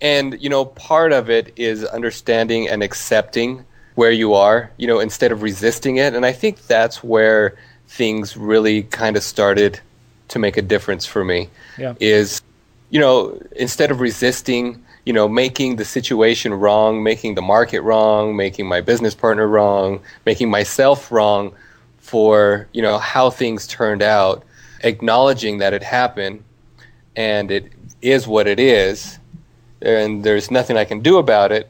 And 0.00 0.40
you 0.40 0.48
know, 0.48 0.64
part 0.64 1.12
of 1.12 1.30
it 1.30 1.52
is 1.56 1.84
understanding 1.84 2.68
and 2.68 2.82
accepting 2.82 3.64
where 3.94 4.10
you 4.10 4.34
are, 4.34 4.70
you 4.76 4.86
know, 4.86 4.98
instead 4.98 5.32
of 5.32 5.42
resisting 5.42 5.96
it. 5.96 6.14
And 6.14 6.26
I 6.26 6.32
think 6.32 6.66
that's 6.66 7.02
where 7.02 7.56
things 7.88 8.36
really 8.36 8.82
kind 8.84 9.16
of 9.16 9.22
started 9.22 9.80
to 10.28 10.38
make 10.38 10.56
a 10.56 10.62
difference 10.62 11.06
for 11.06 11.24
me. 11.24 11.48
Yeah. 11.78 11.94
Is 12.00 12.42
you 12.90 13.00
know, 13.00 13.40
instead 13.56 13.90
of 13.90 14.00
resisting, 14.00 14.82
you 15.04 15.12
know, 15.12 15.28
making 15.28 15.76
the 15.76 15.84
situation 15.84 16.54
wrong, 16.54 17.02
making 17.02 17.34
the 17.34 17.42
market 17.42 17.80
wrong, 17.80 18.36
making 18.36 18.66
my 18.66 18.80
business 18.80 19.14
partner 19.14 19.46
wrong, 19.46 20.00
making 20.24 20.50
myself 20.50 21.10
wrong 21.10 21.52
for, 22.06 22.68
you 22.72 22.80
know, 22.82 22.98
how 22.98 23.30
things 23.30 23.66
turned 23.66 24.00
out, 24.00 24.44
acknowledging 24.84 25.58
that 25.58 25.72
it 25.72 25.82
happened 25.82 26.44
and 27.16 27.50
it 27.50 27.72
is 28.00 28.28
what 28.28 28.46
it 28.46 28.60
is 28.60 29.18
and 29.82 30.22
there's 30.22 30.50
nothing 30.50 30.76
I 30.76 30.84
can 30.84 31.00
do 31.00 31.18
about 31.18 31.50
it 31.50 31.68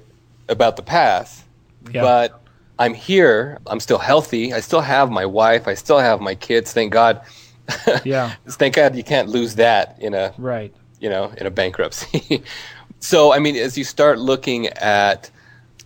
about 0.49 0.76
the 0.76 0.82
past. 0.82 1.43
Yeah. 1.91 2.03
But 2.03 2.41
I'm 2.78 2.93
here, 2.93 3.59
I'm 3.66 3.80
still 3.80 3.99
healthy, 3.99 4.53
I 4.53 4.61
still 4.61 4.82
have 4.82 5.11
my 5.11 5.24
wife, 5.24 5.66
I 5.66 5.74
still 5.74 5.99
have 5.99 6.20
my 6.20 6.34
kids, 6.34 6.72
thank 6.72 6.93
God. 6.93 7.20
Yeah. 8.05 8.34
Thank 8.47 8.76
God 8.76 8.95
you 8.95 9.03
can't 9.03 9.28
lose 9.28 9.57
that 9.57 9.97
in 10.01 10.14
a 10.14 10.32
Right. 10.39 10.72
you 11.01 11.09
know, 11.11 11.32
in 11.39 11.47
a 11.47 11.51
bankruptcy. 11.51 12.43
so, 13.01 13.32
I 13.32 13.39
mean, 13.41 13.57
as 13.57 13.76
you 13.76 13.82
start 13.84 14.18
looking 14.20 14.68
at 14.68 15.30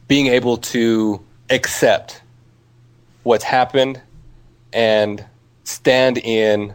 being 0.08 0.26
able 0.26 0.56
to 0.74 1.24
accept 1.48 2.20
what's 3.22 3.44
happened 3.44 4.02
and 4.72 5.24
stand 5.64 6.18
in 6.18 6.74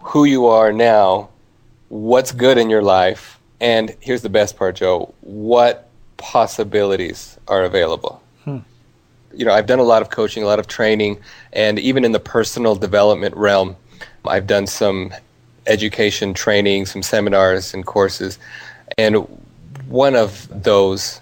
who 0.00 0.24
you 0.24 0.46
are 0.46 0.72
now, 0.72 1.28
what's 1.88 2.32
good 2.32 2.58
in 2.58 2.70
your 2.70 2.82
life, 2.82 3.38
and 3.60 3.94
here's 4.00 4.22
the 4.22 4.28
best 4.28 4.56
part, 4.56 4.76
Joe, 4.76 5.14
what 5.20 5.88
possibilities 6.16 7.38
are 7.48 7.64
available. 7.64 8.20
Hmm. 8.44 8.58
You 9.32 9.44
know, 9.44 9.52
I've 9.52 9.66
done 9.66 9.78
a 9.78 9.84
lot 9.84 10.02
of 10.02 10.10
coaching, 10.10 10.42
a 10.42 10.46
lot 10.46 10.58
of 10.58 10.66
training, 10.66 11.18
and 11.52 11.78
even 11.78 12.04
in 12.04 12.12
the 12.12 12.20
personal 12.20 12.74
development 12.74 13.36
realm, 13.36 13.76
I've 14.26 14.46
done 14.46 14.66
some 14.66 15.12
education 15.66 16.34
training, 16.34 16.86
some 16.86 17.02
seminars 17.02 17.74
and 17.74 17.86
courses. 17.86 18.38
And 18.98 19.16
one 19.88 20.16
of 20.16 20.48
those 20.50 21.20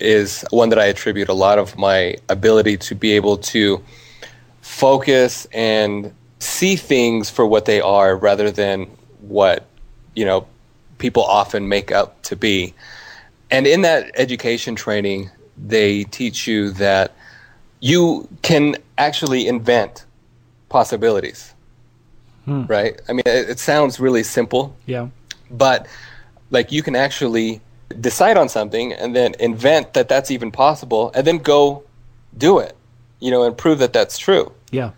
is 0.00 0.44
one 0.50 0.68
that 0.70 0.78
I 0.78 0.86
attribute 0.86 1.28
a 1.28 1.34
lot 1.34 1.58
of 1.58 1.76
my 1.76 2.16
ability 2.28 2.76
to 2.76 2.94
be 2.94 3.12
able 3.12 3.36
to 3.38 3.82
focus 4.68 5.46
and 5.52 6.12
see 6.38 6.76
things 6.76 7.30
for 7.30 7.46
what 7.46 7.64
they 7.64 7.80
are 7.80 8.14
rather 8.14 8.50
than 8.50 8.84
what, 9.22 9.66
you 10.14 10.24
know, 10.24 10.46
people 10.98 11.24
often 11.24 11.68
make 11.68 11.90
up 11.90 12.22
to 12.22 12.36
be. 12.36 12.74
And 13.50 13.66
in 13.66 13.82
that 13.82 14.12
education 14.14 14.76
training, 14.76 15.30
they 15.56 16.04
teach 16.04 16.46
you 16.46 16.70
that 16.72 17.12
you 17.80 18.28
can 18.42 18.76
actually 18.98 19.48
invent 19.48 20.04
possibilities. 20.68 21.54
Hmm. 22.44 22.66
Right? 22.66 23.00
I 23.08 23.12
mean, 23.14 23.22
it, 23.26 23.50
it 23.50 23.58
sounds 23.58 23.98
really 23.98 24.22
simple. 24.22 24.76
Yeah. 24.86 25.08
But 25.50 25.88
like 26.50 26.70
you 26.70 26.82
can 26.82 26.94
actually 26.94 27.62
decide 28.00 28.36
on 28.36 28.48
something 28.48 28.92
and 28.92 29.16
then 29.16 29.34
invent 29.40 29.94
that 29.94 30.08
that's 30.08 30.30
even 30.30 30.52
possible 30.52 31.10
and 31.14 31.26
then 31.26 31.38
go 31.38 31.82
do 32.36 32.58
it, 32.58 32.76
you 33.18 33.30
know, 33.30 33.44
and 33.44 33.56
prove 33.56 33.78
that 33.78 33.92
that's 33.92 34.18
true. 34.18 34.52
Yeah. 34.70 34.92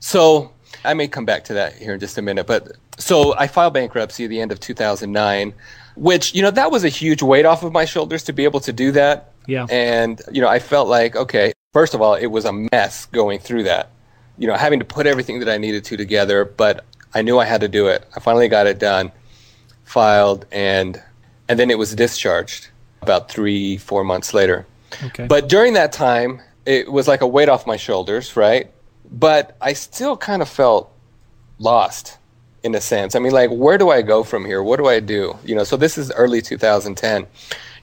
So 0.00 0.52
I 0.84 0.94
may 0.94 1.08
come 1.08 1.24
back 1.24 1.44
to 1.44 1.54
that 1.54 1.74
here 1.76 1.94
in 1.94 2.00
just 2.00 2.18
a 2.18 2.22
minute, 2.22 2.46
but 2.46 2.72
so 2.98 3.36
I 3.36 3.46
filed 3.46 3.74
bankruptcy 3.74 4.24
at 4.24 4.30
the 4.30 4.40
end 4.40 4.52
of 4.52 4.60
2009, 4.60 5.54
which, 5.96 6.34
you 6.34 6.42
know, 6.42 6.50
that 6.50 6.70
was 6.70 6.84
a 6.84 6.88
huge 6.88 7.22
weight 7.22 7.44
off 7.44 7.62
of 7.62 7.72
my 7.72 7.84
shoulders 7.84 8.22
to 8.24 8.32
be 8.32 8.44
able 8.44 8.60
to 8.60 8.72
do 8.72 8.92
that. 8.92 9.32
Yeah. 9.46 9.66
And, 9.70 10.20
you 10.30 10.40
know, 10.40 10.48
I 10.48 10.58
felt 10.58 10.88
like, 10.88 11.16
okay, 11.16 11.52
first 11.72 11.94
of 11.94 12.02
all, 12.02 12.14
it 12.14 12.26
was 12.26 12.44
a 12.44 12.52
mess 12.52 13.06
going 13.06 13.38
through 13.38 13.64
that, 13.64 13.90
you 14.38 14.46
know, 14.46 14.54
having 14.54 14.78
to 14.78 14.84
put 14.84 15.06
everything 15.06 15.38
that 15.40 15.48
I 15.48 15.58
needed 15.58 15.84
to 15.84 15.96
together, 15.96 16.44
but 16.44 16.84
I 17.14 17.22
knew 17.22 17.38
I 17.38 17.44
had 17.44 17.60
to 17.60 17.68
do 17.68 17.88
it. 17.88 18.06
I 18.16 18.20
finally 18.20 18.48
got 18.48 18.66
it 18.66 18.78
done, 18.78 19.12
filed, 19.84 20.46
and 20.50 21.02
and 21.48 21.58
then 21.58 21.70
it 21.70 21.78
was 21.78 21.94
discharged 21.94 22.68
about 23.02 23.28
three, 23.28 23.76
four 23.76 24.04
months 24.04 24.32
later. 24.32 24.66
Okay. 25.04 25.26
But 25.26 25.48
during 25.48 25.74
that 25.74 25.92
time, 25.92 26.40
it 26.64 26.90
was 26.90 27.08
like 27.08 27.20
a 27.20 27.26
weight 27.26 27.48
off 27.48 27.66
my 27.66 27.76
shoulders, 27.76 28.36
right? 28.36 28.70
But 29.12 29.56
I 29.60 29.74
still 29.74 30.16
kind 30.16 30.42
of 30.42 30.48
felt 30.48 30.90
lost 31.58 32.18
in 32.62 32.74
a 32.74 32.80
sense. 32.80 33.14
I 33.14 33.18
mean, 33.18 33.32
like, 33.32 33.50
where 33.50 33.76
do 33.76 33.90
I 33.90 34.02
go 34.02 34.22
from 34.24 34.44
here? 34.44 34.62
What 34.62 34.78
do 34.78 34.86
I 34.86 35.00
do? 35.00 35.36
You 35.44 35.54
know, 35.54 35.64
so 35.64 35.76
this 35.76 35.98
is 35.98 36.10
early 36.12 36.40
2010. 36.40 37.26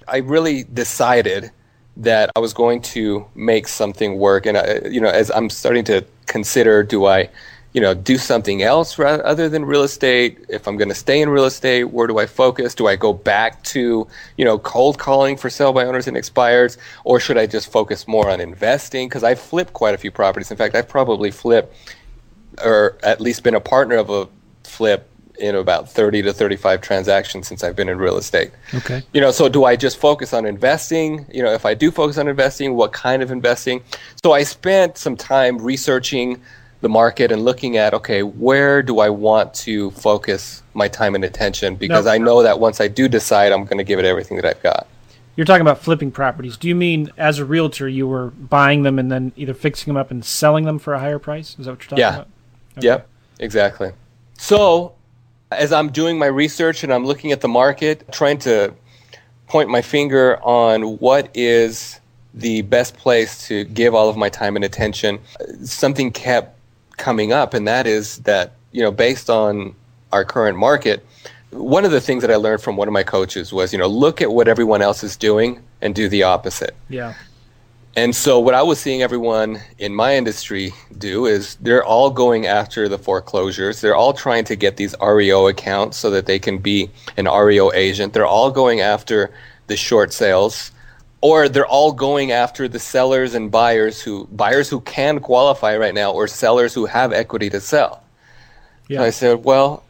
I 0.07 0.17
really 0.17 0.63
decided 0.63 1.51
that 1.97 2.31
I 2.35 2.39
was 2.39 2.53
going 2.53 2.81
to 2.81 3.25
make 3.35 3.67
something 3.67 4.17
work. 4.17 4.45
And, 4.45 4.57
I, 4.57 4.79
you 4.89 5.01
know, 5.01 5.09
as 5.09 5.29
I'm 5.31 5.49
starting 5.49 5.83
to 5.85 6.05
consider, 6.25 6.81
do 6.83 7.05
I 7.05 7.29
you 7.73 7.81
know, 7.81 7.93
do 7.93 8.17
something 8.17 8.63
else 8.63 8.97
rather, 8.97 9.25
other 9.25 9.49
than 9.49 9.65
real 9.65 9.83
estate? 9.83 10.43
If 10.49 10.67
I'm 10.67 10.77
going 10.77 10.89
to 10.89 10.95
stay 10.95 11.21
in 11.21 11.29
real 11.29 11.45
estate, 11.45 11.85
where 11.85 12.07
do 12.07 12.17
I 12.17 12.25
focus? 12.25 12.73
Do 12.73 12.87
I 12.87 12.95
go 12.95 13.13
back 13.13 13.63
to, 13.65 14.07
you 14.37 14.45
know, 14.45 14.57
cold 14.59 14.97
calling 14.97 15.37
for 15.37 15.49
sale 15.49 15.73
by 15.73 15.85
owners 15.85 16.07
and 16.07 16.17
expires? 16.17 16.77
Or 17.03 17.19
should 17.19 17.37
I 17.37 17.45
just 17.45 17.71
focus 17.71 18.07
more 18.07 18.29
on 18.29 18.41
investing? 18.41 19.07
Because 19.07 19.23
I've 19.23 19.39
flipped 19.39 19.73
quite 19.73 19.93
a 19.93 19.97
few 19.97 20.11
properties. 20.11 20.49
In 20.51 20.57
fact, 20.57 20.75
I've 20.75 20.89
probably 20.89 21.31
flipped 21.31 21.75
or 22.63 22.97
at 23.03 23.21
least 23.21 23.43
been 23.43 23.55
a 23.55 23.61
partner 23.61 23.95
of 23.95 24.09
a 24.09 24.27
flip 24.63 25.09
in 25.39 25.55
about 25.55 25.89
30 25.89 26.21
to 26.23 26.33
35 26.33 26.81
transactions 26.81 27.47
since 27.47 27.63
I've 27.63 27.75
been 27.75 27.87
in 27.87 27.97
real 27.97 28.17
estate. 28.17 28.51
Okay. 28.73 29.01
You 29.13 29.21
know, 29.21 29.31
so 29.31 29.47
do 29.47 29.63
I 29.63 29.75
just 29.75 29.97
focus 29.97 30.33
on 30.33 30.45
investing? 30.45 31.25
You 31.31 31.43
know, 31.43 31.53
if 31.53 31.65
I 31.65 31.73
do 31.73 31.91
focus 31.91 32.17
on 32.17 32.27
investing, 32.27 32.75
what 32.75 32.91
kind 32.91 33.23
of 33.23 33.31
investing? 33.31 33.81
So 34.21 34.33
I 34.33 34.43
spent 34.43 34.97
some 34.97 35.15
time 35.15 35.57
researching 35.57 36.41
the 36.81 36.89
market 36.89 37.31
and 37.31 37.43
looking 37.43 37.77
at 37.77 37.93
okay 37.93 38.23
where 38.23 38.81
do 38.81 38.99
i 38.99 39.09
want 39.09 39.53
to 39.53 39.91
focus 39.91 40.63
my 40.73 40.87
time 40.87 41.15
and 41.15 41.23
attention? 41.23 41.75
Because 41.75 42.07
i 42.07 42.17
know 42.17 42.43
that 42.43 42.59
once 42.59 42.79
i 42.79 42.87
do 42.87 43.07
decide 43.07 43.51
i'm 43.51 43.65
going 43.65 43.77
to 43.77 43.83
give 43.83 43.99
it 43.99 44.05
everything 44.05 44.37
that 44.37 44.45
i've 44.45 44.61
got. 44.63 44.87
You're 45.35 45.45
talking 45.45 45.61
about 45.61 45.79
flipping 45.79 46.11
properties. 46.11 46.57
Do 46.57 46.67
you 46.67 46.75
mean 46.75 47.13
as 47.17 47.39
a 47.39 47.45
realtor 47.45 47.87
you 47.87 48.07
were 48.07 48.27
buying 48.31 48.83
them 48.83 48.99
and 48.99 49.09
then 49.09 49.31
either 49.37 49.53
fixing 49.53 49.93
them 49.93 49.97
up 49.97 50.11
and 50.11 50.23
selling 50.25 50.65
them 50.65 50.79
for 50.79 50.93
a 50.93 50.99
higher 50.99 51.19
price? 51.19 51.55
Is 51.57 51.65
that 51.65 51.71
what 51.71 51.83
you're 51.83 51.89
talking 51.89 51.99
yeah. 51.99 52.13
about? 52.13 52.27
Okay. 52.77 52.87
yep 52.87 53.07
exactly. 53.39 53.91
So 54.37 54.95
as 55.51 55.71
i'm 55.71 55.89
doing 55.89 56.17
my 56.17 56.27
research 56.27 56.83
and 56.83 56.93
i'm 56.93 57.05
looking 57.05 57.31
at 57.31 57.41
the 57.41 57.47
market 57.47 58.03
trying 58.11 58.37
to 58.37 58.73
point 59.47 59.69
my 59.69 59.81
finger 59.81 60.39
on 60.43 60.97
what 60.99 61.29
is 61.33 61.99
the 62.35 62.61
best 62.63 62.95
place 62.95 63.47
to 63.47 63.63
give 63.65 63.95
all 63.95 64.09
of 64.09 64.15
my 64.15 64.29
time 64.29 64.55
and 64.55 64.63
attention 64.63 65.19
something 65.63 66.11
kept 66.11 66.58
coming 66.99 67.33
up, 67.33 67.53
and 67.53 67.67
that 67.67 67.87
is 67.87 68.17
that 68.19 68.53
you 68.71 68.83
know 68.83 68.91
based 68.91 69.29
on 69.29 69.75
our 70.11 70.23
current 70.23 70.57
market, 70.57 71.05
one 71.51 71.85
of 71.85 71.91
the 71.91 72.01
things 72.01 72.21
that 72.21 72.31
I 72.31 72.35
learned 72.35 72.61
from 72.61 72.75
one 72.75 72.87
of 72.87 72.93
my 72.93 73.03
coaches 73.03 73.51
was 73.51 73.73
you 73.73 73.79
know 73.79 73.87
look 73.87 74.21
at 74.21 74.31
what 74.31 74.47
everyone 74.47 74.81
else 74.81 75.03
is 75.03 75.17
doing 75.17 75.61
and 75.81 75.95
do 75.95 76.09
the 76.09 76.23
opposite. 76.23 76.75
Yeah. 76.89 77.13
And 77.95 78.15
so 78.15 78.39
what 78.39 78.53
I 78.53 78.61
was 78.61 78.79
seeing 78.79 79.01
everyone 79.01 79.59
in 79.79 79.95
my 79.95 80.15
industry 80.15 80.73
do 80.99 81.25
is 81.25 81.55
they're 81.55 81.83
all 81.83 82.11
going 82.11 82.45
after 82.45 82.87
the 82.87 82.99
foreclosures. 82.99 83.81
They're 83.81 83.95
all 83.95 84.13
trying 84.13 84.45
to 84.45 84.55
get 84.55 84.77
these 84.77 84.95
REO 85.01 85.47
accounts 85.47 85.97
so 85.97 86.11
that 86.11 86.27
they 86.27 86.37
can 86.37 86.59
be 86.59 86.91
an 87.17 87.25
REO 87.25 87.71
agent. 87.73 88.13
They're 88.13 88.27
all 88.27 88.51
going 88.51 88.79
after 88.79 89.31
the 89.67 89.75
short 89.75 90.13
sales 90.13 90.71
or 91.21 91.49
they're 91.49 91.65
all 91.65 91.91
going 91.91 92.31
after 92.31 92.67
the 92.67 92.79
sellers 92.79 93.33
and 93.33 93.51
buyers 93.51 94.01
who 94.01 94.27
buyers 94.31 94.69
who 94.69 94.81
can 94.81 95.19
qualify 95.19 95.75
right 95.75 95.93
now 95.93 96.11
or 96.11 96.27
sellers 96.27 96.73
who 96.73 96.85
have 96.85 97.11
equity 97.11 97.49
to 97.49 97.59
sell. 97.59 98.03
Yeah. 98.87 98.99
So 98.99 99.03
I 99.03 99.09
said, 99.09 99.43
well, 99.43 99.83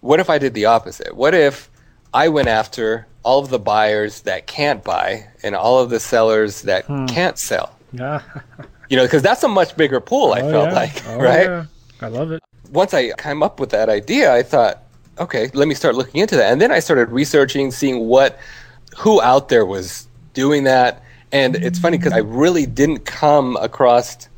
what 0.00 0.20
if 0.20 0.30
I 0.30 0.38
did 0.38 0.54
the 0.54 0.66
opposite? 0.66 1.16
What 1.16 1.34
if 1.34 1.70
I 2.14 2.28
went 2.28 2.48
after 2.48 3.06
all 3.24 3.40
of 3.40 3.50
the 3.50 3.58
buyers 3.58 4.22
that 4.22 4.46
can't 4.46 4.82
buy 4.82 5.26
and 5.42 5.54
all 5.54 5.80
of 5.80 5.90
the 5.90 6.00
sellers 6.00 6.62
that 6.62 6.84
hmm. 6.86 7.06
can't 7.06 7.38
sell? 7.38 7.76
Yeah. 7.92 8.22
you 8.88 8.96
know, 8.96 9.04
because 9.04 9.22
that's 9.22 9.42
a 9.42 9.48
much 9.48 9.76
bigger 9.76 10.00
pool, 10.00 10.30
oh, 10.30 10.32
I 10.32 10.40
felt 10.40 10.68
yeah. 10.68 10.74
like, 10.74 11.06
oh, 11.08 11.18
right? 11.18 11.46
Yeah. 11.46 11.64
I 12.00 12.08
love 12.08 12.32
it. 12.32 12.42
Once 12.70 12.94
I 12.94 13.12
came 13.12 13.42
up 13.42 13.60
with 13.60 13.70
that 13.70 13.88
idea, 13.88 14.34
I 14.34 14.42
thought, 14.42 14.82
okay, 15.18 15.50
let 15.54 15.68
me 15.68 15.74
start 15.74 15.94
looking 15.94 16.20
into 16.20 16.36
that. 16.36 16.52
And 16.52 16.60
then 16.60 16.72
I 16.72 16.78
started 16.78 17.10
researching, 17.10 17.70
seeing 17.70 18.06
what 18.06 18.38
who 18.96 19.20
out 19.22 19.48
there 19.48 19.64
was 19.64 20.08
doing 20.34 20.64
that. 20.64 21.02
And 21.30 21.56
it's 21.56 21.78
funny 21.78 21.96
because 21.96 22.12
I 22.12 22.18
really 22.18 22.66
didn't 22.66 23.00
come 23.00 23.56
across 23.56 24.28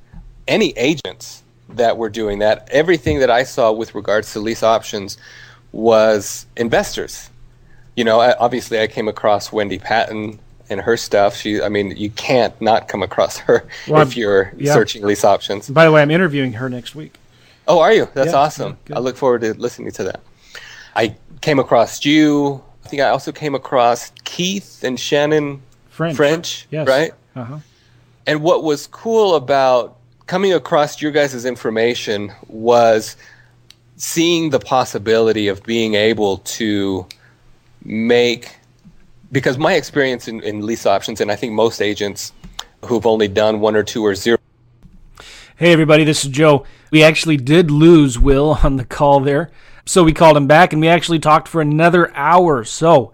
any 0.46 0.70
agents 0.76 1.42
that 1.70 1.96
were 1.96 2.10
doing 2.10 2.38
that. 2.38 2.68
Everything 2.70 3.18
that 3.20 3.30
I 3.30 3.42
saw 3.44 3.72
with 3.72 3.94
regards 3.94 4.32
to 4.34 4.40
lease 4.40 4.62
options 4.62 5.18
was 5.72 6.46
investors. 6.56 7.30
You 7.96 8.04
know, 8.04 8.20
obviously 8.20 8.80
I 8.80 8.86
came 8.86 9.08
across 9.08 9.52
Wendy 9.52 9.78
Patton 9.78 10.38
and 10.70 10.80
her 10.80 10.96
stuff. 10.96 11.36
She, 11.36 11.60
I 11.60 11.68
mean, 11.68 11.96
you 11.96 12.10
can't 12.10 12.58
not 12.60 12.88
come 12.88 13.02
across 13.02 13.38
her 13.38 13.66
well, 13.88 14.02
if 14.02 14.16
you're 14.16 14.52
yeah. 14.56 14.72
searching 14.72 15.04
lease 15.04 15.24
options. 15.24 15.68
By 15.68 15.84
the 15.84 15.92
way, 15.92 16.02
I'm 16.02 16.10
interviewing 16.10 16.52
her 16.54 16.68
next 16.68 16.94
week. 16.94 17.18
Oh, 17.66 17.80
are 17.80 17.92
you? 17.92 18.08
That's 18.14 18.32
yeah, 18.32 18.38
awesome. 18.38 18.78
Yeah, 18.88 18.96
I 18.96 19.00
look 19.00 19.16
forward 19.16 19.40
to 19.40 19.54
listening 19.54 19.90
to 19.92 20.04
that. 20.04 20.20
I 20.94 21.16
came 21.40 21.58
across 21.58 22.04
you. 22.04 22.62
I 22.84 22.88
think 22.88 23.02
I 23.02 23.08
also 23.08 23.32
came 23.32 23.54
across 23.54 24.12
Keith 24.24 24.84
and 24.84 25.00
Shannon 25.00 25.62
French. 25.94 26.16
French, 26.16 26.66
yes. 26.72 26.88
right? 26.88 27.12
Uh-huh. 27.36 27.58
And 28.26 28.42
what 28.42 28.64
was 28.64 28.88
cool 28.88 29.36
about 29.36 29.96
coming 30.26 30.52
across 30.52 31.00
your 31.00 31.12
guys' 31.12 31.44
information 31.44 32.32
was 32.48 33.16
seeing 33.96 34.50
the 34.50 34.58
possibility 34.58 35.46
of 35.46 35.62
being 35.62 35.94
able 35.94 36.38
to 36.38 37.06
make 37.84 38.56
because 39.30 39.56
my 39.56 39.74
experience 39.74 40.26
in, 40.26 40.42
in 40.42 40.64
lease 40.64 40.86
options 40.86 41.20
and 41.20 41.30
i 41.30 41.36
think 41.36 41.52
most 41.52 41.82
agents 41.82 42.32
who've 42.86 43.06
only 43.06 43.28
done 43.28 43.60
one 43.60 43.76
or 43.76 43.82
two 43.82 44.04
or 44.04 44.14
zero 44.14 44.38
hey 45.56 45.70
everybody 45.70 46.02
this 46.02 46.24
is 46.24 46.30
joe 46.30 46.64
we 46.90 47.02
actually 47.02 47.36
did 47.36 47.70
lose 47.70 48.18
will 48.18 48.58
on 48.62 48.76
the 48.76 48.84
call 48.84 49.20
there 49.20 49.50
so 49.84 50.02
we 50.02 50.12
called 50.12 50.36
him 50.36 50.46
back 50.46 50.72
and 50.72 50.80
we 50.80 50.88
actually 50.88 51.18
talked 51.18 51.46
for 51.46 51.60
another 51.60 52.10
hour 52.16 52.64
so 52.64 53.12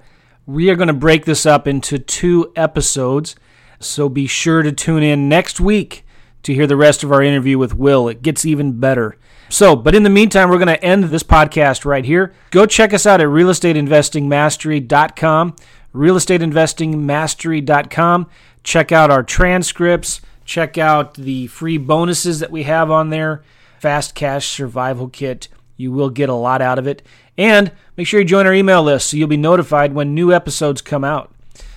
we 0.50 0.68
are 0.68 0.76
going 0.76 0.88
to 0.88 0.92
break 0.92 1.24
this 1.26 1.46
up 1.46 1.68
into 1.68 1.98
two 1.98 2.52
episodes, 2.56 3.36
so 3.78 4.08
be 4.08 4.26
sure 4.26 4.62
to 4.62 4.72
tune 4.72 5.04
in 5.04 5.28
next 5.28 5.60
week 5.60 6.04
to 6.42 6.52
hear 6.52 6.66
the 6.66 6.76
rest 6.76 7.04
of 7.04 7.12
our 7.12 7.22
interview 7.22 7.56
with 7.56 7.74
Will. 7.74 8.08
It 8.08 8.22
gets 8.22 8.44
even 8.44 8.80
better. 8.80 9.16
So, 9.48 9.76
but 9.76 9.94
in 9.94 10.02
the 10.02 10.10
meantime, 10.10 10.50
we're 10.50 10.58
going 10.58 10.66
to 10.68 10.84
end 10.84 11.04
this 11.04 11.22
podcast 11.22 11.84
right 11.84 12.04
here. 12.04 12.34
Go 12.50 12.66
check 12.66 12.92
us 12.92 13.06
out 13.06 13.20
at 13.20 13.28
realestateinvestingmastery.com, 13.28 15.56
realestateinvestingmastery.com. 15.94 18.26
Check 18.62 18.92
out 18.92 19.10
our 19.10 19.22
transcripts, 19.22 20.20
check 20.44 20.76
out 20.78 21.14
the 21.14 21.46
free 21.46 21.78
bonuses 21.78 22.40
that 22.40 22.50
we 22.50 22.64
have 22.64 22.90
on 22.90 23.08
there, 23.10 23.44
Fast 23.78 24.16
Cash 24.16 24.48
Survival 24.48 25.08
Kit. 25.08 25.46
You 25.76 25.92
will 25.92 26.10
get 26.10 26.28
a 26.28 26.34
lot 26.34 26.60
out 26.60 26.78
of 26.78 26.86
it. 26.86 27.00
And 27.40 27.72
make 27.96 28.06
sure 28.06 28.20
you 28.20 28.26
join 28.26 28.46
our 28.46 28.52
email 28.52 28.82
list 28.82 29.08
so 29.08 29.16
you'll 29.16 29.26
be 29.26 29.38
notified 29.38 29.94
when 29.94 30.14
new 30.14 30.30
episodes 30.30 30.82
come 30.82 31.04
out. 31.04 31.34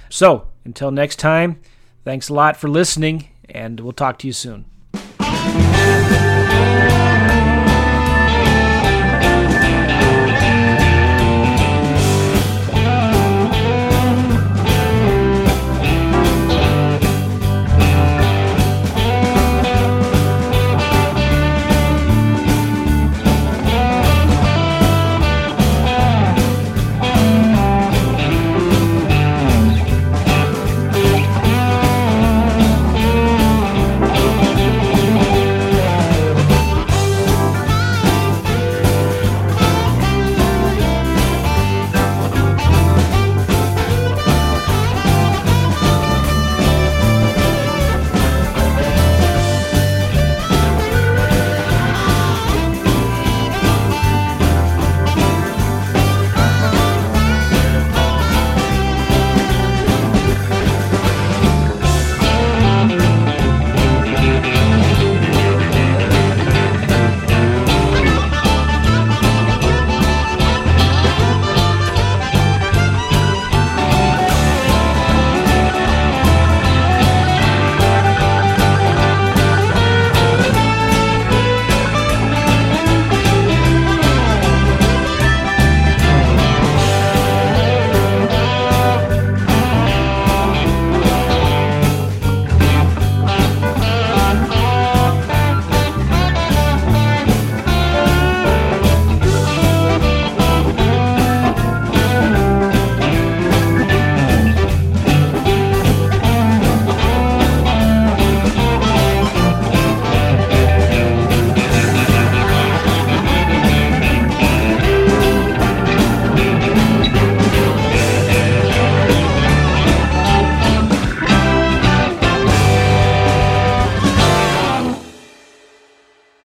So, 0.09 0.49
until 0.65 0.91
next 0.91 1.19
time, 1.19 1.61
thanks 2.03 2.27
a 2.27 2.33
lot 2.33 2.57
for 2.57 2.67
listening, 2.67 3.29
and 3.47 3.79
we'll 3.79 3.93
talk 3.93 4.19
to 4.19 4.27
you 4.27 4.33
soon. 4.33 4.65